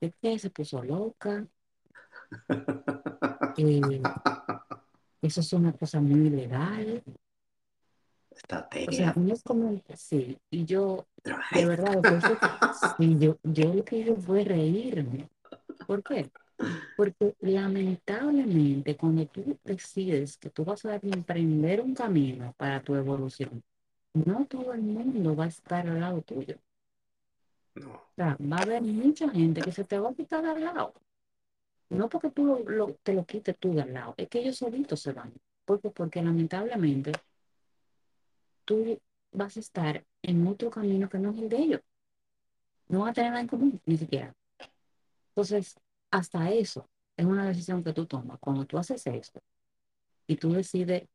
Es 0.00 0.14
que 0.20 0.38
se 0.38 0.50
puso 0.50 0.82
loca, 0.82 1.46
eh, 3.56 4.02
eso 5.22 5.40
es 5.40 5.52
una 5.52 5.72
cosa 5.72 6.00
muy 6.00 6.30
legal. 6.30 7.02
Está 8.30 8.68
O 8.86 8.92
sea, 8.92 9.12
tea. 9.12 9.14
no 9.16 9.32
es 9.32 9.42
como, 9.42 9.80
sí, 9.94 10.38
y 10.50 10.64
yo, 10.64 11.06
de 11.24 11.66
verdad, 11.66 12.02
sí, 12.98 13.16
yo, 13.18 13.38
yo 13.42 13.72
lo 13.74 13.84
que 13.84 13.98
hice 13.98 14.16
fue 14.16 14.44
reírme. 14.44 15.28
¿Por 15.86 16.02
qué? 16.02 16.30
Porque 16.96 17.34
lamentablemente 17.40 18.96
cuando 18.96 19.26
tú 19.26 19.58
decides 19.64 20.36
que 20.36 20.50
tú 20.50 20.64
vas 20.64 20.84
a 20.84 20.96
emprender 20.96 21.80
un 21.80 21.94
camino 21.94 22.54
para 22.56 22.82
tu 22.82 22.94
evolución, 22.94 23.62
no 24.14 24.44
todo 24.46 24.72
el 24.74 24.82
mundo 24.82 25.34
va 25.34 25.44
a 25.44 25.48
estar 25.48 25.88
al 25.88 26.00
lado 26.00 26.20
tuyo. 26.22 26.56
No, 27.74 27.92
O 27.94 28.02
sea, 28.14 28.36
va 28.40 28.58
a 28.58 28.62
haber 28.62 28.82
mucha 28.82 29.28
gente 29.30 29.62
que 29.62 29.72
se 29.72 29.84
te 29.84 29.98
va 29.98 30.10
a 30.10 30.14
quitar 30.14 30.44
al 30.44 30.60
lado. 30.62 30.92
No 31.88 32.08
porque 32.08 32.30
tú 32.30 32.44
lo- 32.44 32.58
lo- 32.58 32.94
te 33.02 33.14
lo 33.14 33.24
quites 33.24 33.56
tú 33.58 33.74
de 33.74 33.82
al 33.82 33.92
lado, 33.94 34.14
es 34.16 34.28
que 34.28 34.40
ellos 34.40 34.56
solitos 34.56 35.00
se 35.00 35.12
van. 35.12 35.32
¿Por 35.64 35.80
qué? 35.80 35.90
Porque 35.90 36.22
lamentablemente 36.22 37.12
tú 38.64 38.98
vas 39.32 39.56
a 39.56 39.60
estar 39.60 40.04
en 40.22 40.46
otro 40.46 40.70
camino 40.70 41.08
que 41.08 41.18
no 41.18 41.30
es 41.30 41.38
el 41.38 41.48
de 41.48 41.56
ellos. 41.56 41.80
No 42.88 43.00
van 43.00 43.10
a 43.10 43.12
tener 43.14 43.30
nada 43.30 43.40
en 43.40 43.48
común, 43.48 43.80
ni 43.86 43.96
siquiera. 43.96 44.34
Entonces, 45.30 45.76
hasta 46.12 46.50
eso 46.50 46.88
es 47.16 47.26
una 47.26 47.46
decisión 47.46 47.82
que 47.82 47.92
tú 47.92 48.06
tomas. 48.06 48.38
Cuando 48.38 48.64
tú 48.66 48.78
haces 48.78 49.04
esto 49.06 49.40
y 50.26 50.36
tú 50.36 50.52
decides, 50.52 51.08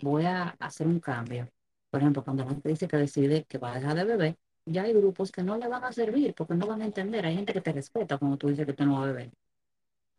voy 0.00 0.24
a 0.24 0.48
hacer 0.58 0.86
un 0.86 1.00
cambio. 1.00 1.48
Por 1.90 2.00
ejemplo, 2.00 2.24
cuando 2.24 2.44
la 2.44 2.50
gente 2.50 2.68
dice 2.68 2.88
que 2.88 2.96
decide 2.96 3.44
que 3.44 3.58
va 3.58 3.72
a 3.72 3.74
dejar 3.76 3.96
de 3.96 4.04
beber, 4.04 4.36
ya 4.64 4.82
hay 4.84 4.92
grupos 4.92 5.30
que 5.30 5.42
no 5.42 5.56
le 5.56 5.68
van 5.68 5.84
a 5.84 5.92
servir 5.92 6.34
porque 6.34 6.54
no 6.54 6.66
van 6.66 6.82
a 6.82 6.86
entender. 6.86 7.26
Hay 7.26 7.36
gente 7.36 7.52
que 7.52 7.60
te 7.60 7.72
respeta 7.72 8.18
cuando 8.18 8.36
tú 8.36 8.48
dices 8.48 8.66
que 8.66 8.72
tú 8.72 8.84
no 8.84 8.94
vas 8.94 9.04
a 9.04 9.12
beber. 9.12 9.30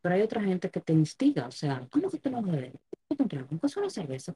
Pero 0.02 0.16
hay 0.16 0.22
otra 0.22 0.42
gente 0.42 0.70
que 0.70 0.82
te 0.82 0.94
instiga. 0.94 1.48
O 1.48 1.52
sea, 1.52 1.88
¿cómo 1.92 2.10
que 2.10 2.18
tú 2.20 2.30
no 2.30 2.42
vas 2.42 2.50
a 2.50 2.56
beber? 2.56 2.74
¿Qué 3.10 3.16
te 3.16 3.46
es 3.68 3.78
una 3.78 3.90
cerveza? 3.90 4.34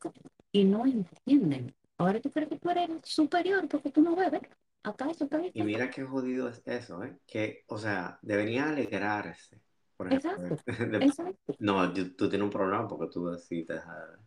Y 0.51 0.63
no 0.63 0.85
entienden. 0.85 1.73
Ahora 1.97 2.19
tú 2.19 2.31
crees 2.31 2.49
que 2.49 2.59
tú 2.59 2.69
eres 2.69 2.89
superior 3.03 3.67
porque 3.67 3.91
tú 3.91 4.01
no 4.01 4.15
bebes. 4.15 4.41
Acá 4.85 5.09
eso. 5.09 5.27
Y 5.53 5.63
mira 5.63 5.89
qué 5.89 6.03
jodido 6.03 6.47
es 6.47 6.61
eso, 6.65 7.03
¿eh? 7.03 7.17
Que, 7.25 7.63
o 7.67 7.77
sea, 7.77 8.19
debería 8.21 8.69
alegrarse. 8.69 9.59
Por 9.97 10.07
ejemplo, 10.07 10.31
Exacto. 10.31 10.71
de- 10.99 11.05
Exacto. 11.05 11.55
no, 11.59 11.91
tú, 11.91 12.13
tú 12.15 12.29
tienes 12.29 12.45
un 12.45 12.51
problema 12.51 12.87
porque 12.87 13.11
tú 13.11 13.27
decidiste 13.27 13.73
dejar 13.73 13.95
de 13.95 14.05
beber. 14.05 14.19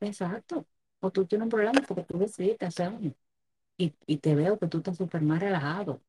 Exacto. 0.00 0.66
O 1.00 1.10
tú 1.10 1.26
tienes 1.26 1.44
un 1.44 1.50
problema 1.50 1.80
porque 1.86 2.04
tú 2.04 2.18
decidiste 2.18 2.64
hacer 2.64 2.88
uno. 2.88 3.14
Y, 3.76 3.94
y 4.06 4.16
te 4.16 4.34
veo 4.34 4.58
que 4.58 4.68
tú 4.68 4.78
estás 4.78 4.96
súper 4.96 5.20
más 5.20 5.40
relajado. 5.40 6.00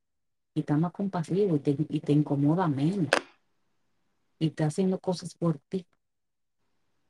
Y 0.54 0.60
estás 0.60 0.78
más 0.78 0.92
compasivo 0.92 1.56
y 1.56 1.58
te, 1.60 1.76
y 1.88 2.00
te 2.00 2.12
incomoda 2.12 2.66
menos. 2.66 3.08
Y 4.38 4.46
estás 4.46 4.68
haciendo 4.68 4.98
cosas 4.98 5.34
por 5.34 5.58
ti. 5.68 5.86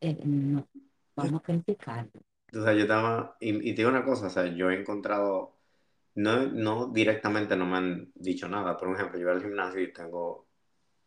Eh, 0.00 0.18
no. 0.24 0.66
Vamos 1.14 1.40
a 1.40 1.44
criticar. 1.44 2.08
O 2.54 2.62
sea, 2.62 2.72
yo 2.72 2.82
estaba, 2.82 3.36
y, 3.40 3.50
y 3.70 3.74
te 3.74 3.82
digo 3.82 3.90
una 3.90 4.04
cosa, 4.04 4.26
o 4.28 4.30
sea, 4.30 4.46
yo 4.46 4.70
he 4.70 4.80
encontrado, 4.80 5.57
no, 6.18 6.46
no 6.48 6.88
directamente 6.88 7.54
no 7.54 7.64
me 7.64 7.76
han 7.76 8.12
dicho 8.16 8.48
nada, 8.48 8.76
por 8.76 8.92
ejemplo, 8.92 9.18
yo 9.18 9.26
voy 9.26 9.36
al 9.36 9.42
gimnasio 9.42 9.80
y 9.80 9.92
tengo 9.92 10.48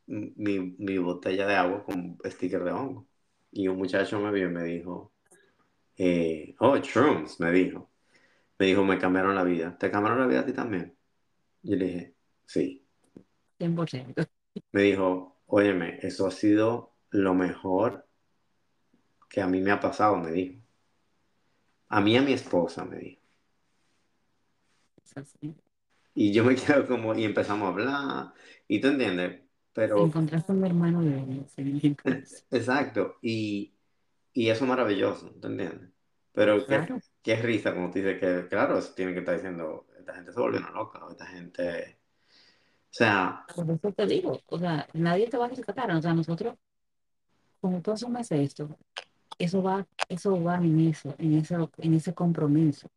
mi, 0.08 0.74
mi 0.78 0.98
botella 1.00 1.46
de 1.46 1.56
agua 1.56 1.84
con 1.84 2.18
sticker 2.24 2.64
de 2.64 2.72
hongo. 2.72 3.08
Y 3.52 3.68
un 3.68 3.78
muchacho 3.78 4.22
me 4.22 4.32
vio 4.32 4.48
y 4.48 4.54
me 4.54 4.64
dijo, 4.64 5.12
eh, 5.98 6.56
oh, 6.60 6.78
shrooms, 6.78 7.42
me 7.42 7.52
dijo. 7.52 7.90
Me 8.58 8.68
dijo, 8.68 8.86
me 8.86 8.98
cambiaron 8.98 9.36
la 9.36 9.44
vida. 9.44 9.78
¿Te 9.78 9.92
cambiaron 9.92 10.22
la 10.22 10.28
vida 10.28 10.40
a 10.40 10.46
ti 10.46 10.54
también? 10.54 10.96
Yo 11.62 11.76
le 11.76 11.86
dije, 11.86 12.16
sí. 12.46 12.86
100%. 13.60 14.26
Me 14.72 14.82
dijo, 14.82 15.42
óyeme, 15.48 16.00
eso 16.02 16.26
ha 16.26 16.32
sido 16.32 16.94
lo 17.10 17.34
mejor 17.34 18.08
que 19.28 19.42
a 19.42 19.48
mí 19.48 19.60
me 19.60 19.72
ha 19.72 19.80
pasado, 19.82 20.16
me 20.16 20.32
dijo. 20.32 20.56
A 21.90 22.00
mí 22.00 22.16
a 22.16 22.22
mi 22.22 22.32
esposa, 22.32 22.86
me 22.86 22.98
dijo. 22.98 23.21
Y 26.14 26.34
yo 26.34 26.44
me 26.44 26.56
quedo 26.56 26.88
como, 26.88 27.16
y 27.16 27.24
empezamos 27.26 27.66
a 27.68 27.70
hablar, 27.72 28.34
y 28.68 28.80
tú 28.82 28.88
entiendes, 28.90 29.42
pero, 29.74 30.06
Encontraste 30.06 30.52
un 30.52 30.66
hermano 30.66 31.02
de 31.02 31.20
él. 31.20 31.46
sí, 31.48 31.96
exacto, 32.52 33.18
y, 33.22 33.74
Y 34.34 34.50
eso 34.50 34.66
es 34.66 34.70
maravilloso, 34.70 35.32
¿te 35.42 35.48
entiendes? 35.48 35.92
Pero 36.34 36.68
qué, 36.68 36.78
Claro, 36.78 37.00
qué 37.24 37.38
risa 37.38 37.74
como 37.74 37.90
tú 37.92 38.00
dices 38.00 38.20
que, 38.20 38.48
claro, 38.50 38.80
eso 38.80 38.94
tiene 38.96 39.14
que 39.14 39.20
estar 39.22 39.36
diciendo, 39.36 39.88
esta 40.00 40.16
gente 40.16 40.34
se 40.34 40.40
volvió 40.40 40.60
una 40.60 40.72
loca, 40.72 41.06
o 41.06 41.12
esta 41.12 41.28
gente, 41.28 42.00
o 42.92 42.94
sea, 42.94 43.48
por 43.56 43.70
eso 43.70 43.92
te 43.94 44.06
digo, 44.08 44.40
o 44.48 44.58
sea, 44.60 44.88
nadie 44.94 45.28
te 45.30 45.38
va 45.38 45.46
a 45.46 45.50
rescatar, 45.50 45.92
o 45.92 46.02
sea, 46.02 46.14
nosotros, 46.14 46.56
como 47.60 47.82
tú 47.82 47.92
asumes 47.92 48.32
esto, 48.32 48.78
eso 49.40 49.64
va, 49.64 49.88
eso 50.10 50.42
va 50.44 50.58
en 50.58 50.80
eso, 50.90 51.16
en 51.20 51.34
ese, 51.36 51.56
en 51.80 51.94
ese 51.96 52.14
compromiso, 52.14 52.90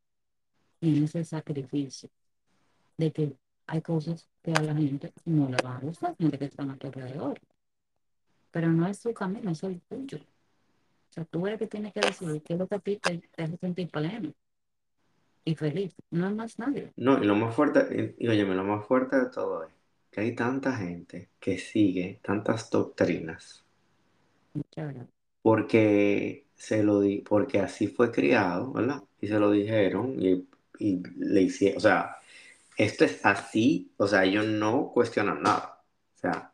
en 0.88 1.04
ese 1.04 1.24
sacrificio, 1.24 2.10
de 2.96 3.12
que 3.12 3.36
hay 3.66 3.82
cosas 3.82 4.28
que 4.42 4.52
a 4.52 4.62
la 4.62 4.74
gente 4.74 5.12
no 5.24 5.48
le 5.48 5.56
van 5.62 5.76
a 5.78 5.80
gustar, 5.80 6.16
gente 6.18 6.38
que 6.38 6.46
está 6.46 6.64
a 6.64 6.76
tu 6.76 6.86
alrededor, 6.88 7.40
pero 8.50 8.68
no 8.72 8.86
es 8.86 8.98
su 8.98 9.12
camino, 9.14 9.50
es 9.50 9.62
el 9.64 9.80
tuyo. 9.82 10.18
O 10.18 11.12
sea, 11.14 11.24
tú 11.26 11.46
eres 11.46 11.58
que 11.58 11.66
tienes 11.68 11.92
que 11.92 12.00
decidir 12.00 12.42
qué 12.42 12.54
es 12.54 12.58
lo 12.58 12.68
que 12.68 12.74
a 12.76 12.78
ti 12.80 12.96
te, 12.98 13.18
te 13.18 13.42
hace 13.42 13.56
sentir 13.58 13.90
pleno 13.90 14.32
y 15.44 15.54
feliz, 15.54 15.94
no 16.10 16.28
es 16.28 16.34
más 16.34 16.58
nadie. 16.58 16.92
no, 16.96 17.22
y 17.22 17.26
lo 17.26 17.34
más 17.36 17.54
fuerte, 17.54 18.14
y, 18.18 18.28
óyeme, 18.28 18.54
lo 18.54 18.64
más 18.64 18.86
fuerte 18.86 19.16
de 19.16 19.26
todo 19.30 19.64
es 19.64 19.72
que 20.10 20.20
hay 20.22 20.34
tanta 20.34 20.76
gente 20.76 21.30
que 21.40 21.58
sigue 21.58 22.20
tantas 22.22 22.70
doctrinas 22.70 23.64
Muchas 24.54 24.92
gracias. 24.92 25.08
porque 25.42 26.46
se 26.56 26.82
lo 26.82 27.00
di, 27.00 27.20
porque 27.20 27.60
así 27.60 27.88
fue 27.88 28.10
criado, 28.10 28.72
¿verdad? 28.72 29.02
Y 29.20 29.28
se 29.28 29.38
lo 29.38 29.50
dijeron 29.50 30.16
y, 30.22 30.46
y 30.78 31.02
le 31.16 31.42
hicieron, 31.42 31.78
o 31.78 31.80
sea, 31.80 32.16
esto 32.76 33.04
es 33.04 33.24
así, 33.24 33.92
o 33.96 34.06
sea, 34.06 34.24
ellos 34.24 34.46
no 34.46 34.90
cuestionan 34.92 35.42
nada. 35.42 35.82
O 36.16 36.18
sea, 36.18 36.52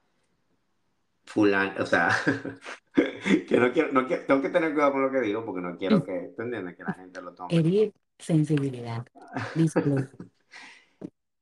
fulano, 1.24 1.82
o 1.82 1.86
sea, 1.86 2.10
que 2.94 3.56
no 3.56 3.72
quiero, 3.72 3.92
no 3.92 4.06
quiero, 4.06 4.24
tengo 4.26 4.42
que 4.42 4.50
tener 4.50 4.72
cuidado 4.72 4.92
con 4.92 5.02
lo 5.02 5.10
que 5.10 5.20
digo 5.20 5.44
porque 5.44 5.60
no 5.60 5.76
quiero 5.76 6.04
que, 6.04 6.32
¿tú 6.36 6.42
entiendes? 6.42 6.76
Que 6.76 6.84
la 6.84 6.94
gente 6.94 7.22
lo 7.22 7.34
tome. 7.34 7.54
Herir 7.54 7.92
sensibilidad. 8.18 9.06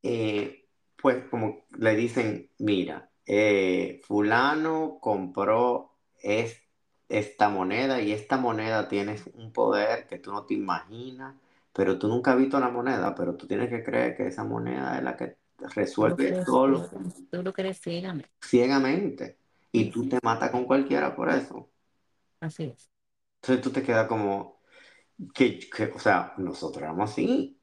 Eh, 0.01 0.65
pues 1.03 1.25
como 1.25 1.67
le 1.77 1.97
dicen, 1.97 2.51
mira, 2.59 3.11
eh, 3.27 4.01
fulano 4.05 4.99
compró 5.01 5.91
es, 6.23 6.63
esta 7.09 7.49
moneda 7.49 8.01
y 8.01 8.13
esta 8.13 8.37
moneda 8.37 8.89
tiene 8.89 9.17
un 9.35 9.53
poder 9.53 10.07
que 10.07 10.19
tú 10.19 10.33
no 10.33 10.45
te 10.45 10.55
imaginas, 10.55 11.35
pero 11.79 11.97
tú 11.97 12.09
nunca 12.09 12.33
has 12.33 12.39
visto 12.39 12.59
la 12.59 12.71
moneda, 12.71 13.15
pero 13.15 13.37
tú 13.37 13.47
tienes 13.47 13.69
que 13.71 13.85
creer 13.85 14.17
que 14.17 14.27
esa 14.27 14.43
moneda 14.43 14.99
es 14.99 15.05
la 15.05 15.17
que 15.17 15.37
Tú 15.57 15.63
lo 15.63 15.69
resuelve 15.77 16.17
crees, 16.17 16.45
todo 16.45 16.91
tú 17.31 17.43
lo 17.45 17.53
crees 17.53 17.81
ciegamente. 17.81 18.29
ciegamente 18.43 19.39
y 19.71 19.89
tú 19.89 20.09
te 20.09 20.19
matas 20.25 20.51
con 20.51 20.65
cualquiera 20.65 21.15
por 21.15 21.29
eso. 21.29 21.71
así 22.41 22.65
es. 22.65 22.91
Entonces 23.43 23.63
tú 23.63 23.71
te 23.71 23.85
quedas 23.85 24.09
como, 24.09 24.61
que, 25.33 25.61
que, 25.71 25.85
o 25.95 26.01
sea, 26.01 26.35
nosotros 26.39 26.83
éramos 26.83 27.13
así, 27.13 27.27
Sí, 27.27 27.59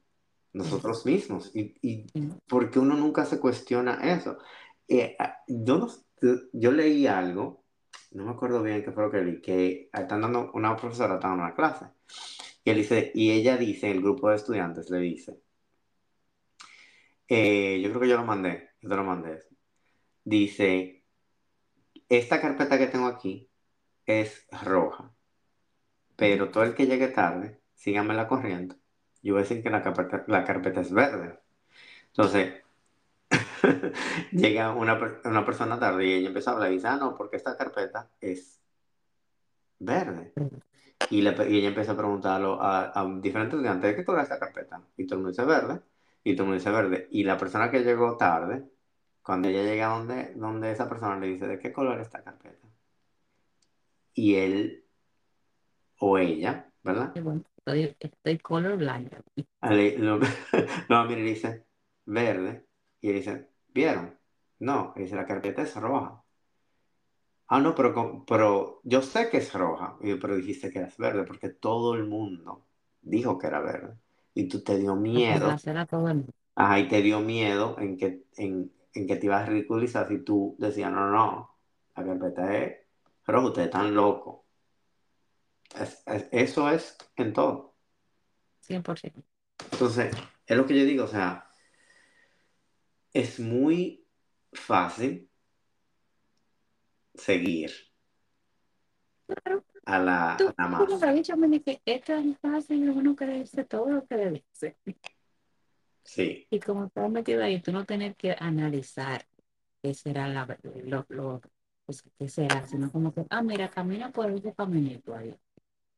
nosotros 0.54 1.04
mismos. 1.04 1.54
Y, 1.54 1.74
y 1.82 2.06
porque 2.48 2.78
uno 2.78 2.94
nunca 2.94 3.26
se 3.26 3.38
cuestiona 3.38 4.00
eso. 4.02 4.38
Eh, 4.88 5.14
yo, 5.46 5.76
no- 5.76 5.88
yo 6.54 6.72
leí 6.72 7.06
algo, 7.06 7.64
no 8.12 8.24
me 8.24 8.30
acuerdo 8.30 8.62
bien 8.62 8.82
qué 8.82 8.92
fue 8.92 9.02
lo 9.04 9.10
que 9.10 9.20
leí, 9.20 9.42
que 9.42 9.90
están 9.92 10.22
dando, 10.22 10.50
una 10.54 10.74
profesora 10.74 11.16
está 11.16 11.28
dando 11.28 11.44
una 11.44 11.54
clase. 11.54 11.84
Y, 12.66 12.70
él 12.70 12.78
dice, 12.78 13.12
y 13.14 13.30
ella 13.30 13.56
dice, 13.56 13.92
el 13.92 14.02
grupo 14.02 14.28
de 14.28 14.34
estudiantes 14.34 14.90
le 14.90 14.98
dice, 14.98 15.40
eh, 17.28 17.80
yo 17.80 17.90
creo 17.90 18.00
que 18.00 18.08
yo 18.08 18.16
lo 18.16 18.24
mandé, 18.24 18.70
yo 18.80 18.88
te 18.88 18.96
lo 18.96 19.04
mandé. 19.04 19.40
Dice, 20.24 21.04
esta 22.08 22.40
carpeta 22.40 22.76
que 22.76 22.88
tengo 22.88 23.06
aquí 23.06 23.48
es 24.04 24.48
roja. 24.64 25.14
Pero 26.16 26.50
todo 26.50 26.64
el 26.64 26.74
que 26.74 26.86
llegue 26.86 27.06
tarde, 27.06 27.60
sígame 27.76 28.14
la 28.14 28.26
corriente. 28.26 28.74
Yo 29.22 29.34
voy 29.34 29.42
a 29.42 29.44
decir 29.44 29.62
que 29.62 29.70
la 29.70 29.82
carpeta, 29.84 30.24
la 30.26 30.44
carpeta 30.44 30.80
es 30.80 30.92
verde. 30.92 31.38
Entonces, 32.08 32.64
llega 34.32 34.74
una, 34.74 35.20
una 35.24 35.46
persona 35.46 35.78
tarde 35.78 36.06
y 36.06 36.12
ella 36.14 36.28
empieza 36.28 36.50
a 36.50 36.54
hablar 36.54 36.72
y 36.72 36.74
dice, 36.76 36.88
ah, 36.88 36.96
no, 36.96 37.16
porque 37.16 37.36
esta 37.36 37.56
carpeta 37.56 38.10
es 38.20 38.60
verde. 39.78 40.32
Y, 41.10 41.22
le, 41.22 41.30
y 41.50 41.58
ella 41.58 41.68
empieza 41.68 41.92
a 41.92 41.96
preguntarlo 41.96 42.60
a, 42.60 42.92
a 43.00 43.04
diferentes 43.20 43.54
estudiantes, 43.54 43.90
¿de 43.90 43.96
qué 43.96 44.04
color 44.04 44.20
es 44.22 44.24
esta 44.30 44.38
carpeta? 44.40 44.82
Y 44.96 45.06
todo 45.06 45.18
el 45.18 45.24
mundo 45.24 45.30
dice 45.30 45.44
verde. 45.44 45.80
Y 46.24 46.34
todo 46.34 46.44
el 46.44 46.48
mundo 46.50 46.58
dice 46.58 46.70
verde. 46.70 47.08
Y 47.10 47.24
la 47.24 47.38
persona 47.38 47.70
que 47.70 47.80
llegó 47.80 48.16
tarde, 48.16 48.64
cuando 49.22 49.48
ella 49.48 49.62
llega 49.62 49.88
donde, 49.88 50.34
donde 50.34 50.72
esa 50.72 50.88
persona 50.88 51.18
le 51.18 51.28
dice, 51.28 51.46
¿de 51.46 51.58
qué 51.58 51.72
color 51.72 52.00
es 52.00 52.06
esta 52.06 52.22
carpeta? 52.24 52.66
Y 54.14 54.34
él 54.36 54.84
o 55.98 56.18
ella, 56.18 56.70
¿verdad? 56.82 57.12
Bueno, 57.22 57.42
estoy, 57.58 57.96
estoy 58.00 58.38
colorblind. 58.38 59.10
Ale- 59.60 59.98
lo- 59.98 60.18
no, 60.88 61.04
mire, 61.04 61.22
dice 61.22 61.66
verde. 62.04 62.66
Y 63.00 63.12
dice, 63.12 63.50
¿vieron? 63.68 64.18
No, 64.60 64.92
dice, 64.96 65.16
la 65.16 65.26
carpeta 65.26 65.62
es 65.62 65.74
roja. 65.76 66.22
Ah, 67.48 67.60
no, 67.60 67.74
pero, 67.74 68.24
pero 68.26 68.80
yo 68.84 69.02
sé 69.02 69.30
que 69.30 69.38
es 69.38 69.52
roja. 69.52 69.96
Y 70.00 70.10
yo, 70.10 70.18
pero 70.20 70.36
dijiste 70.36 70.70
que 70.70 70.80
es 70.82 70.96
verde 70.96 71.24
porque 71.24 71.48
todo 71.50 71.94
el 71.94 72.04
mundo 72.04 72.66
dijo 73.02 73.38
que 73.38 73.46
era 73.46 73.60
verde. 73.60 73.96
Y 74.34 74.48
tú 74.48 74.62
te 74.62 74.78
dio 74.78 74.96
miedo. 74.96 75.56
todo 75.86 76.08
el. 76.08 76.26
Ajá, 76.56 76.80
y 76.80 76.88
te 76.88 77.02
dio 77.02 77.20
miedo 77.20 77.76
en 77.78 77.96
que, 77.96 78.24
en, 78.36 78.72
en 78.94 79.06
que 79.06 79.16
te 79.16 79.26
ibas 79.26 79.42
a 79.42 79.46
ridiculizar 79.46 80.08
si 80.08 80.18
tú 80.24 80.56
decías, 80.58 80.90
no, 80.90 81.10
no, 81.10 81.56
la 81.96 82.04
carpeta 82.04 82.56
es 82.56 82.76
roja, 83.26 83.46
ustedes 83.48 83.66
están 83.66 83.94
locos. 83.94 84.40
Es- 85.76 86.02
es- 86.06 86.28
eso 86.32 86.68
es 86.70 86.96
en 87.16 87.32
todo. 87.32 87.76
100%. 88.60 89.22
Entonces, 89.70 90.12
es 90.46 90.56
lo 90.56 90.66
que 90.66 90.76
yo 90.78 90.84
digo, 90.84 91.04
o 91.04 91.08
sea, 91.08 91.48
es 93.12 93.40
muy 93.40 94.06
fácil 94.52 95.28
seguir 97.16 97.72
Claro, 99.26 99.64
a 99.84 99.98
la, 99.98 100.34
a 100.34 100.36
tú, 100.38 100.54
la 100.58 100.68
masa. 100.68 101.12
dicho, 101.12 101.36
me 101.36 101.60
que 101.62 101.80
es 101.84 102.02
fácil 102.40 102.90
uno 102.90 103.16
creerse 103.16 103.64
todo 103.64 103.90
lo 103.90 104.06
que 104.06 104.16
le 104.16 104.30
dice. 104.30 104.76
Sí, 106.04 106.46
Y 106.50 106.60
como 106.60 106.86
estás 106.86 107.10
metido 107.10 107.42
ahí, 107.42 107.60
tú 107.60 107.72
no 107.72 107.84
tener 107.84 108.14
que 108.14 108.36
analizar 108.38 109.26
qué 109.82 109.94
será 109.94 110.28
la, 110.28 110.46
lo, 110.84 111.04
lo, 111.08 111.40
pues, 111.84 112.04
qué 112.18 112.28
será, 112.28 112.64
sino 112.66 112.90
como 112.90 113.12
que, 113.12 113.26
ah, 113.30 113.42
mira, 113.42 113.68
camina 113.68 114.10
por 114.12 114.30
ese 114.30 114.54
caminito 114.54 115.14
ahí. 115.14 115.34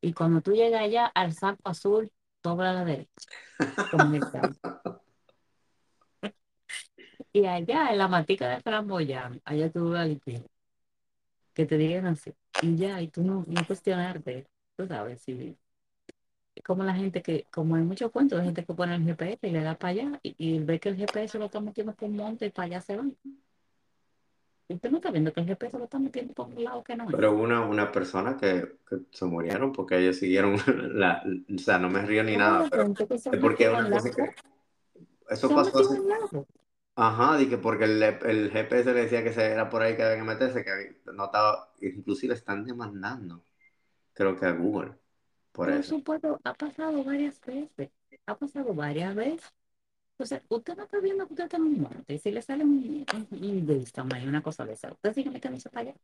Y 0.00 0.12
cuando 0.12 0.40
tú 0.40 0.52
llegas 0.52 0.82
allá 0.82 1.06
al 1.06 1.32
saco 1.32 1.68
azul, 1.68 2.10
dobla 2.42 2.70
a 2.70 2.74
la 2.74 2.84
derecha, 2.84 3.28
como. 3.90 4.10
Y 7.32 7.44
allá 7.44 7.90
en 7.90 7.98
la 7.98 8.08
matica 8.08 8.48
de 8.48 8.60
flamboyán, 8.60 9.40
allá 9.44 9.70
tú 9.70 9.90
vas 9.90 10.08
pie, 10.24 10.42
que 11.58 11.66
te 11.66 11.76
digan 11.76 12.06
así. 12.06 12.32
Y 12.62 12.76
ya, 12.76 13.02
y 13.02 13.08
tú 13.08 13.24
no, 13.24 13.44
no 13.48 13.66
cuestionarte, 13.66 14.46
tú 14.76 14.86
sabes, 14.86 15.20
si 15.20 15.58
como 16.64 16.84
la 16.84 16.94
gente 16.94 17.20
que, 17.20 17.46
como 17.52 17.74
hay 17.74 17.82
muchos 17.82 18.12
cuentos 18.12 18.38
de 18.38 18.44
gente 18.44 18.64
que 18.64 18.74
pone 18.74 18.94
el 18.94 19.04
GPS 19.04 19.38
y 19.42 19.50
le 19.50 19.62
da 19.62 19.76
para 19.76 19.90
allá 19.90 20.20
y, 20.22 20.36
y 20.38 20.60
ve 20.60 20.78
que 20.78 20.90
el 20.90 20.96
GPS 20.96 21.36
lo 21.36 21.46
está 21.46 21.60
metiendo 21.60 21.94
por 21.94 22.08
un 22.08 22.16
monte 22.16 22.46
y 22.46 22.50
para 22.50 22.66
allá 22.66 22.80
se 22.80 22.96
van. 22.96 23.16
Y 24.68 24.74
usted 24.74 24.90
no 24.90 24.98
está 24.98 25.10
viendo 25.10 25.32
que 25.32 25.40
el 25.40 25.46
GPS 25.46 25.78
lo 25.78 25.84
está 25.84 25.98
metiendo 25.98 26.32
por 26.32 26.46
un 26.46 26.62
lado 26.62 26.84
que 26.84 26.94
no 26.94 27.06
pero 27.06 27.32
hubo 27.32 27.42
una, 27.42 27.66
una 27.66 27.90
persona 27.90 28.36
que, 28.36 28.76
que 28.88 28.98
se 29.10 29.24
murieron 29.24 29.72
porque 29.72 29.98
ellos 29.98 30.16
siguieron 30.16 30.56
la, 30.94 31.24
o 31.24 31.58
sea, 31.58 31.78
no 31.80 31.90
me 31.90 32.02
río 32.02 32.22
ni 32.22 32.36
nada, 32.36 32.62
Hay 32.62 32.70
pero 32.70 32.84
es 32.84 33.40
porque 33.40 33.68
una 33.68 33.90
cosa 33.90 34.10
que, 34.12 34.30
eso 35.28 35.48
se 35.48 35.54
pasó. 35.54 36.46
Ajá, 37.06 37.36
di 37.38 37.48
que 37.48 37.58
porque 37.58 37.84
el, 37.84 38.02
el 38.02 38.50
GPS 38.52 38.92
le 38.92 39.02
decía 39.02 39.22
que 39.24 39.32
se 39.32 39.46
era 39.46 39.70
por 39.70 39.82
ahí 39.82 39.96
que 39.96 40.02
había 40.02 40.16
que 40.16 40.22
meterse, 40.24 40.64
que 40.64 41.00
no 41.12 41.26
estaba, 41.26 41.72
inclusive 41.80 42.34
están 42.34 42.64
demandando, 42.64 43.44
creo 44.14 44.36
que 44.38 44.46
a 44.46 44.52
Google, 44.52 44.94
por 45.52 45.70
eso. 45.70 45.94
supuesto, 45.96 46.40
ha 46.44 46.54
pasado 46.54 47.04
varias 47.04 47.40
veces. 47.40 47.90
Ha 48.26 48.36
pasado 48.36 48.74
varias 48.74 49.14
veces. 49.14 49.52
O 50.18 50.26
sea, 50.26 50.42
usted 50.48 50.76
no 50.76 50.84
está 50.84 51.00
viendo 51.00 51.26
que 51.26 51.34
usted 51.34 51.44
está 51.44 51.56
un 51.58 51.80
monte. 51.80 52.14
Y 52.14 52.18
si 52.18 52.30
le 52.32 52.42
sale 52.42 52.64
un, 52.64 53.06
un, 53.14 54.28
una 54.28 54.42
cosa 54.42 54.64
de 54.64 54.72
esa, 54.74 54.92
usted 54.92 55.14
sigue 55.14 55.30
metiéndose 55.30 55.70
para 55.70 55.90
allá. 55.90 55.94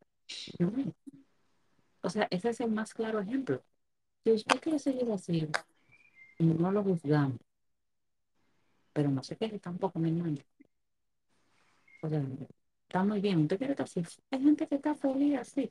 O 2.03 2.09
sea, 2.11 2.29
ese 2.31 2.51
es 2.51 2.61
el 2.61 2.71
más 2.71 2.95
claro 2.95 3.19
ejemplo. 3.21 3.61
Si 4.25 4.33
usted 4.33 4.61
quiere 4.61 4.79
seguir 4.79 5.11
así, 5.13 5.49
no 6.39 6.73
lo 6.73 6.83
juzgamos. 6.85 7.41
Pero 8.95 9.11
no 9.11 9.23
se 9.23 9.37
queje 9.37 9.59
tampoco, 9.59 9.99
mi 9.99 10.09
hermano. 10.11 10.39
O 12.05 12.09
sea, 12.09 12.23
está 12.87 13.03
muy 13.03 13.21
bien. 13.21 13.41
Usted 13.41 13.57
quiere 13.57 13.73
estar 13.73 13.85
así. 13.85 14.03
Hay 14.31 14.43
gente 14.43 14.67
que 14.67 14.75
está 14.75 14.95
feliz 14.95 15.39
así. 15.39 15.71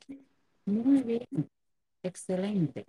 Muy 0.64 1.02
bien. 1.02 1.48
Excelente. 2.02 2.86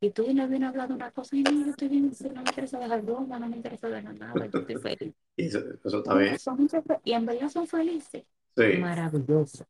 Y 0.00 0.10
tú 0.10 0.24
vienes 0.24 0.48
vienes 0.50 0.66
a 0.66 0.70
hablar 0.70 0.88
de 0.88 0.94
una 0.94 1.10
cosa 1.12 1.36
y 1.36 1.42
no, 1.42 1.50
yo 1.50 1.70
estoy 1.70 1.88
bien, 1.88 2.12
no 2.34 2.42
me 2.42 2.50
interesa 2.50 2.78
dejar 2.78 3.02
broma, 3.02 3.38
no 3.38 3.48
me 3.48 3.56
interesa 3.56 3.88
dejar 3.88 4.16
nada, 4.16 4.46
yo 4.46 4.58
estoy 4.60 4.76
feliz. 4.96 5.14
Y 5.36 5.46
eso, 5.46 5.58
eso 5.84 5.98
está 5.98 6.14
bien. 6.14 6.38
son 6.38 6.68
y 7.04 7.12
en 7.12 7.26
verdad 7.26 7.48
son 7.48 7.66
felices. 7.66 8.24
Sí, 8.56 8.78
Maravilloso. 8.78 9.64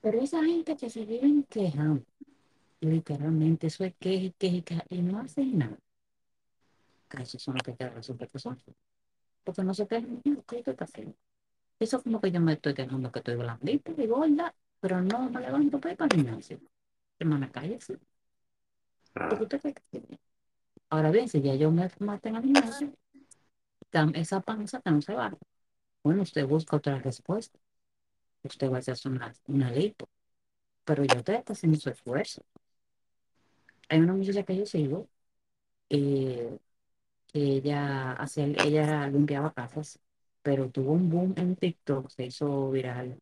Pero 0.00 0.20
esa 0.20 0.42
gente 0.44 0.76
que 0.76 0.90
se 0.90 1.04
viven 1.04 1.44
quejando, 1.44 2.04
literalmente 2.80 3.66
eso 3.66 3.84
es 3.84 3.94
que, 3.98 4.32
que, 4.38 4.62
que, 4.62 4.78
y 4.90 5.02
no 5.02 5.20
hacen 5.20 5.58
nada. 5.58 5.78
Eso 7.18 7.38
son 7.38 7.54
los 7.54 7.62
que 7.62 7.74
quedan 7.74 8.02
súper 8.02 8.28
personas. 8.28 8.62
Porque 9.42 9.62
no 9.62 9.72
se 9.72 9.86
quejan, 9.86 10.20
¿qué 10.46 10.58
estoy 10.58 10.76
haciendo? 10.78 11.14
Eso 11.78 11.98
es 11.98 12.02
como 12.02 12.20
que 12.20 12.30
yo 12.32 12.40
me 12.40 12.54
estoy 12.54 12.74
quejando 12.74 13.12
que 13.12 13.20
estoy 13.20 13.36
blandita 13.36 13.92
y 13.96 14.06
gorda, 14.06 14.54
pero 14.80 15.00
no 15.00 15.30
me 15.30 15.40
levanto 15.40 15.80
para 15.80 15.92
ir 15.92 15.98
para 15.98 16.14
el 16.16 16.22
gimnasio. 16.22 16.60
Hermana, 17.18 17.50
cállese. 17.50 17.94
Porque 17.94 18.08
Claro. 19.12 19.42
usted 19.42 19.60
cree 19.60 19.74
que- 19.74 20.18
Ahora 20.90 21.10
bien, 21.10 21.28
si 21.28 21.40
ya 21.42 21.54
yo 21.54 21.70
me 21.70 21.90
maté 22.00 22.30
en 22.30 22.36
el 22.36 22.42
gimnasio, 22.42 22.92
esa 24.14 24.40
panza 24.40 24.80
que 24.80 24.90
no 24.90 25.02
se 25.02 25.14
va. 25.14 25.36
Bueno, 26.02 26.22
usted 26.22 26.46
busca 26.46 26.76
otra 26.76 26.98
respuesta. 26.98 27.58
Usted 28.42 28.70
va 28.70 28.76
a 28.76 28.78
hacer 28.78 28.96
una, 29.06 29.32
una 29.46 29.70
lipo. 29.70 30.08
Pero 30.84 31.04
yo 31.04 31.22
te 31.22 31.34
está 31.36 31.52
haciendo 31.52 31.78
su 31.78 31.90
esfuerzo. 31.90 32.42
Hay 33.88 34.00
una 34.00 34.14
muchacha 34.14 34.42
que 34.44 34.56
yo 34.56 34.66
sigo, 34.66 35.08
eh, 35.90 36.58
que 37.26 37.38
ella, 37.40 38.12
hacía, 38.12 38.46
ella 38.46 39.06
limpiaba 39.08 39.52
casas, 39.52 39.98
pero 40.48 40.70
tuvo 40.70 40.92
un 40.92 41.10
boom 41.10 41.34
en 41.36 41.56
TikTok, 41.56 42.08
se 42.08 42.24
hizo 42.24 42.70
viral. 42.70 43.20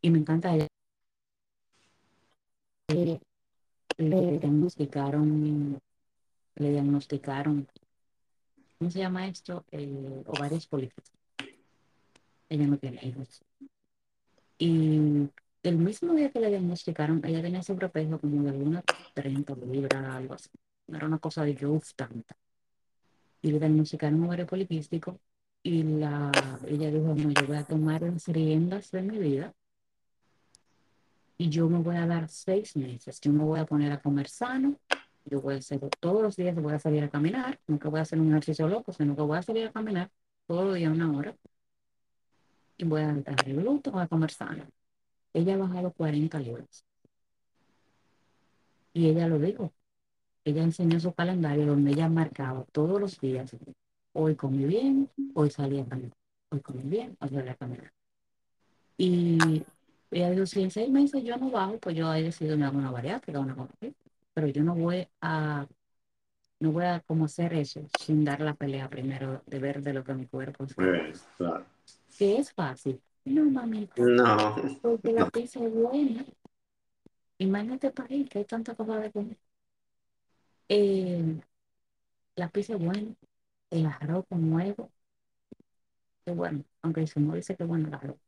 Y 0.00 0.08
me 0.08 0.20
encanta 0.20 0.54
ella. 0.54 0.66
Le, 2.88 3.20
le 3.98 4.38
diagnosticaron, 4.38 5.78
le 6.54 6.70
diagnosticaron, 6.70 7.68
¿cómo 8.78 8.90
se 8.90 9.00
llama 9.00 9.28
esto? 9.28 9.66
Eh, 9.70 10.22
ovarios 10.24 10.66
políticos. 10.66 11.12
Ella 12.48 12.66
no 12.66 12.78
tiene 12.78 13.06
hijos. 13.06 13.42
Y 14.56 15.28
el 15.62 15.76
mismo 15.76 16.14
día 16.14 16.30
que 16.30 16.40
le 16.40 16.48
diagnosticaron, 16.48 17.20
ella 17.22 17.42
tenía 17.42 17.62
sobrepeso 17.62 18.18
como 18.18 18.44
de 18.44 18.56
unas 18.56 18.84
30 19.12 19.54
libras, 19.56 20.02
algo 20.06 20.32
así. 20.32 20.48
No 20.86 20.96
era 20.96 21.06
una 21.06 21.18
cosa 21.18 21.44
de 21.44 21.54
que 21.54 21.66
uff, 21.66 21.92
tanta. 21.94 22.34
Y 23.42 23.52
le 23.52 23.58
diagnosticaron 23.58 24.24
ovario 24.24 24.46
poliquístico 24.46 25.20
y 25.64 25.82
la, 25.82 26.30
ella 26.68 26.90
dijo, 26.90 27.14
no, 27.14 27.30
yo 27.30 27.46
voy 27.46 27.56
a 27.56 27.64
tomar 27.64 28.02
las 28.02 28.28
riendas 28.28 28.90
de 28.90 29.00
mi 29.00 29.18
vida 29.18 29.54
y 31.38 31.48
yo 31.48 31.68
me 31.70 31.78
voy 31.78 31.96
a 31.96 32.06
dar 32.06 32.28
seis 32.28 32.76
meses. 32.76 33.18
Yo 33.22 33.32
me 33.32 33.42
voy 33.42 33.58
a 33.58 33.64
poner 33.64 33.90
a 33.90 34.00
comer 34.00 34.28
sano, 34.28 34.78
yo 35.24 35.40
voy 35.40 35.54
a 35.54 35.58
hacer 35.58 35.80
todos 36.00 36.22
los 36.22 36.36
días, 36.36 36.54
voy 36.54 36.74
a 36.74 36.78
salir 36.78 37.02
a 37.02 37.08
caminar, 37.08 37.58
nunca 37.66 37.88
voy 37.88 38.00
a 38.00 38.02
hacer 38.02 38.20
un 38.20 38.28
ejercicio 38.30 38.68
loco, 38.68 38.92
sino 38.92 39.16
que 39.16 39.22
voy 39.22 39.38
a 39.38 39.42
salir 39.42 39.66
a 39.66 39.72
caminar 39.72 40.10
todos 40.46 40.66
los 40.66 40.74
días 40.74 40.92
una 40.92 41.10
hora 41.10 41.34
y 42.76 42.84
voy 42.84 43.00
a 43.00 43.14
dejar 43.14 43.48
el 43.48 43.56
gluten, 43.56 43.92
voy 43.92 44.02
a 44.02 44.08
comer 44.08 44.30
sano. 44.30 44.66
Ella 45.32 45.54
ha 45.54 45.58
bajado 45.58 45.92
40 45.92 46.38
libras. 46.40 46.84
Y 48.92 49.08
ella 49.08 49.28
lo 49.28 49.38
dijo. 49.38 49.72
Ella 50.44 50.62
enseñó 50.62 51.00
su 51.00 51.14
calendario 51.14 51.64
donde 51.64 51.92
ella 51.92 52.10
marcaba 52.10 52.66
todos 52.70 53.00
los 53.00 53.18
días. 53.18 53.56
Hoy 54.16 54.36
comí 54.36 54.64
bien, 54.64 55.10
hoy 55.34 55.50
salí 55.50 55.80
a 55.80 55.84
caminar. 55.84 56.16
Hoy 56.50 56.60
comí 56.60 56.82
bien, 56.84 57.16
hoy 57.20 57.28
salí 57.30 57.48
a 57.48 57.56
caminar. 57.56 57.92
Y 58.96 59.64
ella 60.12 60.30
dijo, 60.30 60.46
si 60.46 60.62
en 60.62 60.70
seis 60.70 60.88
meses 60.88 61.24
yo 61.24 61.36
no 61.36 61.50
bajo, 61.50 61.78
pues 61.78 61.96
yo 61.96 62.14
he 62.14 62.22
decidido 62.22 62.56
me 62.56 62.64
hago 62.64 62.78
una 62.78 62.92
bariátrica, 62.92 63.40
una 63.40 63.54
así. 63.54 63.92
Pero 64.32 64.46
yo 64.46 64.62
no 64.62 64.76
voy 64.76 65.08
a, 65.20 65.66
no 66.60 66.70
voy 66.70 66.84
a 66.84 67.00
como 67.00 67.24
hacer 67.24 67.54
eso 67.54 67.84
sin 67.98 68.24
dar 68.24 68.40
la 68.40 68.54
pelea 68.54 68.88
primero 68.88 69.42
de 69.46 69.58
ver 69.58 69.82
de 69.82 69.92
lo 69.92 70.04
que 70.04 70.14
mi 70.14 70.26
cuerpo 70.26 70.62
es 70.62 70.76
bien, 70.76 71.12
claro. 71.36 71.66
Que 72.16 72.38
es 72.38 72.52
fácil. 72.52 73.00
No, 73.24 73.44
mamita, 73.44 73.94
No, 74.00 74.54
porque 74.80 75.12
la 75.12 75.28
pizza 75.28 75.64
es 75.64 75.72
buena. 75.72 76.24
Imagínate 77.38 77.90
para 77.90 78.14
ahí 78.14 78.24
que 78.26 78.38
hay 78.38 78.44
tanta 78.44 78.76
cosa 78.76 78.98
de 78.98 79.10
comer. 79.10 79.38
Eh, 80.68 81.40
la 82.36 82.48
pizza 82.48 82.74
es 82.74 82.78
buena, 82.78 83.12
el 83.74 83.86
arroz 83.86 84.24
con 84.28 84.52
huevo, 84.52 84.90
que 86.24 86.32
bueno, 86.32 86.64
aunque 86.82 87.06
si 87.06 87.20
no 87.20 87.34
dice 87.34 87.56
que 87.56 87.64
bueno 87.64 87.88
el 87.88 87.94
arroz. 87.94 88.18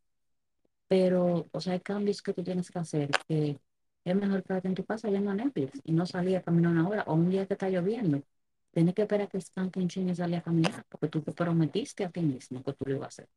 Pero, 0.89 1.49
o 1.51 1.61
sea, 1.61 1.75
hay 1.75 1.81
cambios 1.81 2.23
que 2.23 2.33
tú 2.33 2.43
tienes 2.43 2.71
que 2.71 2.79
hacer, 2.79 3.11
que 3.29 3.59
es 4.05 4.17
mejor 4.17 4.43
quedarte 4.43 4.69
en 4.69 4.75
tu 4.75 4.85
casa 4.85 5.09
viendo 5.09 5.33
Netflix 5.35 5.81
y 5.85 5.93
no 5.93 6.07
salir 6.07 6.37
a 6.37 6.43
caminar 6.43 6.73
una 6.73 6.89
hora, 6.89 7.05
o 7.07 7.15
un 7.15 7.31
día 7.31 7.47
que 7.47 7.55
está 7.55 7.69
lloviendo. 7.69 8.23
Tienes 8.73 8.95
que 8.95 9.03
esperar 9.03 9.29
que 9.29 9.39
escante 9.39 9.81
un 9.81 9.89
chingo 9.89 10.13
y 10.13 10.15
salir 10.17 10.37
a 10.37 10.43
caminar, 10.43 10.85
porque 10.89 11.09
tú 11.09 11.23
te 11.23 11.33
prometiste 11.33 12.05
a 12.05 12.11
ti 12.11 12.21
mismo 12.21 12.63
que 12.63 12.73
tú 12.73 12.85
lo 12.87 12.97
ibas 12.97 13.05
a 13.05 13.09
hacer. 13.09 13.29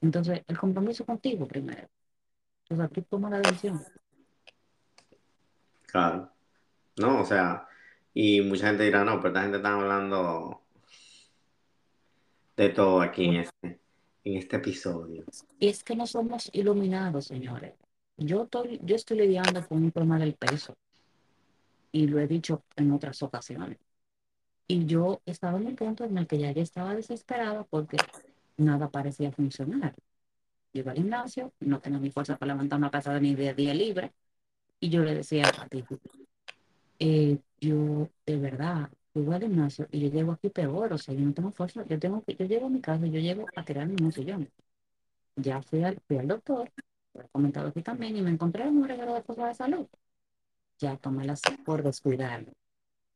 Entonces, 0.00 0.42
el 0.46 0.58
compromiso 0.58 1.04
contigo 1.04 1.46
primero. 1.46 1.88
O 2.70 2.76
sea, 2.76 2.88
tú 2.88 3.02
tomas 3.02 3.32
la 3.32 3.40
decisión. 3.40 3.82
Claro. 5.86 6.30
No, 6.96 7.20
o 7.20 7.24
sea, 7.24 7.66
y 8.14 8.40
mucha 8.40 8.68
gente 8.68 8.84
dirá, 8.84 9.04
no, 9.04 9.16
pero 9.18 9.28
esta 9.28 9.42
gente 9.42 9.56
está 9.58 9.74
hablando 9.74 10.62
de 12.60 12.68
todo 12.68 13.00
aquí 13.00 13.24
en 13.24 13.36
este, 13.36 13.80
en 14.22 14.36
este 14.36 14.56
episodio. 14.56 15.24
Y 15.58 15.68
es 15.68 15.82
que 15.82 15.96
no 15.96 16.06
somos 16.06 16.50
iluminados, 16.52 17.26
señores. 17.26 17.72
Yo 18.18 18.42
estoy, 18.42 18.78
yo 18.84 18.96
estoy 18.96 19.16
lidiando 19.16 19.66
con 19.66 19.82
un 19.82 19.90
problema 19.90 20.18
del 20.18 20.34
peso 20.34 20.74
y 21.90 22.06
lo 22.06 22.18
he 22.18 22.26
dicho 22.26 22.62
en 22.76 22.92
otras 22.92 23.22
ocasiones. 23.22 23.78
Y 24.66 24.84
yo 24.84 25.22
estaba 25.24 25.58
en 25.58 25.68
un 25.68 25.74
punto 25.74 26.04
en 26.04 26.18
el 26.18 26.26
que 26.26 26.38
ya 26.38 26.52
yo 26.52 26.60
estaba 26.60 26.94
desesperada 26.94 27.64
porque 27.64 27.96
nada 28.58 28.90
parecía 28.90 29.32
funcionar. 29.32 29.94
Yo 30.74 30.80
iba 30.80 30.92
al 30.92 30.98
gimnasio, 30.98 31.54
no 31.60 31.80
tenía 31.80 31.98
ni 31.98 32.10
fuerza 32.10 32.36
para 32.36 32.52
levantar 32.52 32.78
una 32.78 32.90
pesada 32.90 33.18
ni 33.18 33.34
de 33.34 33.54
10 33.54 33.74
libras. 33.74 34.10
Y 34.80 34.90
yo 34.90 35.02
le 35.02 35.14
decía 35.14 35.44
a 35.48 35.66
ti, 35.66 35.82
eh, 36.98 37.38
yo 37.58 38.08
de 38.26 38.36
verdad, 38.36 38.90
yo 39.14 39.22
voy 39.24 39.34
al 39.34 39.42
gimnasio 39.42 39.88
y 39.90 40.00
yo 40.00 40.08
llego 40.08 40.32
aquí 40.32 40.50
peor, 40.50 40.92
o 40.92 40.98
sea, 40.98 41.14
yo 41.14 41.20
no 41.20 41.34
tengo 41.34 41.50
fuerza. 41.52 41.84
Yo 41.86 41.98
tengo 41.98 42.22
que, 42.24 42.36
yo 42.36 42.46
llego 42.46 42.66
a 42.66 42.70
mi 42.70 42.80
casa, 42.80 43.06
yo 43.06 43.20
llego 43.20 43.46
a 43.56 43.64
tirarme 43.64 43.94
en 43.94 44.04
un 44.04 44.12
sillón. 44.12 44.48
Ya 45.36 45.62
fui 45.62 45.82
al, 45.84 46.00
fui 46.06 46.18
al 46.18 46.28
doctor, 46.28 46.70
lo 47.14 47.22
he 47.22 47.28
comentado 47.28 47.68
aquí 47.68 47.82
también, 47.82 48.16
y 48.16 48.22
me 48.22 48.30
encontré 48.30 48.68
un 48.68 48.86
regalo 48.86 49.14
de 49.14 49.22
cosas 49.22 49.48
de 49.48 49.54
salud. 49.54 49.86
Ya 50.78 50.96
tomé 50.96 51.26
las 51.26 51.42
por 51.64 51.82
descuidarme, 51.82 52.52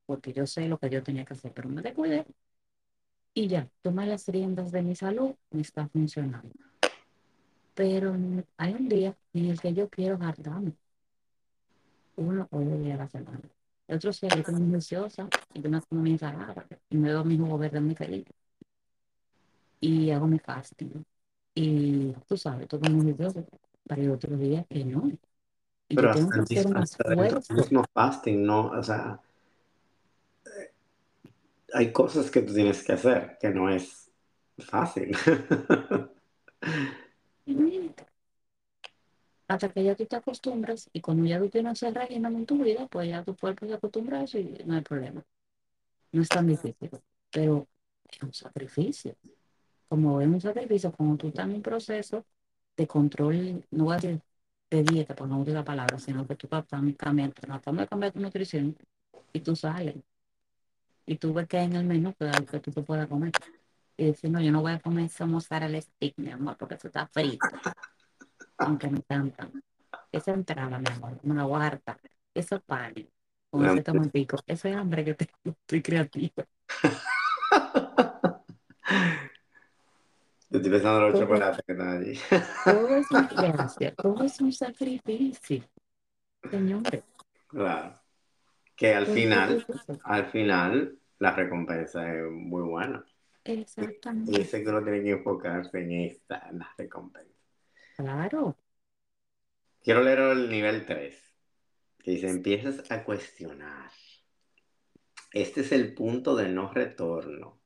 porque 0.06 0.32
yo 0.32 0.46
sé 0.46 0.68
lo 0.68 0.78
que 0.78 0.90
yo 0.90 1.02
tenía 1.02 1.24
que 1.24 1.34
hacer, 1.34 1.52
pero 1.52 1.68
me 1.68 1.82
descuidé 1.82 2.26
y 3.34 3.48
ya, 3.48 3.68
tomé 3.82 4.06
las 4.06 4.28
riendas 4.28 4.70
de 4.70 4.82
mi 4.82 4.94
salud, 4.94 5.34
me 5.50 5.60
está 5.62 5.88
funcionando. 5.88 6.54
Pero 7.74 8.16
hay 8.56 8.72
un 8.74 8.88
día 8.88 9.16
en 9.32 9.46
el 9.46 9.60
que 9.60 9.74
yo 9.74 9.88
quiero 9.88 10.16
hartarme, 10.20 10.72
uno 12.16 12.46
o 12.50 12.60
dos 12.60 12.78
días 12.80 12.98
a 13.00 13.02
la 13.02 13.08
semana. 13.08 13.53
El 13.86 13.96
otro 13.96 14.10
yo 14.10 14.26
estoy 14.28 14.54
muy 14.54 14.70
juiciosa 14.70 15.28
y 15.52 15.60
yo 15.60 15.70
me 15.70 15.80
como 15.82 16.02
mi 16.02 16.12
ensalada 16.12 16.66
y 16.88 16.96
me 16.96 17.10
doy 17.10 17.24
mi 17.24 17.38
jugo 17.38 17.58
verde 17.58 17.80
muy 17.80 17.94
feliz 17.94 18.24
y 19.80 20.10
hago 20.10 20.26
mi 20.26 20.38
fasting. 20.38 21.04
Y 21.54 22.12
tú 22.26 22.36
sabes, 22.36 22.66
todo 22.68 22.80
muy 22.90 23.02
juicioso, 23.02 23.46
para 23.86 24.02
el 24.02 24.10
otro 24.10 24.36
día 24.36 24.64
que 24.64 24.84
no. 24.84 25.08
Y 25.88 25.94
Pero 25.94 26.08
yo 26.08 26.14
tengo 26.14 26.28
hasta, 26.30 26.54
que 26.54 26.60
hacer 26.60 27.86
fasting, 27.92 28.44
¿no? 28.44 28.68
O 28.70 28.82
sea, 28.82 29.20
hay 31.74 31.92
cosas 31.92 32.30
que 32.30 32.42
tú 32.42 32.54
tienes 32.54 32.82
que 32.82 32.92
hacer 32.92 33.36
que 33.40 33.50
no 33.50 33.68
es 33.68 34.10
fácil. 34.58 35.14
Hasta 39.46 39.68
que 39.68 39.84
ya 39.84 39.94
tú 39.94 40.06
te 40.06 40.16
acostumbras 40.16 40.88
y 40.92 41.00
cuando 41.00 41.26
ya 41.26 41.38
tú 41.38 41.48
tienes 41.48 41.82
el 41.82 41.94
régimen 41.94 42.34
en 42.34 42.46
tu 42.46 42.62
vida, 42.62 42.86
pues 42.86 43.08
ya 43.08 43.22
tu 43.22 43.36
cuerpo 43.36 43.66
se 43.66 43.74
acostumbra 43.74 44.20
a 44.20 44.24
eso 44.24 44.38
y 44.38 44.62
no 44.64 44.74
hay 44.74 44.80
problema. 44.80 45.22
No 46.12 46.22
es 46.22 46.28
tan 46.28 46.46
difícil, 46.46 46.90
pero 47.30 47.68
es 48.10 48.22
un 48.22 48.32
sacrificio. 48.32 49.16
Como 49.88 50.20
es 50.20 50.26
un 50.26 50.40
sacrificio, 50.40 50.92
cuando 50.92 51.16
tú 51.16 51.28
estás 51.28 51.46
en 51.46 51.56
un 51.56 51.62
proceso 51.62 52.24
de 52.76 52.86
control, 52.86 53.64
no 53.70 53.84
voy 53.84 53.94
a 53.94 53.96
decir 53.96 54.20
de 54.70 54.82
dieta, 54.82 55.14
por 55.14 55.28
no 55.28 55.40
usar 55.40 55.54
la 55.54 55.64
palabra, 55.64 55.98
sino 55.98 56.26
que 56.26 56.36
tú 56.36 56.46
estás 56.46 56.64
cambiando, 56.96 57.34
tratando 57.34 57.82
de 57.82 57.88
cambiar 57.88 58.12
tu 58.12 58.20
nutrición 58.20 58.76
y 59.32 59.40
tú 59.40 59.54
sales 59.54 59.96
y 61.06 61.16
tú 61.16 61.32
ves 61.34 61.46
que 61.46 61.58
hay 61.58 61.66
en 61.66 61.76
el 61.76 61.84
menú 61.84 62.14
que 62.14 62.24
algo 62.24 62.46
que 62.46 62.60
tú 62.60 62.70
te 62.70 62.82
puedas 62.82 63.06
comer. 63.08 63.32
Y 63.96 64.06
decir, 64.06 64.30
no, 64.30 64.40
yo 64.40 64.50
no 64.50 64.60
voy 64.60 64.72
a 64.72 64.80
comer 64.80 65.04
esa 65.04 65.24
mozzarella 65.26 65.80
stick, 65.80 66.14
mi 66.16 66.30
amor, 66.30 66.56
porque 66.56 66.74
eso 66.74 66.88
está 66.88 67.06
frito, 67.06 67.46
aunque 68.58 68.88
me 68.88 68.98
encantan. 68.98 69.52
Esa 70.12 70.32
entrada, 70.32 70.78
mi 70.78 70.86
amor, 70.90 71.18
me 71.22 71.34
la 71.34 71.44
voy 71.44 71.62
a 71.62 71.66
hartar. 71.66 72.00
Esos 72.34 72.62
panes, 72.62 73.06
con 73.50 73.64
ese 73.66 73.82
tomatico, 73.82 74.38
ese 74.46 74.72
hambre 74.72 75.04
que 75.04 75.14
tengo, 75.14 75.32
estoy 75.60 75.82
creativa. 75.82 76.44
Yo 80.50 80.58
estoy 80.58 80.70
pensando 80.70 80.98
en 80.98 81.04
los 81.04 81.12
Todo, 81.12 81.22
chocolates 81.22 81.64
que 81.66 81.72
están 81.72 81.88
allí. 81.98 82.20
todo 82.64 82.96
es 82.96 83.10
una 83.10 83.28
gracia, 83.28 83.94
todo 83.94 84.24
es 84.24 84.40
un 84.40 84.52
sacrificio, 84.52 85.64
señores. 86.50 87.04
Claro. 87.48 87.94
Que 88.76 88.94
al 88.94 89.06
es 89.06 89.10
final, 89.10 89.66
al 90.04 90.26
final, 90.30 90.98
la 91.18 91.32
recompensa 91.32 92.12
es 92.14 92.24
muy 92.30 92.62
buena. 92.62 93.04
Y 93.44 93.52
Exactamente, 93.60 94.32
dice 94.32 94.62
que 94.62 94.68
uno 94.70 94.82
tiene 94.82 95.02
que 95.02 95.10
enfocarse 95.12 95.78
en 95.82 95.92
esta, 95.92 96.48
en 96.50 96.58
la 96.60 96.68
recompensa. 96.78 97.33
Claro. 97.96 98.56
Quiero 99.84 100.02
leer 100.02 100.18
el 100.18 100.50
nivel 100.50 100.84
3. 100.84 101.16
que 102.02 102.18
se 102.18 102.28
empiezas 102.28 102.90
a 102.90 103.04
cuestionar. 103.04 103.90
Este 105.32 105.60
es 105.62 105.72
el 105.72 105.94
punto 105.94 106.34
de 106.36 106.48
no 106.48 106.72
retorno. 106.72 107.58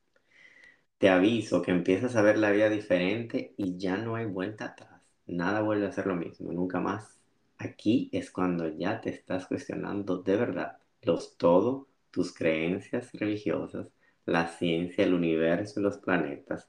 Te 0.98 1.08
aviso 1.08 1.62
que 1.62 1.70
empiezas 1.70 2.16
a 2.16 2.22
ver 2.22 2.38
la 2.38 2.50
vida 2.50 2.68
diferente 2.68 3.54
y 3.56 3.78
ya 3.78 3.96
no 3.96 4.16
hay 4.16 4.26
vuelta 4.26 4.66
atrás. 4.66 5.02
Nada 5.26 5.60
vuelve 5.62 5.86
a 5.86 5.92
ser 5.92 6.06
lo 6.06 6.16
mismo, 6.16 6.52
nunca 6.52 6.80
más. 6.80 7.20
Aquí 7.58 8.10
es 8.12 8.30
cuando 8.30 8.68
ya 8.68 9.00
te 9.00 9.10
estás 9.10 9.46
cuestionando 9.46 10.18
de 10.18 10.36
verdad 10.36 10.78
los 11.02 11.36
todo, 11.38 11.88
tus 12.10 12.34
creencias 12.34 13.12
religiosas, 13.12 13.88
la 14.26 14.48
ciencia, 14.48 15.04
el 15.04 15.14
universo 15.14 15.80
y 15.80 15.82
los 15.84 15.98
planetas, 15.98 16.68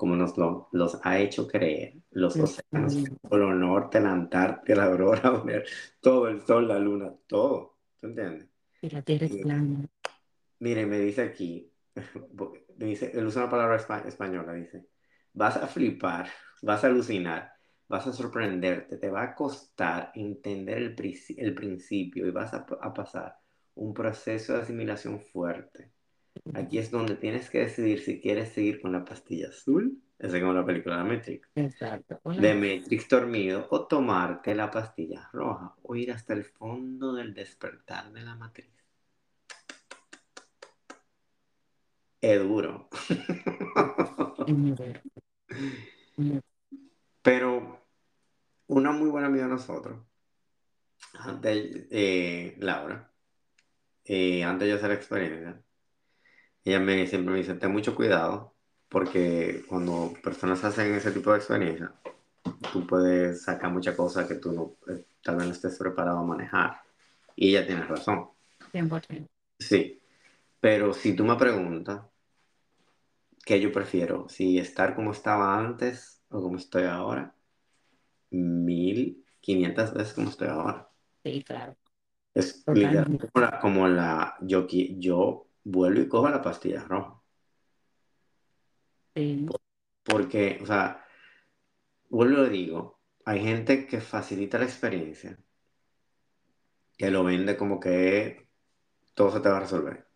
como 0.00 0.16
nos 0.16 0.38
lo, 0.38 0.70
los 0.72 0.98
ha 1.04 1.18
hecho 1.18 1.46
creer, 1.46 1.92
los 2.12 2.34
océanos, 2.34 2.96
el 2.96 3.18
polo 3.18 3.52
norte, 3.52 4.00
la 4.00 4.12
Antártida, 4.12 4.76
la 4.76 4.84
aurora, 4.84 5.44
todo, 6.00 6.26
el 6.26 6.40
sol, 6.40 6.68
la 6.68 6.78
luna, 6.78 7.12
todo. 7.26 7.76
¿Tú 8.00 8.06
entiendes? 8.06 8.48
Y 8.80 8.88
la 8.88 9.02
Tierra 9.02 9.26
es 9.26 9.36
plana. 9.36 9.86
Mire, 10.60 10.86
me 10.86 10.98
dice 11.00 11.20
aquí, 11.20 11.70
me 12.78 12.86
dice, 12.86 13.10
él 13.12 13.26
usa 13.26 13.42
una 13.42 13.50
palabra 13.50 13.76
española, 14.06 14.54
dice, 14.54 14.86
vas 15.34 15.58
a 15.58 15.66
flipar, 15.66 16.30
vas 16.62 16.82
a 16.82 16.86
alucinar, 16.86 17.52
vas 17.86 18.06
a 18.06 18.14
sorprenderte, 18.14 18.96
te 18.96 19.10
va 19.10 19.22
a 19.22 19.34
costar 19.34 20.12
entender 20.14 20.78
el, 20.78 20.96
el 21.36 21.54
principio 21.54 22.26
y 22.26 22.30
vas 22.30 22.54
a, 22.54 22.64
a 22.80 22.94
pasar 22.94 23.36
un 23.74 23.92
proceso 23.92 24.54
de 24.54 24.62
asimilación 24.62 25.20
fuerte. 25.20 25.92
Aquí 26.54 26.78
es 26.78 26.90
donde 26.90 27.16
tienes 27.16 27.50
que 27.50 27.58
decidir 27.60 28.00
si 28.00 28.20
quieres 28.20 28.52
seguir 28.52 28.80
con 28.80 28.92
la 28.92 29.04
pastilla 29.04 29.48
azul, 29.48 30.00
esa 30.18 30.36
es 30.36 30.42
como 30.42 30.52
la 30.52 30.66
película 30.66 30.98
de 30.98 31.04
Matrix, 31.04 31.48
Exacto. 31.54 32.20
de 32.24 32.54
Matrix 32.54 33.08
dormido, 33.08 33.66
o 33.70 33.86
tomarte 33.86 34.54
la 34.54 34.70
pastilla 34.70 35.30
roja, 35.32 35.74
o 35.82 35.96
ir 35.96 36.12
hasta 36.12 36.34
el 36.34 36.44
fondo 36.44 37.14
del 37.14 37.32
despertar 37.32 38.12
de 38.12 38.20
la 38.20 38.34
matriz. 38.34 38.68
Es 42.20 42.42
duro. 42.42 42.90
Pero 47.22 47.86
una 48.66 48.92
muy 48.92 49.08
buena 49.08 49.28
amiga 49.28 49.44
de 49.44 49.50
nosotros, 49.50 50.02
antes, 51.14 51.86
eh, 51.90 52.56
Laura, 52.58 53.10
eh, 54.04 54.44
antes 54.44 54.68
de 54.68 54.74
hacer 54.74 54.90
la 54.90 54.94
experiencia, 54.94 55.62
ella 56.64 56.80
me, 56.80 57.06
siempre 57.06 57.32
me 57.32 57.38
dice, 57.38 57.54
ten 57.54 57.72
mucho 57.72 57.94
cuidado, 57.94 58.54
porque 58.88 59.64
cuando 59.68 60.12
personas 60.22 60.62
hacen 60.64 60.94
ese 60.94 61.10
tipo 61.12 61.32
de 61.32 61.38
experiencia, 61.38 61.92
tú 62.72 62.86
puedes 62.86 63.42
sacar 63.42 63.70
muchas 63.70 63.94
cosas 63.94 64.26
que 64.26 64.36
tú 64.36 64.52
no, 64.52 64.92
eh, 64.92 65.04
tal 65.22 65.36
vez 65.36 65.46
no 65.46 65.52
estés 65.52 65.78
preparado 65.78 66.18
a 66.18 66.24
manejar. 66.24 66.80
Y 67.36 67.50
ella 67.50 67.66
tiene 67.66 67.84
razón. 67.84 68.28
100%. 68.72 69.28
Sí, 69.58 70.00
pero 70.60 70.92
si 70.92 71.14
tú 71.14 71.24
me 71.24 71.36
preguntas, 71.36 72.02
¿qué 73.44 73.60
yo 73.60 73.72
prefiero? 73.72 74.28
Si 74.28 74.58
estar 74.58 74.94
como 74.94 75.12
estaba 75.12 75.58
antes 75.58 76.22
o 76.30 76.42
como 76.42 76.56
estoy 76.56 76.84
ahora, 76.84 77.34
mil 78.30 79.24
quinientas 79.40 79.92
veces 79.94 80.14
como 80.14 80.30
estoy 80.30 80.48
ahora. 80.48 80.88
Sí, 81.24 81.42
claro. 81.42 81.76
Es 82.34 82.62
como 82.64 82.76
la, 83.34 83.60
como 83.60 83.88
la 83.88 84.36
yo, 84.40 84.66
yo 84.68 85.49
vuelvo 85.64 86.00
y 86.00 86.08
cojo 86.08 86.28
la 86.28 86.42
pastilla 86.42 86.84
roja. 86.84 87.20
Sí. 89.14 89.46
Porque, 90.04 90.58
o 90.62 90.66
sea, 90.66 91.04
vuelvo 92.08 92.46
y 92.46 92.50
digo, 92.50 93.00
hay 93.24 93.40
gente 93.40 93.86
que 93.86 94.00
facilita 94.00 94.58
la 94.58 94.64
experiencia, 94.64 95.38
que 96.96 97.10
lo 97.10 97.24
vende 97.24 97.56
como 97.56 97.80
que 97.80 98.48
todo 99.14 99.32
se 99.32 99.40
te 99.40 99.48
va 99.48 99.58
a 99.58 99.60
resolver. 99.60 100.06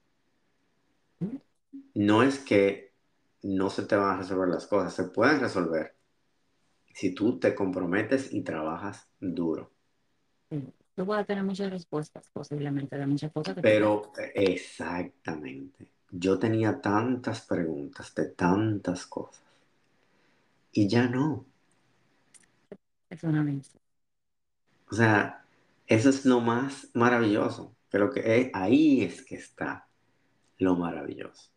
No 1.95 2.23
es 2.23 2.39
que 2.39 2.95
no 3.43 3.71
se 3.71 3.85
te 3.85 3.97
van 3.97 4.15
a 4.15 4.17
resolver 4.19 4.49
las 4.49 4.67
cosas, 4.67 4.95
se 4.95 5.05
pueden 5.05 5.41
resolver 5.41 5.97
si 6.95 7.15
tú 7.15 7.39
te 7.39 7.55
comprometes 7.55 8.33
y 8.33 8.43
trabajas 8.43 9.09
duro. 9.21 9.73
Tú 10.95 11.05
puedes 11.05 11.27
tener 11.27 11.43
muchas 11.43 11.71
respuestas, 11.71 12.31
posiblemente, 12.33 12.97
de 12.97 13.07
muchas 13.07 13.33
cosas. 13.33 13.55
Que 13.57 13.63
Pero, 13.63 14.13
exactamente. 14.35 15.89
Yo 16.11 16.39
tenía 16.39 16.81
tantas 16.81 17.41
preguntas 17.41 18.15
de 18.15 18.27
tantas 18.27 19.07
cosas. 19.07 19.43
Y 20.73 20.89
ya 20.89 21.09
no. 21.09 21.45
Es 23.11 23.25
una. 23.25 23.45
O 24.91 24.95
sea, 24.95 25.45
eso 25.87 26.11
es 26.11 26.25
lo 26.25 26.41
más 26.41 26.89
maravilloso. 26.95 27.75
Pero 27.91 28.11
que 28.11 28.41
es, 28.41 28.51
ahí 28.55 29.03
es 29.03 29.23
que 29.23 29.37
está 29.37 29.89
lo 30.59 30.77
maravilloso. 30.77 31.51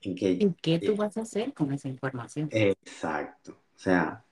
En 0.00 0.14
que, 0.14 0.30
¿Y 0.32 0.54
qué 0.60 0.78
tú 0.78 0.96
vas 0.96 1.16
a 1.16 1.22
hacer 1.22 1.52
con 1.54 1.72
esa 1.72 1.88
información? 1.88 2.48
Exacto. 2.52 3.52
O 3.74 3.78
sea, 3.78 4.24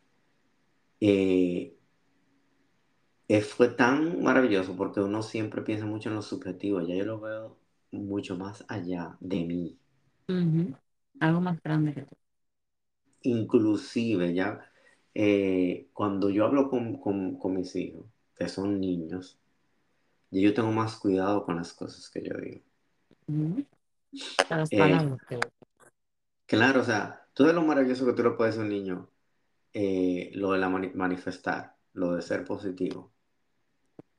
eh, 1.01 1.75
fue 3.41 3.69
tan 3.69 4.23
maravilloso 4.23 4.75
porque 4.77 5.01
uno 5.01 5.23
siempre 5.23 5.63
piensa 5.63 5.87
mucho 5.87 6.09
en 6.09 6.17
lo 6.17 6.23
subjetivo. 6.23 6.81
Ya 6.81 6.97
yo 6.97 7.05
lo 7.05 7.21
veo 7.21 7.57
mucho 7.93 8.37
más 8.37 8.65
allá 8.69 9.17
de 9.21 9.45
mí. 9.45 9.79
Algo 11.21 11.41
más 11.41 11.63
grande 11.63 11.95
que 11.95 12.03
tú. 12.03 12.17
Inclusive 13.23 14.35
ya 14.35 14.71
eh, 15.15 15.89
cuando 15.93 16.31
yo 16.31 16.45
hablo 16.45 16.69
con, 16.71 16.97
con, 16.99 17.55
mis 17.55 17.75
hijos, 17.77 18.07
que 18.37 18.49
son 18.49 18.81
niños, 18.81 19.39
yo 20.31 20.55
tengo 20.55 20.73
más 20.73 20.97
cuidado 20.97 21.45
con 21.45 21.57
las 21.57 21.73
cosas 21.73 22.09
que 22.09 22.23
yo 22.23 22.35
digo. 22.37 22.65
Las 24.49 24.71
palabras 24.71 25.21
que... 25.29 25.39
Claro, 26.47 26.81
o 26.81 26.85
sea, 26.85 27.27
todo 27.35 27.53
lo 27.53 27.63
maravilloso 27.63 28.07
que 28.07 28.13
tú 28.13 28.23
le 28.23 28.31
puedes 28.31 28.59
a 28.59 28.63
un 28.63 28.69
niño, 28.69 29.09
eh, 29.73 30.31
lo 30.35 30.53
de 30.53 30.59
la 30.59 30.69
manifestar, 30.69 31.77
lo 31.93 32.15
de 32.15 32.23
ser 32.23 32.45
positivo. 32.45 33.13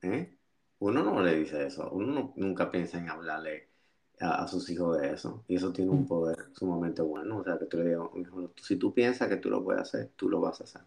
¿Eh? 0.02 0.36
Uno 0.80 1.02
no 1.02 1.22
le 1.22 1.36
dice 1.36 1.66
eso, 1.66 1.90
uno 1.90 2.32
nunca 2.36 2.70
piensa 2.70 2.98
en 2.98 3.08
hablarle 3.08 3.68
a, 4.20 4.46
sus 4.46 4.68
hijos 4.70 5.00
de 5.00 5.12
eso, 5.12 5.44
y 5.48 5.56
eso 5.56 5.72
tiene 5.72 5.90
un 5.90 6.06
poder 6.06 6.36
sumamente 6.52 7.02
bueno, 7.02 7.38
o 7.38 7.44
sea, 7.44 7.58
que 7.58 7.66
tú 7.66 7.78
le 7.78 7.90
digas, 7.90 8.08
si 8.56 8.76
tú 8.76 8.92
piensas 8.92 9.28
que 9.28 9.36
tú 9.36 9.50
lo 9.50 9.64
puedes 9.64 9.82
hacer, 9.82 10.10
tú 10.16 10.28
lo 10.28 10.40
vas 10.40 10.60
a 10.60 10.64
hacer. 10.64 10.82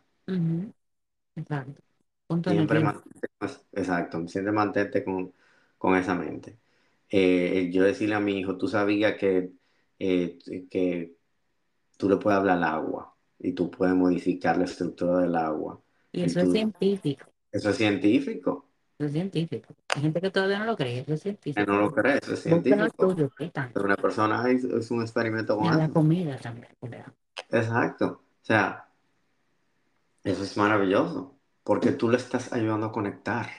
Exacto. 1.35 1.81
siempre 2.43 2.83
exacto, 3.71 4.27
siempre 4.27 4.51
mantente 4.51 5.03
con, 5.03 5.33
con 5.77 5.95
esa 5.95 6.15
mente. 6.15 6.57
Eh, 7.09 7.69
yo 7.71 7.83
decirle 7.83 8.15
a 8.15 8.19
mi 8.19 8.39
hijo, 8.39 8.57
tú 8.57 8.67
sabías 8.67 9.15
que, 9.17 9.51
eh, 9.99 10.37
que 10.69 11.15
tú 11.97 12.09
le 12.09 12.17
puedes 12.17 12.39
hablar 12.39 12.57
al 12.57 12.63
agua 12.63 13.15
y 13.39 13.53
tú 13.53 13.69
puedes 13.69 13.95
modificar 13.95 14.57
la 14.57 14.65
estructura 14.65 15.19
del 15.19 15.35
agua. 15.35 15.81
Y 16.11 16.23
eso 16.23 16.39
es 16.39 16.51
científico. 16.51 17.25
Eso 17.51 17.69
es 17.69 17.77
científico. 17.77 18.69
Eso 18.97 19.07
es 19.07 19.11
científico. 19.11 19.75
Hay 19.89 20.01
gente 20.03 20.21
que 20.21 20.31
todavía 20.31 20.59
no 20.59 20.65
lo 20.65 20.77
cree, 20.77 20.99
eso 20.99 21.13
es 21.13 21.21
científico. 21.21 21.65
Que 21.65 21.71
no 21.71 21.79
lo 21.79 21.91
cree, 21.91 22.17
eso 22.21 22.33
es 22.33 22.43
científico. 22.43 22.87
Pero 23.73 23.85
una 23.85 23.97
persona 23.97 24.49
es, 24.49 24.89
un 24.89 25.01
experimento 25.01 25.57
con 25.57 25.77
la 25.77 25.89
comida 25.89 26.37
también. 26.37 26.67
Exacto. 27.49 28.21
O 28.41 28.45
sea, 28.45 28.87
eso 30.23 30.43
es 30.43 30.55
maravilloso, 30.55 31.35
porque 31.63 31.91
tú 31.91 32.09
le 32.09 32.17
estás 32.17 32.53
ayudando 32.53 32.87
a 32.87 32.91
conectar 32.93 33.49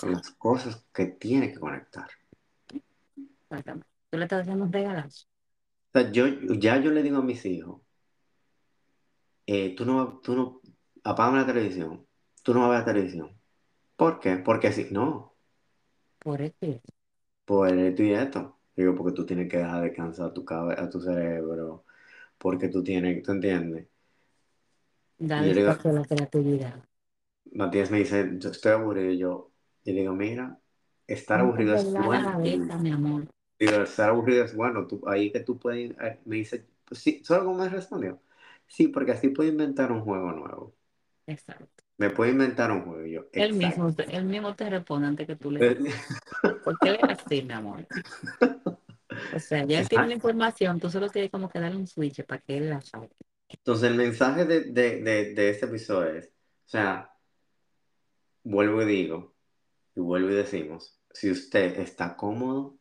con 0.00 0.12
las 0.12 0.30
cosas 0.30 0.86
que 0.92 1.06
tiene 1.06 1.52
que 1.52 1.60
conectar. 1.60 2.08
Exactamente. 3.50 3.86
Tú 4.08 4.16
le 4.16 4.24
estás 4.24 4.42
haciendo 4.42 4.64
un 4.64 4.72
regalazo. 4.72 5.26
O 5.94 5.98
sea, 5.98 6.10
yo, 6.10 6.26
ya 6.26 6.78
yo 6.78 6.90
le 6.90 7.02
digo 7.02 7.18
a 7.18 7.22
mis 7.22 7.44
hijos, 7.44 7.82
eh, 9.46 9.74
tú 9.76 9.84
no, 9.84 10.20
tú 10.20 10.34
no, 10.34 10.60
apágame 11.04 11.40
la 11.40 11.46
televisión, 11.46 12.06
tú 12.42 12.54
no 12.54 12.60
vas 12.60 12.70
a 12.70 12.84
ver 12.84 12.94
televisión. 12.94 13.41
¿Por 14.02 14.18
qué? 14.20 14.36
Porque 14.38 14.72
si 14.72 14.84
no. 14.90 15.36
Por 16.18 16.40
esto. 16.40 16.80
Por 17.44 17.68
esto 17.78 18.02
y 18.02 18.12
esto. 18.12 18.58
Digo, 18.76 18.94
porque 18.96 19.12
tú 19.14 19.24
tienes 19.26 19.48
que 19.48 19.58
dejar 19.58 19.82
descansar 19.84 20.26
a 20.30 20.32
tu, 20.32 20.44
a 20.50 20.90
tu 20.90 21.00
cerebro, 21.00 21.84
porque 22.38 22.68
tú 22.68 22.82
tienes, 22.84 23.22
¿tú 23.22 23.32
entiendes? 23.32 23.88
Dale 25.18 25.52
espacio 25.52 25.90
a 25.90 25.94
la 25.94 26.04
creatividad. 26.04 26.84
Matías 27.52 27.90
me 27.90 27.98
dice, 27.98 28.30
yo 28.38 28.50
estoy 28.50 28.72
aburrido, 28.72 29.10
y 29.12 29.18
yo, 29.18 29.52
y 29.84 29.92
digo, 29.92 30.14
mira, 30.14 30.58
estar 31.06 31.40
aburrido 31.40 31.74
es 31.74 31.92
bueno. 31.92 32.38
mi 32.80 32.90
amor. 32.90 33.26
Digo, 33.58 33.82
estar 33.82 34.10
aburrido 34.10 34.44
es 34.44 34.54
bueno, 34.56 34.86
tú, 34.86 35.02
ahí 35.06 35.30
que 35.32 35.40
tú 35.40 35.58
puedes, 35.58 35.92
eh, 36.00 36.20
me 36.24 36.36
dice, 36.36 36.66
sí, 36.92 37.22
¿solo 37.24 37.44
cómo 37.44 37.58
me 37.58 37.68
respondió? 37.68 38.20
Sí, 38.66 38.88
porque 38.88 39.12
así 39.12 39.28
puedo 39.28 39.48
inventar 39.50 39.92
un 39.92 40.02
juego 40.02 40.32
nuevo. 40.32 40.74
Exacto. 41.26 41.81
Me 41.98 42.10
puedo 42.10 42.30
inventar 42.30 42.70
un 42.70 42.82
juego 42.82 43.06
yo. 43.06 43.26
El 43.32 43.54
mismo, 43.54 43.94
el 43.96 44.24
mismo 44.24 44.54
te 44.56 44.68
responde 44.68 45.08
antes 45.08 45.26
que 45.26 45.36
tú 45.36 45.50
le 45.50 45.76
¿Por 46.64 46.78
qué 46.78 46.92
le 46.92 46.98
así, 47.02 47.42
mi 47.42 47.52
amor? 47.52 47.86
O 49.34 49.38
sea, 49.38 49.64
ya 49.64 49.84
tiene 49.84 50.08
la 50.08 50.14
información, 50.14 50.80
tú 50.80 50.90
solo 50.90 51.08
tienes 51.08 51.30
como 51.30 51.48
que 51.48 51.60
darle 51.60 51.76
un 51.76 51.86
switch 51.86 52.24
para 52.24 52.40
que 52.40 52.56
él 52.56 52.70
la 52.70 52.80
saque. 52.80 53.14
Entonces, 53.48 53.90
el 53.90 53.96
mensaje 53.96 54.46
de, 54.46 54.60
de, 54.72 55.02
de, 55.02 55.34
de 55.34 55.50
este 55.50 55.66
episodio 55.66 56.14
es, 56.14 56.26
o 56.26 56.68
sea, 56.68 57.12
vuelvo 58.42 58.82
y 58.82 58.86
digo, 58.86 59.34
Y 59.94 60.00
vuelvo 60.00 60.30
y 60.30 60.34
decimos, 60.34 60.98
si 61.10 61.30
usted 61.30 61.78
está 61.78 62.16
cómodo, 62.16 62.78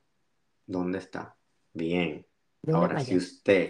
¿dónde 0.65 0.99
está? 0.99 1.35
Bien. 1.73 2.25
Ahora, 2.71 3.01
si 3.01 3.17
usted 3.17 3.69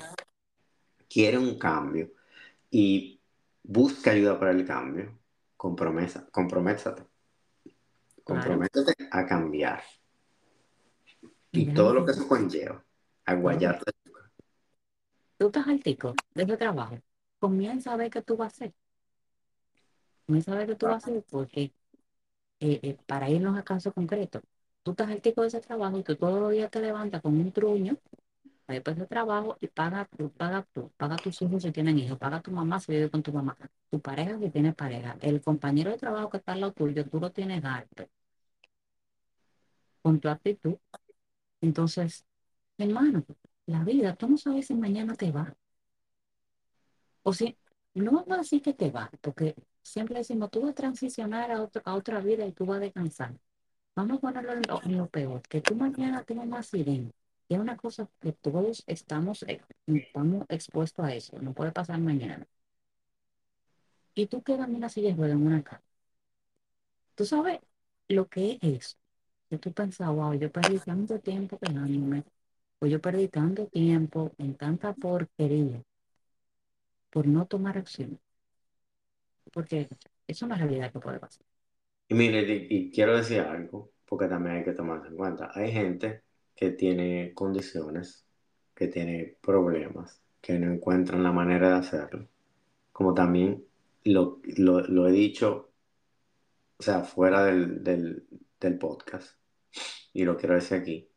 quiere 1.10 1.38
un 1.38 1.58
cambio 1.58 2.12
y 2.70 3.20
busca 3.64 4.12
ayuda 4.12 4.40
para 4.40 4.52
el 4.52 4.66
cambio, 4.66 5.18
compromesa, 5.62 6.28
comprométate. 6.32 7.04
Claro. 7.04 7.76
Comprométete 8.24 8.96
a 9.12 9.28
cambiar. 9.28 9.84
Y 11.52 11.72
todo 11.72 11.94
lo 11.94 12.04
que 12.04 12.14
eso 12.14 12.28
conlleva, 12.28 12.84
a 13.26 13.36
guayarte. 13.36 13.92
tú 15.38 15.46
estás 15.46 15.68
altico 15.68 16.16
de 16.34 16.44
ese 16.44 16.58
trabajo. 16.58 16.98
Comienza 17.38 17.94
a 17.94 17.96
ver 17.96 18.10
qué 18.10 18.24
tú 18.24 18.38
vas 18.38 18.54
a 18.54 18.56
hacer. 18.56 18.74
Comienza 20.26 20.52
a 20.52 20.56
ver 20.56 20.66
qué 20.66 20.76
tú 20.76 20.88
vas 20.88 20.96
a 20.96 20.98
hacer 20.98 21.24
porque 21.30 21.72
eh, 22.60 22.80
eh, 22.82 22.98
para 23.06 23.30
irnos 23.30 23.56
a 23.56 23.62
caso 23.62 23.94
concreto, 23.94 24.42
tú 24.82 24.92
estás 24.92 25.10
altico 25.12 25.44
de 25.44 25.50
ese 25.50 25.62
trabajo 25.62 26.00
y 26.00 26.04
tú 26.04 26.16
todos 26.16 26.40
los 26.40 26.52
días 26.52 26.72
te 26.72 26.82
levantas 26.82 27.22
con 27.22 27.40
un 27.40 27.52
truño 27.52 27.98
después 28.76 28.98
de 28.98 29.08
trabajo 29.08 29.58
y 29.62 29.68
paga 29.68 30.06
tú, 30.18 30.32
paga 30.32 30.66
tú, 30.74 30.92
paga 30.98 31.18
tus 31.18 31.42
hijos 31.42 31.64
si 31.64 31.72
tienen 31.72 31.98
hijos, 32.00 32.18
paga 32.18 32.42
tu 32.42 32.52
mamá 32.52 32.80
si 32.80 32.92
vive 32.94 33.10
con 33.10 33.24
tu 33.24 33.32
mamá, 33.34 33.58
tu 33.90 34.00
pareja 34.02 34.38
si 34.40 34.50
tiene 34.50 34.74
pareja, 34.74 35.18
el 35.22 35.42
compañero 35.42 35.92
de 35.92 35.98
trabajo 35.98 36.30
que 36.30 36.38
está 36.38 36.54
al 36.54 36.62
lado 36.62 36.74
tuyo, 36.74 37.06
tú 37.10 37.20
lo 37.20 37.32
tienes 37.32 37.64
alto 37.66 38.08
con 40.02 40.20
tu 40.20 40.30
actitud. 40.30 40.76
Entonces, 41.62 42.26
hermano, 42.78 43.26
la 43.68 43.84
vida, 43.84 44.16
tú 44.16 44.30
no 44.30 44.38
sabes 44.38 44.68
si 44.68 44.76
mañana 44.76 45.16
te 45.16 45.32
va. 45.32 45.56
O 47.24 47.32
si, 47.34 47.58
no 47.94 48.12
vamos 48.26 48.54
a 48.54 48.60
que 48.60 48.74
te 48.74 48.90
va, 48.92 49.10
porque 49.22 49.56
siempre 49.82 50.18
decimos, 50.20 50.50
tú 50.52 50.62
vas 50.62 50.72
a 50.72 50.76
transicionar 50.76 51.52
a, 51.52 51.62
otro- 51.64 51.82
a 51.86 51.96
otra 51.96 52.20
vida 52.22 52.46
y 52.46 52.52
tú 52.54 52.66
vas 52.66 52.78
a 52.78 52.82
descansar. 52.82 53.34
Vamos 53.96 54.18
a 54.20 54.22
ponerlo 54.22 54.54
en 54.54 54.64
lo, 54.68 54.84
en 54.84 54.98
lo 54.98 55.10
peor, 55.10 55.42
que 55.44 55.62
tú 55.62 55.76
mañana 55.76 56.24
tengas 56.24 56.48
un 56.48 56.56
accidente. 56.56 57.16
Y 57.52 57.56
es 57.56 57.60
una 57.60 57.76
cosa 57.76 58.10
que 58.22 58.32
todos 58.32 58.84
estamos, 58.88 59.44
eh, 59.44 59.62
estamos 59.86 60.46
expuestos 60.50 61.06
a 61.06 61.14
eso, 61.14 61.38
no 61.42 61.54
puede 61.54 61.74
pasar 61.74 62.00
mañana. 62.00 62.48
Y 64.16 64.28
tú 64.28 64.42
quedas 64.42 64.70
en 64.70 64.76
una 64.76 64.88
silla 64.88 65.10
de 65.10 65.16
ruedas 65.18 65.36
en 65.38 65.48
una 65.48 65.64
cama. 65.64 65.84
Tú 67.16 67.26
sabes 67.26 67.60
lo 68.10 68.28
que 68.28 68.54
es 68.54 68.60
eso. 68.64 68.98
Que 69.50 69.58
tú 69.58 69.72
pensas, 69.74 70.10
wow, 70.10 70.34
yo 70.34 70.52
perdí 70.52 70.80
tanto 70.80 71.20
tiempo 71.20 71.58
quedándome, 71.60 72.24
o 72.80 72.86
yo 72.88 73.02
perdí 73.02 73.28
tanto 73.30 73.68
tiempo 73.68 74.32
en 74.40 74.56
tanta 74.56 74.94
porquería 74.94 75.84
por 77.12 77.28
no 77.28 77.46
tomar 77.48 77.78
acción. 77.78 78.20
Porque 79.54 79.88
es 80.28 80.42
una 80.42 80.58
realidad 80.58 80.92
que 80.92 81.00
puede 81.00 81.20
pasar. 81.20 81.46
Y 82.08 82.14
mire, 82.14 82.42
y, 82.42 82.68
y 82.88 82.92
quiero 82.92 83.16
decir 83.18 83.40
algo, 83.42 83.92
porque 84.06 84.28
también 84.28 84.58
hay 84.58 84.64
que 84.66 84.74
tomarse 84.74 85.08
en 85.08 85.16
cuenta. 85.18 85.52
Hay 85.56 85.72
gente 85.72 86.24
que 86.56 86.72
tiene 86.72 87.34
condiciones, 87.34 88.26
que 88.76 88.88
tiene 88.88 89.38
problemas, 89.42 90.22
que 90.42 90.58
no 90.60 90.72
encuentran 90.72 91.24
la 91.24 91.32
manera 91.32 91.70
de 91.70 91.76
hacerlo. 91.76 92.28
Como 92.92 93.14
también 93.14 93.66
lo, 94.04 94.40
lo, 94.58 94.82
lo 94.82 95.08
he 95.08 95.12
dicho, 95.12 95.72
o 96.78 96.84
sea, 96.84 97.04
fuera 97.04 97.46
del, 97.46 97.84
del, 97.84 98.28
del 98.60 98.78
podcast, 98.78 99.38
y 100.14 100.24
lo 100.26 100.38
quiero 100.38 100.56
decir 100.56 100.78
aquí, 100.78 101.10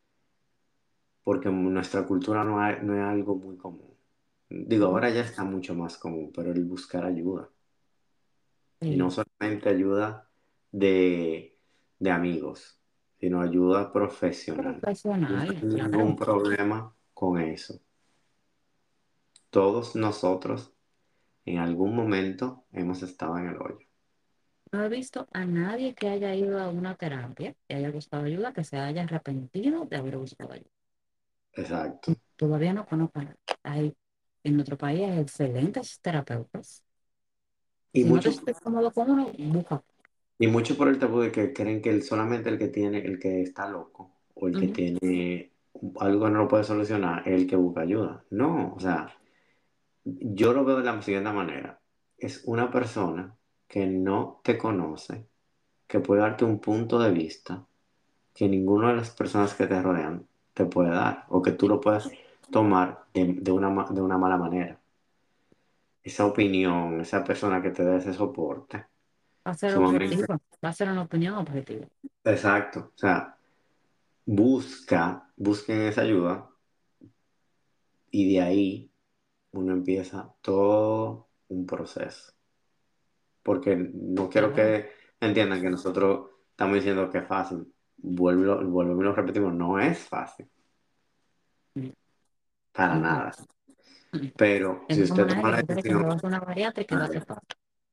porque 1.23 1.49
en 1.49 1.73
nuestra 1.73 2.05
cultura 2.05 2.43
no, 2.43 2.59
hay- 2.61 2.77
no 2.83 2.93
es 2.95 3.01
algo 3.01 3.35
muy 3.35 3.57
común. 3.57 3.95
Digo, 4.49 4.85
ahora 4.85 5.09
ya 5.09 5.21
está 5.21 5.43
mucho 5.43 5.73
más 5.75 5.97
común, 5.97 6.31
pero 6.33 6.51
el 6.51 6.63
buscar 6.65 7.03
ayuda. 7.05 7.49
Y 8.81 8.95
no 8.97 9.09
solamente 9.09 9.69
ayuda 9.69 10.29
de, 10.71 11.57
de 11.99 12.11
amigos, 12.11 12.79
sino 13.25 13.41
ayuda 13.41 13.91
profesional. 13.91 14.85
No 15.27 15.39
hay 15.39 15.57
ningún 15.61 16.15
claro. 16.15 16.17
problema 16.17 16.95
con 17.13 17.39
eso. 17.41 17.79
Todos 19.49 19.95
nosotros 19.95 20.71
en 21.45 21.59
algún 21.59 21.95
momento 21.95 22.65
hemos 22.71 23.03
estado 23.03 23.37
en 23.39 23.47
el 23.49 23.57
hoyo. 23.61 23.87
No 24.71 24.83
he 24.83 24.89
visto 24.89 25.27
a 25.33 25.43
nadie 25.45 25.95
que 25.95 26.07
haya 26.07 26.35
ido 26.35 26.59
a 26.59 26.69
una 26.69 26.95
terapia, 26.95 27.55
que 27.67 27.73
haya 27.75 27.89
buscado 27.89 28.25
ayuda, 28.25 28.53
que 28.53 28.63
se 28.63 28.77
haya 28.77 29.01
arrepentido 29.03 29.85
de 29.85 29.95
haber 29.97 30.17
buscado 30.17 30.53
ayuda. 30.53 30.69
Exacto. 31.53 32.15
Todavía 32.37 32.73
no 32.73 32.85
conozco 32.85 33.19
a 33.19 33.23
nadie. 33.23 33.37
Hay 33.63 33.97
en 34.43 34.55
nuestro 34.55 34.77
país 34.77 35.01
hay 35.09 35.19
excelentes 35.19 35.99
terapeutas. 36.01 36.83
Y 37.93 38.03
Si 38.03 38.09
no 38.09 38.21
te 38.21 38.21
mucho, 38.21 38.31
sientes 38.31 38.59
cómodo 38.61 38.91
con 38.91 39.09
uno, 39.11 39.31
busca. 39.37 39.83
Y 40.39 40.47
mucho 40.47 40.77
por 40.77 40.87
el 40.89 40.99
tabú 40.99 41.21
de 41.21 41.31
que 41.31 41.53
creen 41.53 41.81
que 41.81 41.89
el- 41.89 42.03
solamente 42.03 42.49
el 42.49 42.57
que 42.57 42.67
tiene, 42.69 42.99
el 42.99 43.19
que 43.19 43.41
está 43.41 43.69
loco 43.69 44.11
o 44.35 44.47
el 44.47 44.57
que 44.59 44.65
Ujú. 44.65 44.73
tiene 44.73 45.51
algo 45.99 46.25
que 46.25 46.31
no 46.31 46.39
lo 46.39 46.47
puede 46.47 46.63
solucionar 46.63 47.27
es 47.27 47.33
el 47.41 47.47
que 47.47 47.55
busca 47.55 47.81
ayuda. 47.81 48.23
No, 48.31 48.73
o 48.75 48.79
sea, 48.79 49.13
yo 50.05 50.53
lo 50.53 50.65
veo 50.65 50.77
de 50.77 50.83
la 50.83 51.01
siguiente 51.01 51.31
manera. 51.31 51.79
Es 52.17 52.43
una 52.45 52.71
persona 52.71 53.35
que 53.67 53.85
no 53.87 54.41
te 54.43 54.57
conoce, 54.57 55.27
que 55.87 55.99
puede 55.99 56.21
darte 56.21 56.45
un 56.45 56.59
punto 56.59 56.99
de 56.99 57.11
vista 57.11 57.65
que 58.33 58.47
ninguna 58.49 58.89
de 58.89 58.97
las 58.97 59.11
personas 59.11 59.53
que 59.55 59.67
te 59.67 59.81
rodean 59.81 60.27
te 60.53 60.65
puede 60.65 60.89
dar 60.91 61.25
o 61.29 61.41
que 61.41 61.51
tú 61.53 61.67
lo 61.69 61.81
puedes 61.81 62.09
tomar 62.51 63.05
de, 63.13 63.35
de 63.41 63.51
una, 63.51 63.69
ma- 63.69 63.87
de 63.91 64.01
una 64.01 64.17
mala 64.17 64.37
manera. 64.37 64.79
Esa 66.03 66.25
opinión, 66.25 67.01
esa 67.01 67.23
persona 67.25 67.61
que 67.61 67.71
te 67.71 67.83
da 67.83 67.97
ese 67.97 68.13
soporte, 68.13 68.85
Va 69.45 69.51
a 69.51 69.53
ser 69.53 69.73
sumamente 69.73 70.05
objetivo, 70.05 70.41
va 70.63 70.69
a 70.69 70.73
ser 70.73 70.89
una 70.89 71.03
opinión 71.03 71.35
objetiva. 71.35 71.85
exacto. 72.23 72.91
O 72.95 72.97
sea, 72.97 73.37
busca, 74.25 75.29
busquen 75.35 75.81
esa 75.81 76.01
ayuda 76.01 76.49
y 78.09 78.33
de 78.33 78.41
ahí 78.41 78.91
uno 79.51 79.73
empieza 79.73 80.33
todo 80.41 81.27
un 81.49 81.65
proceso. 81.65 82.33
Porque 83.43 83.75
no 83.75 84.29
quiero 84.29 84.53
que 84.53 84.89
entiendan 85.19 85.61
que 85.61 85.69
nosotros 85.69 86.31
estamos 86.49 86.75
diciendo 86.75 87.09
que 87.09 87.19
es 87.19 87.27
fácil. 87.27 87.71
Vuelvo, 87.97 88.63
vuelvo 88.65 88.99
y 88.99 89.03
lo 89.03 89.13
repetimos, 89.13 89.53
no 89.53 89.79
es 89.79 89.99
fácil. 89.99 90.47
Mm. 91.75 91.89
Para 92.71 92.95
nada. 92.95 93.31
mm. 94.11 94.27
Pero 94.35 94.85
si 94.89 95.03
usted 95.03 95.27
toma 95.27 95.51
la 95.51 95.61
decisión, 95.61 96.19
una 96.23 96.39
bariátrica. 96.39 97.09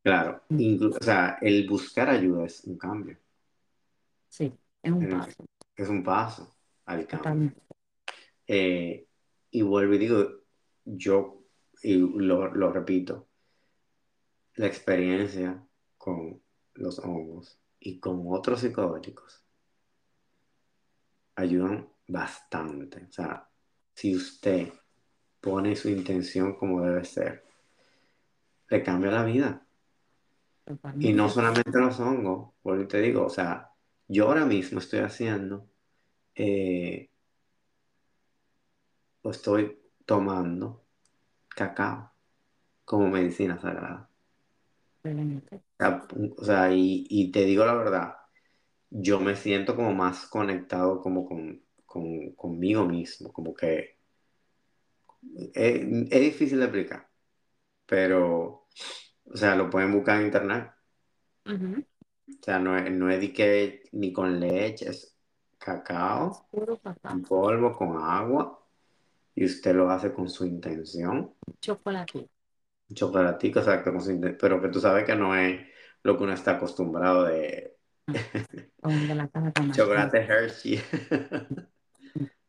Claro, 0.02 0.42
inclu- 0.50 0.96
o 1.00 1.04
sea, 1.04 1.38
el 1.40 1.68
buscar 1.68 2.10
ayuda 2.10 2.44
es 2.46 2.64
un 2.64 2.76
cambio, 2.78 3.16
Sí, 4.28 4.52
es 4.82 4.92
un 4.92 5.08
paso. 5.08 5.44
es 5.76 5.88
un 5.88 6.02
paso 6.02 6.54
al 6.86 7.06
cambio. 7.06 7.18
Totalmente. 7.18 7.60
Eh, 8.46 9.06
y 9.50 9.62
vuelvo 9.62 9.94
y 9.94 9.98
digo, 9.98 10.28
yo, 10.84 11.42
y 11.82 11.96
lo, 11.96 12.52
lo 12.54 12.72
repito, 12.72 13.28
la 14.56 14.66
experiencia 14.66 15.62
con 15.98 16.42
los 16.74 16.98
hongos 16.98 17.58
y 17.80 17.98
con 18.00 18.24
otros 18.28 18.60
psicodélicos 18.60 19.44
ayudan 21.36 21.88
bastante. 22.06 23.04
O 23.08 23.12
sea, 23.12 23.48
si 23.94 24.14
usted 24.16 24.72
pone 25.40 25.74
su 25.76 25.88
intención 25.88 26.54
como 26.54 26.82
debe 26.82 27.04
ser, 27.04 27.44
le 28.68 28.82
cambia 28.82 29.10
la 29.10 29.24
vida. 29.24 29.66
Y 30.98 31.12
no 31.12 31.28
solamente 31.28 31.78
los 31.78 31.98
hongos, 32.00 32.54
y 32.64 32.86
te 32.86 33.00
digo, 33.00 33.26
o 33.26 33.30
sea, 33.30 33.72
yo 34.08 34.28
ahora 34.28 34.46
mismo 34.46 34.78
estoy 34.78 35.00
haciendo, 35.00 35.68
eh, 36.34 37.10
o 39.22 39.30
estoy 39.30 39.62
tomando 40.06 40.84
cacao 41.48 42.12
como 42.84 43.08
medicina 43.10 43.58
sagrada. 43.60 44.10
Excelente. 45.04 45.62
O 45.78 45.84
sea, 45.84 46.06
o 46.38 46.44
sea, 46.44 46.72
y, 46.74 47.06
y 47.10 47.30
te 47.32 47.44
digo 47.44 47.64
la 47.66 47.74
verdad, 47.74 48.14
yo 48.90 49.20
me 49.20 49.36
siento 49.36 49.76
como 49.76 49.94
más 49.94 50.26
conectado 50.26 51.00
como 51.02 51.26
con, 51.26 51.62
con- 51.86 52.32
conmigo 52.34 52.86
mismo, 52.86 53.32
como 53.32 53.54
que 53.54 53.98
es, 55.54 55.82
es 56.10 56.20
difícil 56.20 56.58
de 56.58 56.64
explicar, 56.64 57.08
pero, 57.86 58.68
o 59.32 59.36
sea, 59.36 59.56
lo 59.56 59.70
pueden 59.70 59.92
buscar 59.92 60.20
en 60.20 60.26
internet. 60.26 60.70
O 62.28 62.44
sea, 62.44 62.58
no 62.58 62.76
es, 62.76 62.90
no 62.90 63.10
es 63.10 63.20
de 63.20 63.32
que 63.32 63.82
ni 63.92 64.12
con 64.12 64.38
leche, 64.40 64.88
es 64.90 65.16
cacao 65.58 66.48
puro 66.50 66.80
en 67.08 67.22
polvo 67.22 67.76
con 67.76 67.96
agua 68.02 68.58
y 69.34 69.44
usted 69.44 69.74
lo 69.74 69.90
hace 69.90 70.12
con 70.12 70.28
su 70.28 70.46
intención. 70.46 71.34
Chocolate. 71.60 72.28
Un 72.88 72.96
chocolatico, 72.96 73.58
exacto, 73.60 73.90
con 73.92 74.00
su 74.02 74.10
inten- 74.12 74.36
pero 74.40 74.60
que 74.60 74.68
tú 74.68 74.80
sabes 74.80 75.04
que 75.04 75.16
no 75.16 75.34
es 75.34 75.60
lo 76.02 76.16
que 76.16 76.24
uno 76.24 76.32
está 76.34 76.52
acostumbrado 76.52 77.24
de 77.24 77.76
de 78.82 79.14
la 79.14 79.30
chocolate 79.72 80.18
Hershey. 80.20 80.80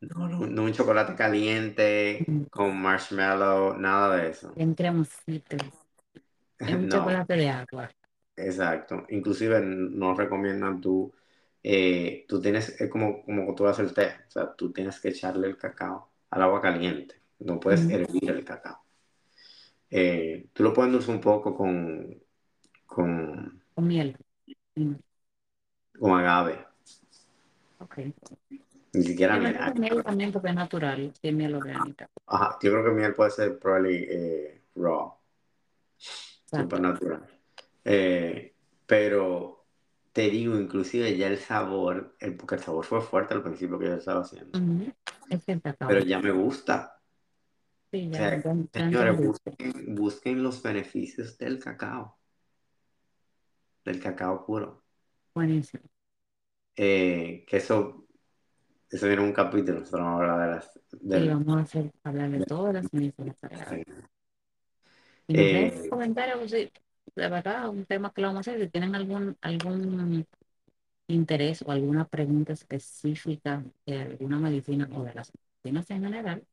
No, 0.01 0.27
no, 0.27 0.45
no 0.45 0.63
un 0.63 0.73
chocolate 0.73 1.15
caliente 1.15 2.25
Mm. 2.27 2.43
con 2.51 2.77
marshmallow, 2.81 3.77
nada 3.77 4.17
de 4.17 4.29
eso. 4.31 4.53
Cremosito. 4.75 5.57
Es 6.65 6.73
un 6.75 6.87
No, 6.87 6.89
chocolate 6.89 7.35
de 7.35 7.49
agua. 7.49 7.89
exacto. 8.35 9.05
Inclusive 9.09 9.61
no 9.61 10.13
recomiendan 10.15 10.81
tú 10.81 11.13
eh, 11.63 12.25
tú 12.27 12.41
tienes, 12.41 12.79
es 12.81 12.89
como, 12.89 13.23
como 13.23 13.55
tú 13.55 13.65
haces 13.67 13.87
el 13.87 13.93
té, 13.93 14.07
o 14.27 14.31
sea, 14.31 14.53
tú 14.55 14.71
tienes 14.73 14.99
que 14.99 15.09
echarle 15.09 15.47
el 15.47 15.57
cacao 15.57 16.11
al 16.29 16.41
agua 16.41 16.61
caliente, 16.61 17.15
no 17.39 17.57
puedes 17.59 17.89
hervir 17.89 18.29
el 18.31 18.43
cacao. 18.43 18.83
Eh, 19.89 20.49
tú 20.53 20.63
lo 20.63 20.73
puedes 20.73 20.87
endulzar 20.89 21.15
un 21.15 21.21
poco 21.21 21.55
con, 21.55 22.21
con, 22.85 23.63
Con 23.75 23.87
miel. 23.87 24.17
Mm, 24.75 24.95
con 25.99 26.11
agave, 26.19 26.65
Ok. 27.79 27.99
ni 28.93 29.03
siquiera 29.03 29.37
miel. 29.37 29.57
miel 29.75 30.03
también 30.03 30.31
porque 30.31 30.49
es 30.49 30.55
natural, 30.55 31.13
es 31.21 31.33
miel 31.33 31.55
orgánica. 31.55 32.07
Ajá, 32.27 32.57
yo 32.61 32.71
creo 32.71 32.83
que 32.83 32.91
miel 32.91 33.13
puede 33.13 33.31
ser 33.31 33.57
probably 33.59 34.05
eh, 34.09 34.61
raw, 34.75 35.15
super 36.53 36.79
Exacto. 36.79 36.81
natural. 36.81 37.27
Eh, 37.85 38.55
pero 38.85 39.65
te 40.11 40.29
digo, 40.29 40.57
inclusive 40.57 41.17
ya 41.17 41.27
el 41.27 41.37
sabor, 41.37 42.15
el, 42.19 42.35
porque 42.37 42.55
el 42.55 42.61
sabor 42.61 42.85
fue 42.85 43.01
fuerte 43.01 43.33
al 43.33 43.43
principio 43.43 43.79
que 43.79 43.87
yo 43.87 43.95
estaba 43.95 44.21
haciendo. 44.21 44.59
Es 45.29 45.43
pero 45.45 45.99
ya 46.01 46.19
me 46.19 46.31
gusta. 46.31 46.99
Sí, 47.91 48.09
O 48.09 48.13
ya, 48.13 48.17
sea, 48.17 48.43
ya, 48.43 48.53
ya 48.73 48.79
señores, 48.79 49.17
busquen, 49.27 49.95
busquen 49.95 50.43
los 50.43 50.61
beneficios 50.61 51.37
del 51.37 51.59
cacao, 51.59 52.17
del 53.85 53.99
cacao 53.99 54.45
puro. 54.45 54.83
Buenísimo. 55.33 55.83
Eh, 56.75 57.45
que 57.47 57.57
eso, 57.57 58.05
eso 58.89 59.07
viene 59.07 59.21
en 59.21 59.27
un 59.29 59.33
capítulo, 59.33 59.79
nosotros 59.79 60.01
vamos 60.01 60.21
a 60.21 60.23
hablar 60.33 60.49
de 60.49 60.55
las, 60.55 60.71
Sí, 61.23 61.27
vamos 61.27 61.57
a 61.57 61.59
hacer, 61.61 61.91
hablar 62.03 62.31
de 62.31 62.39
de- 62.39 62.45
todas 62.45 62.73
las 62.73 62.93
medicinas 62.93 63.35
sagradas. 63.39 63.69
sí. 63.69 63.83
Y 63.85 63.85
nos 63.85 63.85
dejen 63.85 64.07
Eh, 65.27 65.87
comentarios, 65.89 66.37
pues, 66.39 66.51
sí, 66.51 66.71
de 67.15 67.29
verdad, 67.29 67.69
un 67.69 67.85
tema 67.85 68.11
que 68.13 68.21
lo 68.21 68.27
vamos 68.27 68.47
a 68.47 68.51
hacer. 68.51 68.61
Si 68.63 68.69
tienen 68.69 68.95
algún, 68.95 69.37
algún 69.41 70.25
interés 71.07 71.63
o 71.63 71.71
alguna 71.71 72.05
pregunta 72.07 72.53
específica 72.53 73.63
de 73.85 74.01
alguna 74.01 74.39
medicina 74.39 74.89
o 74.93 75.03
de 75.03 75.13
las 75.13 75.31
medicinas 75.63 75.89
en 75.91 76.03
general, 76.03 76.43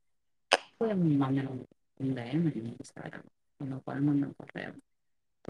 pueden 0.78 1.18
mandar 1.18 1.48
un, 1.48 1.66
un 1.98 2.14
DM 2.14 2.50
en 2.54 2.68
Instagram 2.80 3.22
o 3.60 3.64
nos 3.64 3.82
pueden 3.84 4.06
mandar 4.06 4.28
un 4.30 4.34
correo. 4.34 4.74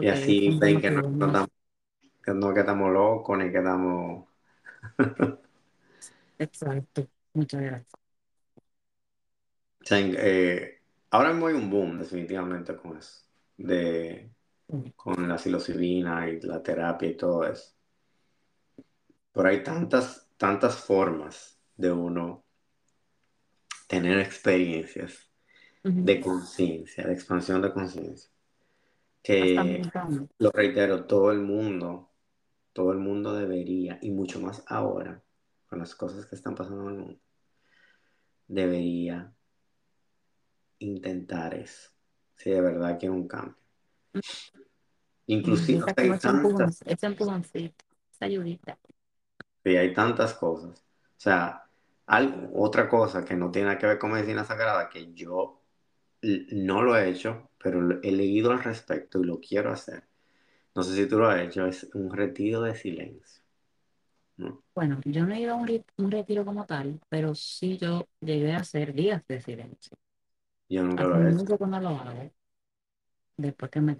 y 0.01 0.09
así 0.09 0.59
ven 0.61 0.81
que 0.81 0.91
no, 0.91 1.03
no, 1.19 1.27
estamos- 1.27 1.51
que 2.25 2.35
no 2.35 2.55
que 2.55 2.61
estamos 2.61 2.93
locos 2.93 3.39
ni 3.39 3.51
que 3.53 3.59
estamos... 3.59 4.27
exacto. 6.39 7.09
Muchas 7.35 7.61
gracias. 7.63 8.01
Eh, 9.91 10.80
ahora 11.11 11.31
mismo 11.31 11.49
hay 11.49 11.55
un 11.55 11.71
boom 11.71 11.99
definitivamente 11.99 12.77
con 12.77 12.97
eso, 12.97 13.25
de, 13.57 14.31
con 14.97 15.29
la 15.29 15.39
psilocibina 15.39 16.29
y 16.29 16.41
la 16.41 16.63
terapia 16.63 17.09
y 17.09 17.17
todo 17.17 17.45
eso. 17.45 17.75
Pero 19.33 19.49
hay 19.49 19.63
tantas, 19.63 20.29
tantas 20.37 20.77
formas 20.77 21.59
de 21.77 21.93
uno 21.93 22.45
tener 23.87 24.21
experiencias 24.21 25.29
de 25.83 26.21
conciencia, 26.21 27.07
de 27.07 27.13
expansión 27.13 27.63
de 27.63 27.73
conciencia, 27.73 28.31
que 29.23 29.83
lo 30.39 30.51
reitero, 30.51 31.07
todo 31.07 31.33
el 31.33 31.41
mundo, 31.41 32.11
todo 32.73 32.93
el 32.93 32.99
mundo 32.99 33.35
debería, 33.35 33.99
y 34.03 34.11
mucho 34.11 34.41
más 34.41 34.63
ahora, 34.67 35.23
con 35.69 35.79
las 35.79 35.95
cosas 35.95 36.27
que 36.27 36.37
están 36.37 36.55
pasando 36.55 36.83
en 36.83 36.89
el 36.89 37.01
mundo, 37.01 37.21
debería 38.47 39.33
intentar 40.81 41.55
eso, 41.55 41.91
si 42.37 42.51
de 42.51 42.61
verdad 42.61 42.99
quiere 42.99 43.15
un 43.15 43.29
cambio. 43.29 43.57
Inclusive, 45.29 45.85
sea, 45.85 45.95
como 45.95 46.13
hay 46.13 46.19
tantas, 46.19 46.83
ese 46.85 47.07
empujoncito, 47.07 47.85
esa 48.13 48.27
ayudita. 48.27 48.79
sí, 49.65 49.77
hay 49.77 49.93
tantas 49.95 50.35
cosas. 50.35 50.81
O 50.81 51.21
sea, 51.21 51.65
algo, 52.07 52.51
otra 52.63 52.89
cosa 52.89 53.25
que 53.25 53.35
no 53.37 53.51
tiene 53.51 53.77
que 53.79 53.87
ver 53.87 53.99
con 53.99 54.13
medicina 54.13 54.45
sagrada, 54.45 54.89
que 54.89 55.13
yo 55.15 55.63
no 56.23 56.83
lo 56.83 56.97
he 56.97 57.11
hecho, 57.11 57.51
pero 57.59 58.01
he 58.03 58.13
leído 58.13 58.53
al 58.53 58.63
respecto 58.65 59.21
y 59.21 59.27
lo 59.27 59.41
quiero 59.41 59.73
hacer. 59.73 60.05
No 60.75 60.83
sé 60.85 60.95
si 60.97 61.09
tú 61.09 61.19
lo 61.19 61.29
has 61.29 61.41
hecho, 61.43 61.67
es 61.67 61.91
un 61.95 62.13
retiro 62.15 62.63
de 62.63 62.75
silencio, 62.77 63.43
¿no? 64.39 64.65
Bueno, 64.75 65.01
yo 65.05 65.27
no 65.27 65.35
he 65.35 65.41
ido 65.41 65.53
a 65.55 65.57
un, 65.57 65.85
un 65.99 66.11
retiro 66.11 66.45
como 66.45 66.65
tal, 66.67 67.01
pero 67.09 67.35
sí 67.35 67.77
yo 67.79 68.07
llegué 68.21 68.53
a 68.53 68.59
hacer 68.59 68.95
días 68.95 69.23
de 69.29 69.41
silencio. 69.41 69.97
Yo 70.71 70.83
nunca 70.83 71.05
lo 71.05 71.23
he 71.23 71.31
hecho, 71.33 71.53
no 71.67 71.81
lo 71.81 71.91
hago, 71.91 72.33
después 73.37 73.71
que 73.73 73.81
me 73.81 73.97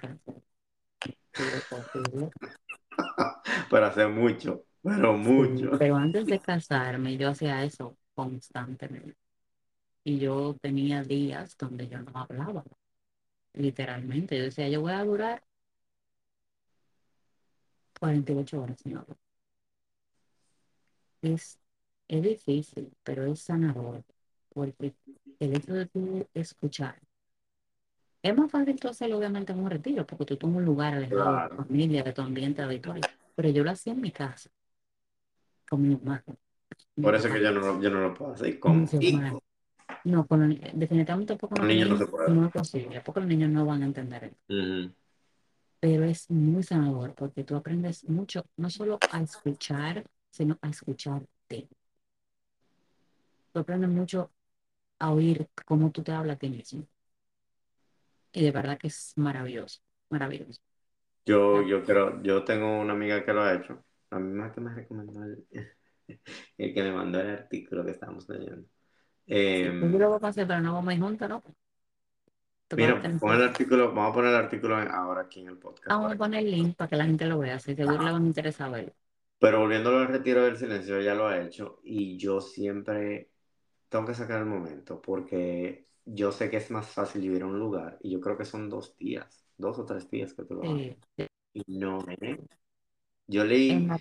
horrible. 1.71 2.33
pero 3.71 3.87
hace 3.87 4.07
mucho, 4.07 4.65
pero 4.83 5.13
Sí, 5.21 5.71
mucho. 5.71 5.71
pero 5.79 5.97
antes 5.97 6.29
de 6.29 6.41
casarme 6.41 7.17
yo 7.17 7.29
hacía 7.31 7.65
eso 7.65 7.97
constantemente. 8.15 9.17
Y 10.05 10.19
yo 10.21 10.57
tenía 10.63 11.03
días 11.05 11.57
donde 11.59 11.89
yo 11.89 12.01
no 12.03 12.13
hablaba, 12.21 12.65
literalmente. 13.55 14.39
Yo 14.39 14.45
decía, 14.45 14.69
yo 14.69 14.83
voy 14.83 14.93
a 14.93 15.05
durar 15.05 15.45
48 18.01 18.61
horas 18.61 18.85
hablar. 18.85 19.17
Es, 21.23 21.59
es 22.09 22.23
difícil, 22.23 22.93
pero 23.03 23.25
es 23.27 23.41
sanador, 23.41 24.05
porque 24.53 24.95
el 25.41 25.55
hecho 25.57 25.73
de 25.75 25.87
tú 25.87 26.27
escuchar, 26.35 27.01
es 28.23 28.37
más 28.37 28.51
fácil 28.51 28.79
tú 28.79 28.89
hacerlo 28.89 29.17
obviamente 29.19 29.53
en 29.53 29.61
un 29.61 29.71
retiro, 29.71 30.07
porque 30.07 30.25
tú 30.27 30.37
tomas 30.37 30.59
un 30.59 30.65
lugar 30.67 30.95
alejado 30.95 31.21
de 31.21 31.25
tu 31.25 31.33
Claro. 31.49 31.57
familia, 31.65 32.03
de 32.03 32.13
tu 32.13 32.21
ambiente 32.23 32.63
habitual. 32.63 33.01
Pero 33.35 33.49
yo 33.49 33.65
lo 33.65 33.71
hacía 33.71 33.95
en 33.95 34.01
mi 34.03 34.11
casa, 34.13 34.51
con 35.69 35.81
mi 35.83 35.95
hermano, 35.95 36.23
mi 36.97 37.05
Por 37.05 37.15
eso 37.15 37.29
es 37.29 37.33
que 37.35 37.43
yo 37.43 37.51
no, 37.53 37.61
lo- 37.61 37.81
yo 37.81 37.91
no 37.91 38.01
lo 38.01 38.15
puedo 38.15 38.33
hacer. 38.35 38.59
con 38.61 38.83
hijos, 38.83 39.43
No, 40.05 40.27
con 40.27 40.49
los- 40.51 40.59
definitivamente 40.75 41.37
poco 41.37 41.55
no 41.55 41.61
con 41.61 41.69
con 41.69 41.69
niños 41.69 41.89
no 41.89 41.95
niños 41.95 42.07
se 42.07 42.11
puede. 42.13 42.31
no 42.35 42.47
es 42.47 42.53
posible, 42.53 43.01
porque 43.01 43.21
los 43.21 43.29
niños 43.29 43.51
no 43.51 43.65
van 43.65 43.83
a 43.83 43.87
entender 43.87 44.25
eso. 44.25 44.37
Ujú. 44.49 44.93
Pero 45.81 46.05
es 46.05 46.31
muy 46.31 46.63
sanador 46.63 47.15
porque 47.15 47.43
tú 47.45 47.57
aprendes 47.57 48.05
mucho, 48.09 48.45
no 48.59 48.69
solo 48.69 48.99
a 49.11 49.21
escuchar, 49.23 50.05
sino 50.31 50.59
a 50.61 50.69
escucharte. 50.69 51.69
Tú 53.53 53.59
aprendes 53.61 53.89
mucho 53.91 54.31
a 55.01 55.13
oír 55.13 55.49
cómo 55.67 55.91
tú 55.93 56.03
te 56.05 56.13
hablas 56.13 56.37
a 56.37 56.41
ti 56.41 56.51
mismo. 56.51 56.87
Y 58.33 58.45
de 58.45 58.51
verdad 58.53 58.79
que 58.79 58.89
es 58.89 59.13
maravilloso, 59.17 59.81
maravilloso. 60.11 60.61
Yo, 61.25 61.63
Ya. 61.63 61.63
yo 61.63 61.85
creo, 61.85 62.23
yo 62.23 62.45
tengo 62.45 62.81
una 62.81 62.93
amiga 62.95 63.25
que 63.25 63.33
lo 63.33 63.43
ha 63.43 63.55
hecho. 63.55 63.85
La 64.11 64.19
misma 64.19 64.53
que 64.53 64.61
me 64.61 64.75
recomendó 64.75 65.23
el, 65.25 65.47
el 66.59 66.75
que 66.75 66.83
me 66.83 66.93
mandó 66.93 67.21
el 67.21 67.31
artículo 67.31 67.85
que 67.85 67.93
estábamos 67.93 68.29
leyendo. 68.29 68.69
Sí, 69.63 69.71
pues 69.79 69.93
yo 69.93 69.99
Eh, 69.99 70.01
lo 70.01 70.09
voy 70.09 70.17
a 70.17 70.21
pasar, 70.21 70.47
pero 70.47 70.61
no 70.61 70.75
vamos 70.75 70.91
a 70.91 70.95
ir 70.95 71.01
juntos, 71.03 71.29
¿no? 71.29 71.43
Mira, 72.79 72.95
pon 73.21 73.35
el 73.37 73.43
artículo, 73.45 73.93
vamos 73.95 74.11
a 74.11 74.15
poner 74.15 74.31
el 74.31 74.37
artículo 74.45 74.77
ahora 74.77 75.21
aquí 75.23 75.41
en 75.41 75.49
el 75.49 75.59
podcast 75.59 76.01
Vamos 76.01 76.01
para 76.01 76.15
a 76.15 76.17
poner 76.17 76.41
el 76.45 76.51
link 76.53 76.75
para 76.77 76.89
que 76.89 76.97
la 76.97 77.05
gente 77.05 77.27
lo 77.27 77.39
vea, 77.39 77.59
si 77.59 77.75
seguro 77.75 78.03
le 78.03 78.13
van 78.13 78.25
a 78.25 78.27
interesar 78.27 78.71
verlo. 78.71 78.95
Pero 79.39 79.61
volviéndolo 79.61 79.99
al 79.99 80.09
retiro 80.09 80.45
del 80.45 80.57
silencio, 80.57 80.99
ella 80.99 81.15
lo 81.15 81.27
ha 81.27 81.41
hecho 81.43 81.81
y 81.83 82.17
yo 82.19 82.41
siempre 82.41 83.30
tengo 83.91 84.07
que 84.07 84.15
sacar 84.15 84.41
el 84.41 84.47
momento 84.47 85.03
porque 85.03 85.87
yo 86.07 86.33
sé 86.33 86.51
que 86.51 86.59
es 86.59 86.73
más 86.73 86.89
fácil 86.89 87.23
vivir 87.23 87.45
a 87.45 87.47
un 87.49 87.61
lugar 87.61 87.99
y 88.03 88.13
yo 88.13 88.21
creo 88.23 88.39
que 88.39 88.47
son 88.47 88.71
dos 88.71 88.97
días, 88.99 89.47
dos 89.59 89.79
o 89.81 89.87
tres 89.87 90.11
días 90.11 90.35
que 90.35 90.45
tú 90.45 90.57
lo 90.57 90.71
haces. 90.71 90.95
Sí, 91.17 91.29
Y 91.55 91.79
no, 91.79 92.05
¿eh? 92.23 92.39
Yo 93.29 93.45
en 93.69 93.89
leí, 93.89 93.95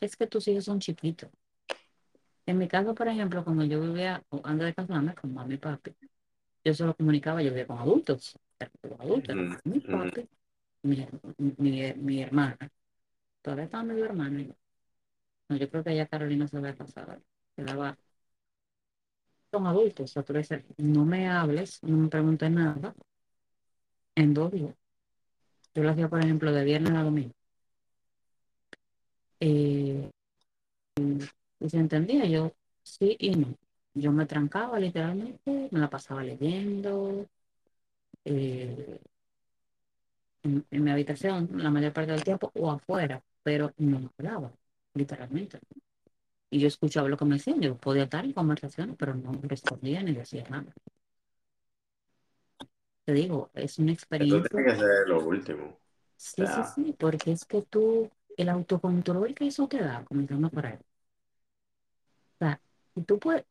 es 0.00 0.16
que 0.16 0.26
tus 0.26 0.46
hijos 0.48 0.64
son 0.64 0.78
chiquitos. 0.80 1.30
En 2.46 2.58
mi 2.58 2.68
caso, 2.68 2.94
por 2.94 3.08
ejemplo, 3.08 3.44
cuando 3.44 3.64
yo 3.64 3.80
vivía, 3.80 4.22
antes 4.44 4.66
de 4.66 4.74
casarme 4.74 5.14
con 5.14 5.34
mami 5.34 5.54
y 5.54 5.58
papi, 5.58 5.94
yo 6.64 6.74
solo 6.74 6.94
comunicaba, 6.96 7.42
yo 7.42 7.50
vivía 7.50 7.66
con 7.66 7.78
adultos, 7.78 8.38
con 8.82 9.00
adultos, 9.00 9.36
mi 9.64 9.80
papi, 9.80 10.28
mi, 10.82 11.06
mi, 11.58 11.94
mi 11.94 12.22
hermana, 12.22 12.58
todavía 13.42 13.64
estaba 13.66 13.84
mi 13.84 14.00
hermana, 14.02 14.40
y- 14.42 14.54
no, 15.48 15.56
yo 15.56 15.70
creo 15.70 15.84
que 15.84 15.96
ya 15.96 16.06
Carolina 16.08 16.48
se 16.48 16.58
había 16.58 16.76
casado, 16.76 17.22
quedaba 17.56 17.98
con 19.56 19.66
adultos, 19.66 20.10
o 20.10 20.12
sea, 20.12 20.22
tú 20.24 20.34
no 20.78 21.04
me 21.04 21.28
hables, 21.28 21.82
no 21.82 21.96
me 21.96 22.08
preguntes 22.08 22.50
nada, 22.50 22.94
en 24.16 24.34
dos 24.34 24.50
días. 24.50 24.74
Yo 25.74 25.84
lo 25.84 25.90
hacía, 25.90 26.08
por 26.08 26.18
ejemplo, 26.24 26.50
de 26.52 26.64
viernes 26.64 26.92
a 26.94 27.04
domingo. 27.04 27.32
Eh, 29.40 30.10
y 31.60 31.68
se 31.68 31.78
entendía, 31.78 32.24
yo 32.26 32.52
sí 32.82 33.16
y 33.18 33.30
no. 33.36 33.54
Yo 33.94 34.12
me 34.12 34.26
trancaba 34.26 34.78
literalmente, 34.78 35.68
me 35.70 35.78
la 35.80 35.88
pasaba 35.90 36.22
leyendo, 36.22 37.26
eh, 38.24 39.00
en, 40.42 40.64
en 40.70 40.84
mi 40.84 40.90
habitación 40.90 41.48
la 41.54 41.70
mayor 41.70 41.92
parte 41.92 42.12
del 42.12 42.24
tiempo 42.24 42.50
o 42.54 42.70
afuera, 42.70 43.22
pero 43.42 43.72
no 43.78 44.10
hablaba, 44.18 44.52
literalmente. 44.94 45.58
Y 46.50 46.60
yo 46.60 46.68
escuchaba 46.68 47.08
lo 47.08 47.16
que 47.16 47.24
me 47.24 47.36
decían, 47.36 47.60
yo 47.60 47.76
podía 47.76 48.04
estar 48.04 48.24
en 48.24 48.32
conversaciones, 48.32 48.96
pero 48.98 49.14
no 49.14 49.32
respondía 49.42 50.02
ni 50.02 50.12
decía 50.12 50.44
nada. 50.48 50.72
Te 53.04 53.12
digo, 53.12 53.50
es 53.54 53.78
una 53.78 53.92
experiencia, 53.92 54.48
tiene 54.48 54.72
que 54.72 54.76
ser 54.76 55.08
lo 55.08 55.24
último. 55.24 55.78
Sí, 56.16 56.46
sí, 56.46 56.46
sea, 56.46 56.64
sí, 56.64 56.94
porque 56.98 57.32
es 57.32 57.44
que 57.44 57.62
tú, 57.62 58.10
el 58.36 58.48
autocontrol 58.48 59.34
que 59.34 59.46
eso 59.46 59.68
te 59.68 59.78
da, 59.78 60.04
comenzando 60.04 60.50
por 60.50 60.66
ahí. 60.66 60.78
O 62.34 62.38
sea, 62.38 62.60
y 62.94 63.02
tú 63.02 63.18
puedes, 63.18 63.44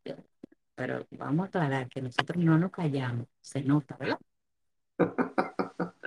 pero 0.75 1.05
vamos 1.11 1.45
a 1.45 1.47
aclarar 1.47 1.89
que 1.89 2.01
nosotros 2.01 2.43
no 2.43 2.57
nos 2.57 2.71
callamos, 2.71 3.27
se 3.41 3.61
nota, 3.61 3.95
¿verdad? 3.97 4.19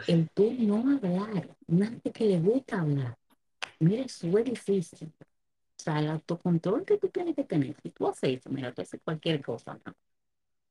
El 0.06 0.28
tú 0.30 0.52
no 0.58 0.78
hablar, 0.96 1.56
nadie 1.66 2.12
que 2.12 2.24
le 2.24 2.40
gusta 2.40 2.80
hablar. 2.80 3.16
Mira, 3.80 4.04
eso 4.04 4.38
es 4.38 4.44
difícil. 4.44 5.12
O 5.80 5.82
sea, 5.82 5.98
el 6.00 6.08
autocontrol 6.10 6.84
que 6.84 6.98
tú 6.98 7.08
tienes 7.08 7.34
que 7.36 7.44
tener. 7.44 7.76
Si 7.82 7.90
tú 7.90 8.08
haces 8.08 8.38
eso, 8.40 8.50
mira, 8.50 8.72
tú 8.74 8.82
haces 8.82 9.00
cualquier 9.04 9.42
cosa, 9.44 9.78
¿no? 9.84 9.94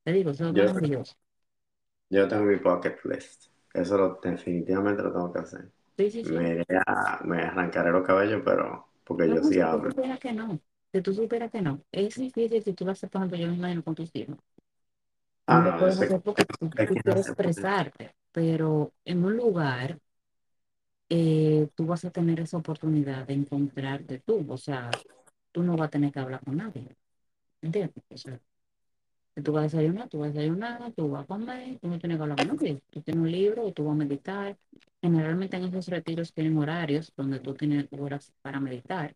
Te 0.04 0.12
digo, 0.12 0.30
eso 0.32 0.48
es 0.48 0.54
Yo, 0.54 0.64
maravilloso. 0.64 1.16
yo 2.10 2.28
tengo 2.28 2.44
mi 2.44 2.56
bucket 2.56 2.98
list. 3.04 3.46
Eso 3.72 3.96
lo, 3.98 4.20
definitivamente 4.22 5.02
lo 5.02 5.12
tengo 5.12 5.32
que 5.32 5.38
hacer. 5.40 5.70
Sí, 5.98 6.10
sí, 6.10 6.24
sí. 6.24 6.36
Me, 6.36 6.50
iré 6.50 6.66
a- 6.86 7.20
me 7.24 7.42
arrancaré 7.42 7.90
los 7.92 8.06
cabellos, 8.06 8.42
pero 8.44 8.88
porque 9.04 9.30
No, 9.30 9.34
yo 9.34 9.42
no, 9.42 9.52
sí 9.52 9.60
si 9.60 9.64
tú 9.66 9.80
hablo. 9.80 9.90
supieras 9.90 10.18
que 10.20 10.32
no, 10.32 10.60
si 10.92 11.02
tú 11.02 11.12
supieras 11.14 11.50
que 11.52 11.62
no, 11.62 11.82
es 11.92 12.16
difícil 12.16 12.62
si 12.62 12.72
tú 12.72 12.84
lo 12.84 12.92
haces, 12.92 13.10
por 13.10 13.20
ejemplo, 13.20 13.38
yo 13.38 13.48
me 13.48 13.54
imagino 13.54 13.84
con 13.84 13.94
tus 13.94 14.10
hijos. 14.14 14.36
Ah, 15.46 15.60
No 15.62 15.74
no, 15.76 15.76
puedes 15.76 15.98
hacer 15.98 16.20
porque 16.22 16.44
tú, 16.58 16.74
tú 16.86 16.98
quieres 16.98 17.26
expresarte, 17.26 18.14
pero 18.32 18.92
en 19.04 19.24
un 19.24 19.36
lugar 19.36 19.98
eh, 21.08 21.68
tú 21.74 21.86
vas 21.86 22.04
a 22.04 22.10
tener 22.10 22.40
esa 22.40 22.58
oportunidad 22.58 23.26
de 23.26 23.34
encontrarte 23.34 24.18
tú, 24.20 24.44
o 24.48 24.58
sea, 24.58 24.90
tú 25.52 25.62
no 25.62 25.76
vas 25.76 25.88
a 25.88 25.90
tener 25.90 26.12
que 26.12 26.20
hablar 26.20 26.40
con 26.44 26.56
nadie, 26.56 26.96
¿entiendes? 27.62 28.04
O 28.10 28.16
sea, 28.16 28.40
tú 29.42 29.52
vas 29.52 29.60
a 29.62 29.76
desayunar, 29.76 30.08
tú 30.08 30.18
vas 30.18 30.30
a 30.30 30.32
desayunar, 30.32 30.92
tú 30.92 31.08
vas 31.10 31.24
a 31.24 31.26
comer, 31.26 31.78
tú 31.78 31.88
no 31.88 31.98
tienes 31.98 32.18
que 32.18 32.22
hablar 32.22 32.38
con 32.38 32.56
nadie, 32.56 32.82
tú 32.90 33.00
tienes 33.02 33.22
un 33.22 33.30
libro 33.30 33.68
y 33.68 33.72
tú 33.72 33.84
vas 33.84 33.92
a 33.92 33.96
meditar. 33.96 34.56
Generalmente 35.00 35.56
en 35.56 35.64
esos 35.64 35.86
retiros 35.88 36.32
tienen 36.32 36.58
horarios 36.58 37.12
donde 37.16 37.40
tú 37.40 37.54
tienes 37.54 37.86
horas 37.92 38.32
para 38.42 38.60
meditar, 38.60 39.14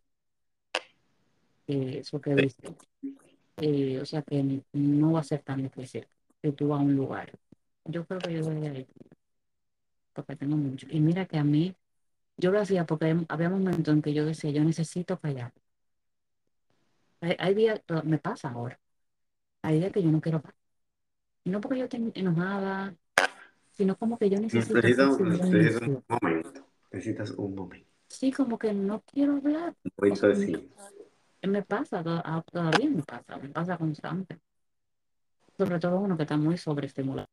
eh, 1.66 1.98
eso 1.98 2.20
que 2.20 2.34
dice. 2.34 2.74
Eh, 3.58 4.00
o 4.00 4.06
sea 4.06 4.22
que 4.22 4.62
no 4.72 5.12
va 5.12 5.20
a 5.20 5.24
ser 5.24 5.42
tan 5.42 5.62
difícil 5.62 6.06
que 6.40 6.52
tú 6.52 6.68
vas 6.68 6.80
a 6.80 6.84
un 6.84 6.96
lugar. 6.96 7.32
Yo 7.84 8.04
creo 8.06 8.20
que 8.20 8.32
yo 8.32 8.44
voy 8.44 8.66
a 8.66 8.78
ir 8.78 8.86
porque 10.12 10.36
tengo 10.36 10.56
mucho. 10.56 10.86
Y 10.90 11.00
mira 11.00 11.26
que 11.26 11.38
a 11.38 11.44
mí, 11.44 11.74
yo 12.36 12.50
lo 12.50 12.60
hacía 12.60 12.84
porque 12.86 13.16
había 13.28 13.50
momentos 13.50 13.92
en 13.94 14.02
que 14.02 14.12
yo 14.14 14.24
decía, 14.24 14.50
yo 14.50 14.64
necesito 14.64 15.18
callar. 15.18 15.52
Hay, 17.20 17.36
hay 17.38 17.54
días, 17.54 17.80
me 18.04 18.18
pasa 18.18 18.50
ahora, 18.50 18.78
hay 19.62 19.78
días 19.78 19.92
que 19.92 20.02
yo 20.02 20.10
no 20.10 20.20
quiero 20.20 20.38
hablar. 20.38 20.54
Y 21.44 21.50
no 21.50 21.60
porque 21.60 21.78
yo 21.78 21.84
esté 21.84 21.98
enojada, 22.14 22.94
sino 23.72 23.96
como 23.96 24.18
que 24.18 24.30
yo 24.30 24.40
necesito 24.40 24.74
necesito 24.74 25.14
silencio. 25.16 26.04
un 26.08 26.18
momento. 26.20 26.66
Necesitas 26.90 27.30
un 27.32 27.54
momento. 27.54 27.88
Sí, 28.08 28.30
como 28.32 28.58
que 28.58 28.72
no 28.74 29.00
quiero 29.02 29.36
hablar. 29.36 29.74
O 29.96 30.14
sea, 30.16 30.30
me 31.48 31.62
pasa, 31.62 32.02
to- 32.02 32.22
a- 32.24 32.42
todavía 32.42 32.90
me 32.90 33.02
pasa, 33.02 33.36
me 33.38 33.48
pasa 33.48 33.76
constante. 33.78 34.38
Sobre 35.56 35.78
todo 35.78 35.98
uno 36.00 36.16
que 36.16 36.22
está 36.22 36.36
muy 36.36 36.56
sobreestimulado. 36.58 37.28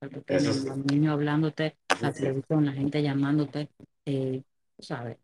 Tú 0.00 0.06
Eso 0.06 0.22
tienes 0.24 0.56
sí. 0.56 0.68
los 0.68 0.78
niños 0.78 1.12
hablándote, 1.14 1.76
la 2.00 2.12
sí. 2.12 2.22
televisión, 2.22 2.66
la 2.66 2.72
gente 2.72 3.02
llamándote, 3.02 3.68
eh, 4.04 4.42
¿sabes? 4.78 5.18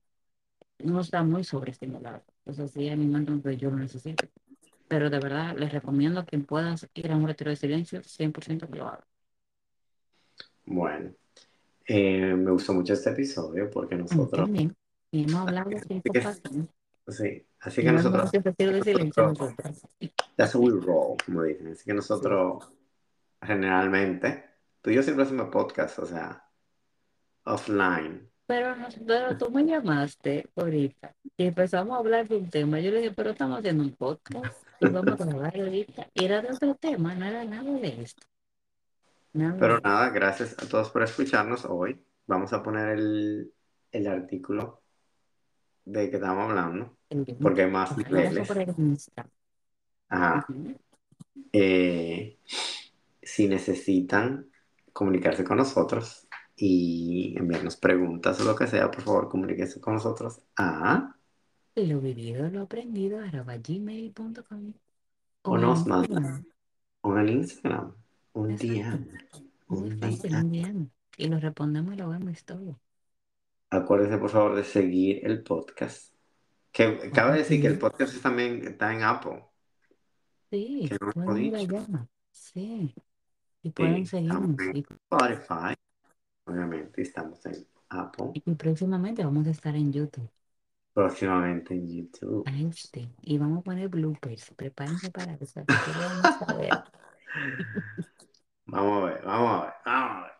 Uno 0.80 1.00
está 1.00 1.22
muy 1.22 1.44
sobreestimulado. 1.44 2.22
Entonces 2.44 2.70
sí, 2.72 2.88
hay 2.88 2.96
momentos 2.96 3.36
en 3.36 3.42
que 3.42 3.56
yo 3.56 3.70
lo 3.70 3.76
necesito. 3.76 4.26
Pero 4.88 5.10
de 5.10 5.18
verdad, 5.18 5.56
les 5.56 5.72
recomiendo 5.72 6.20
a 6.20 6.24
quien 6.24 6.44
puedas 6.44 6.86
ir 6.94 7.10
a 7.10 7.16
un 7.16 7.26
retiro 7.26 7.50
de 7.50 7.56
silencio, 7.56 8.02
100% 8.02 8.68
que 8.70 8.78
lo 8.78 8.88
haga. 8.88 9.04
Bueno, 10.66 11.12
eh, 11.86 12.34
me 12.34 12.50
gustó 12.50 12.72
mucho 12.72 12.94
este 12.94 13.10
episodio 13.10 13.70
porque 13.70 13.96
nosotros, 13.96 14.46
también. 14.46 14.74
Y 15.10 15.24
hemos 15.24 15.46
hablado 15.46 15.70
páginas. 15.70 16.42
sí, 17.08 17.46
así 17.60 17.82
que 17.82 17.92
nosotros, 17.92 18.32
de 18.32 18.94
nosotros. 19.04 19.54
that's 20.36 20.54
we 20.54 20.70
roll, 20.70 21.16
como 21.24 21.42
dicen. 21.42 21.68
Así 21.68 21.84
que 21.84 21.90
Sí. 21.90 21.96
nosotros, 21.96 22.72
generalmente, 23.42 24.44
tú 24.80 24.90
y 24.90 24.94
yo 24.94 25.02
siempre 25.02 25.24
hacemos 25.24 25.48
podcast, 25.48 25.98
o 25.98 26.06
sea, 26.06 26.43
offline. 27.44 28.28
Pero, 28.46 28.74
pero 29.06 29.38
tú 29.38 29.50
me 29.50 29.64
llamaste 29.64 30.50
ahorita 30.54 31.14
y 31.36 31.46
empezamos 31.46 31.96
a 31.96 32.00
hablar 32.00 32.28
de 32.28 32.36
un 32.36 32.50
tema. 32.50 32.78
Yo 32.80 32.90
le 32.90 32.98
dije, 32.98 33.14
pero 33.16 33.30
estamos 33.30 33.58
haciendo 33.58 33.84
un 33.84 33.94
podcast 33.96 34.56
y 34.80 34.88
vamos 34.88 35.20
a 35.20 35.24
grabar 35.24 35.58
ahorita. 35.58 36.08
Y 36.12 36.24
era 36.24 36.42
de 36.42 36.52
otro 36.52 36.74
tema, 36.74 37.14
no 37.14 37.24
era 37.24 37.44
nada 37.44 37.70
de 37.70 38.02
esto. 38.02 38.26
Nada 39.32 39.56
Pero 39.58 39.74
de 39.76 39.80
nada, 39.82 40.10
gracias 40.10 40.54
a 40.62 40.68
todos 40.68 40.90
por 40.90 41.02
escucharnos 41.02 41.64
hoy. 41.64 42.04
Vamos 42.26 42.52
a 42.52 42.62
poner 42.62 42.90
el, 42.90 43.52
el 43.90 44.06
artículo 44.06 44.82
de 45.84 46.10
que 46.10 46.16
estamos 46.16 46.48
hablando, 46.50 46.96
El 47.08 47.24
porque 47.40 47.62
hay 47.62 47.70
más 47.70 47.96
niveles. 47.96 48.48
Ajá. 50.08 50.46
Eh, 51.52 52.38
si 53.22 53.48
necesitan 53.48 54.50
comunicarse 54.92 55.44
con 55.44 55.56
nosotros 55.56 56.23
y 56.56 57.34
enviarnos 57.38 57.76
preguntas 57.76 58.40
o 58.40 58.44
lo 58.44 58.56
que 58.56 58.66
sea, 58.66 58.90
por 58.90 59.02
favor, 59.02 59.28
comuníquense 59.28 59.80
con 59.80 59.94
nosotros 59.94 60.40
a 60.56 61.16
Lo 61.76 62.00
vivido, 62.00 62.48
lo 62.50 62.62
aprendido, 62.62 63.20
arroba 63.20 63.56
gmail.com. 63.58 64.74
O 65.42 65.52
o 65.52 65.58
nos 65.58 65.86
mandan 65.86 66.24
Instagram. 66.26 66.46
o 67.02 67.18
en 67.18 67.28
Instagram 67.28 67.94
un 68.34 68.50
Exacto. 68.50 68.98
Muy 69.68 69.90
Un 69.90 69.98
fácil, 69.98 70.32
DM. 70.32 70.40
un 70.40 70.50
DM. 70.52 70.90
Y 71.16 71.28
lo 71.28 71.38
respondemos 71.40 71.94
y 71.94 71.96
lo 71.98 72.08
vemos 72.10 72.44
todo. 72.44 72.80
Acuérdense, 73.70 74.16
por 74.18 74.30
favor, 74.30 74.54
de 74.56 74.64
seguir 74.64 75.20
el 75.26 75.42
podcast. 75.42 76.14
Que 76.72 77.10
cabe 77.12 77.38
decir 77.38 77.60
que 77.60 77.68
el 77.68 77.78
podcast 77.78 78.20
también 78.22 78.66
está 78.66 78.92
en 78.94 79.02
Apple, 79.02 79.44
Sí, 80.50 80.88
que 80.88 80.96
no 81.00 81.12
hemos 81.14 81.14
pueden 81.24 81.44
ir 81.44 81.54
dicho. 81.54 81.76
allá. 81.76 82.08
Sí. 82.32 82.94
Y 83.62 83.70
pueden 83.70 84.06
Sí, 84.06 84.06
seguirnos. 84.06 84.68
Y, 84.72 84.86
Spotify, 85.10 85.74
obviamente, 86.46 87.02
estamos 87.02 87.44
en 87.46 87.66
Apple, 87.88 88.30
y 88.34 88.54
próximamente 88.54 89.24
vamos 89.24 89.46
a 89.46 89.50
estar 89.50 89.74
en 89.76 89.92
YouTube. 89.92 90.30
próximamente 90.92 91.74
en 91.74 91.88
YouTube. 91.88 92.44
Ay, 92.46 92.70
sí. 92.72 93.08
Y 93.22 93.38
vamos 93.38 93.60
a 93.60 93.62
poner 93.62 93.88
bloopers. 93.88 94.52
Prepárense 94.56 95.10
para 95.10 95.34
eso. 95.34 95.62
Vamos 95.66 96.42
a 96.48 96.54
ver. 96.54 96.70
Vamos 98.66 99.02
a 99.02 99.06
ver, 99.06 99.22
vamos 99.24 99.50
a 99.50 99.64
ver, 99.66 99.74
vamos 99.84 100.16
a 100.16 100.22
ver. 100.22 100.32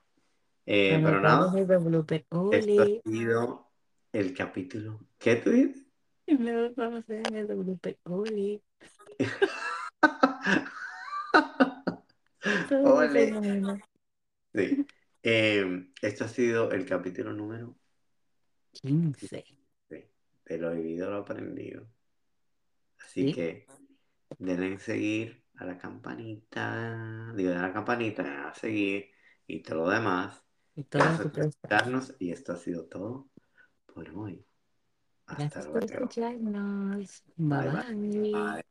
Eh, 0.66 1.00
pero 1.04 1.20
nada, 1.20 1.52
esto 1.60 2.82
ha 2.82 2.86
sido 3.04 3.68
el 4.12 4.34
capítulo. 4.34 5.00
¿Qué 5.18 5.36
tú 5.36 5.50
dices? 5.50 5.84
Luego 6.26 6.74
vamos 6.76 6.96
a 6.96 6.98
hacer 7.00 7.34
ese 7.34 7.54
blooper, 7.54 7.98
se 12.68 12.76
Ole. 12.76 13.32
Sí. 14.54 14.86
Eh, 15.26 15.88
esto 16.02 16.24
ha 16.24 16.28
sido 16.28 16.70
el 16.70 16.84
capítulo 16.84 17.32
número 17.32 17.74
15. 18.72 19.42
sí, 19.88 20.04
de 20.44 20.58
lo 20.58 20.72
vivido, 20.72 21.10
lo 21.10 21.16
aprendido. 21.16 21.88
Así 22.98 23.22
Sí. 23.22 23.32
que 23.32 23.66
denle 24.38 24.66
en 24.66 24.78
seguir 24.80 25.42
a 25.56 25.64
la 25.64 25.78
campanita, 25.78 27.32
digo, 27.34 27.50
de 27.52 27.56
la 27.56 27.72
campanita, 27.72 28.48
a 28.48 28.54
seguir 28.54 29.12
y 29.46 29.62
todo 29.62 29.84
lo 29.84 29.88
demás. 29.88 30.42
Y 30.76 30.84
todo 30.84 31.02
Gracias 31.04 31.28
por 31.28 31.42
escucharnos 31.42 32.14
y 32.18 32.30
esto 32.30 32.52
ha 32.52 32.56
sido 32.56 32.84
todo 32.84 33.30
por 33.94 34.06
hoy. 34.10 34.44
Hasta 35.26 35.42
Gracias 35.42 35.66
por 35.68 35.84
luego. 35.84 36.04
escucharnos. 36.04 37.22
Bye, 37.36 37.70
bye. 37.70 37.70
bye. 37.70 38.30
Bye. 38.30 38.64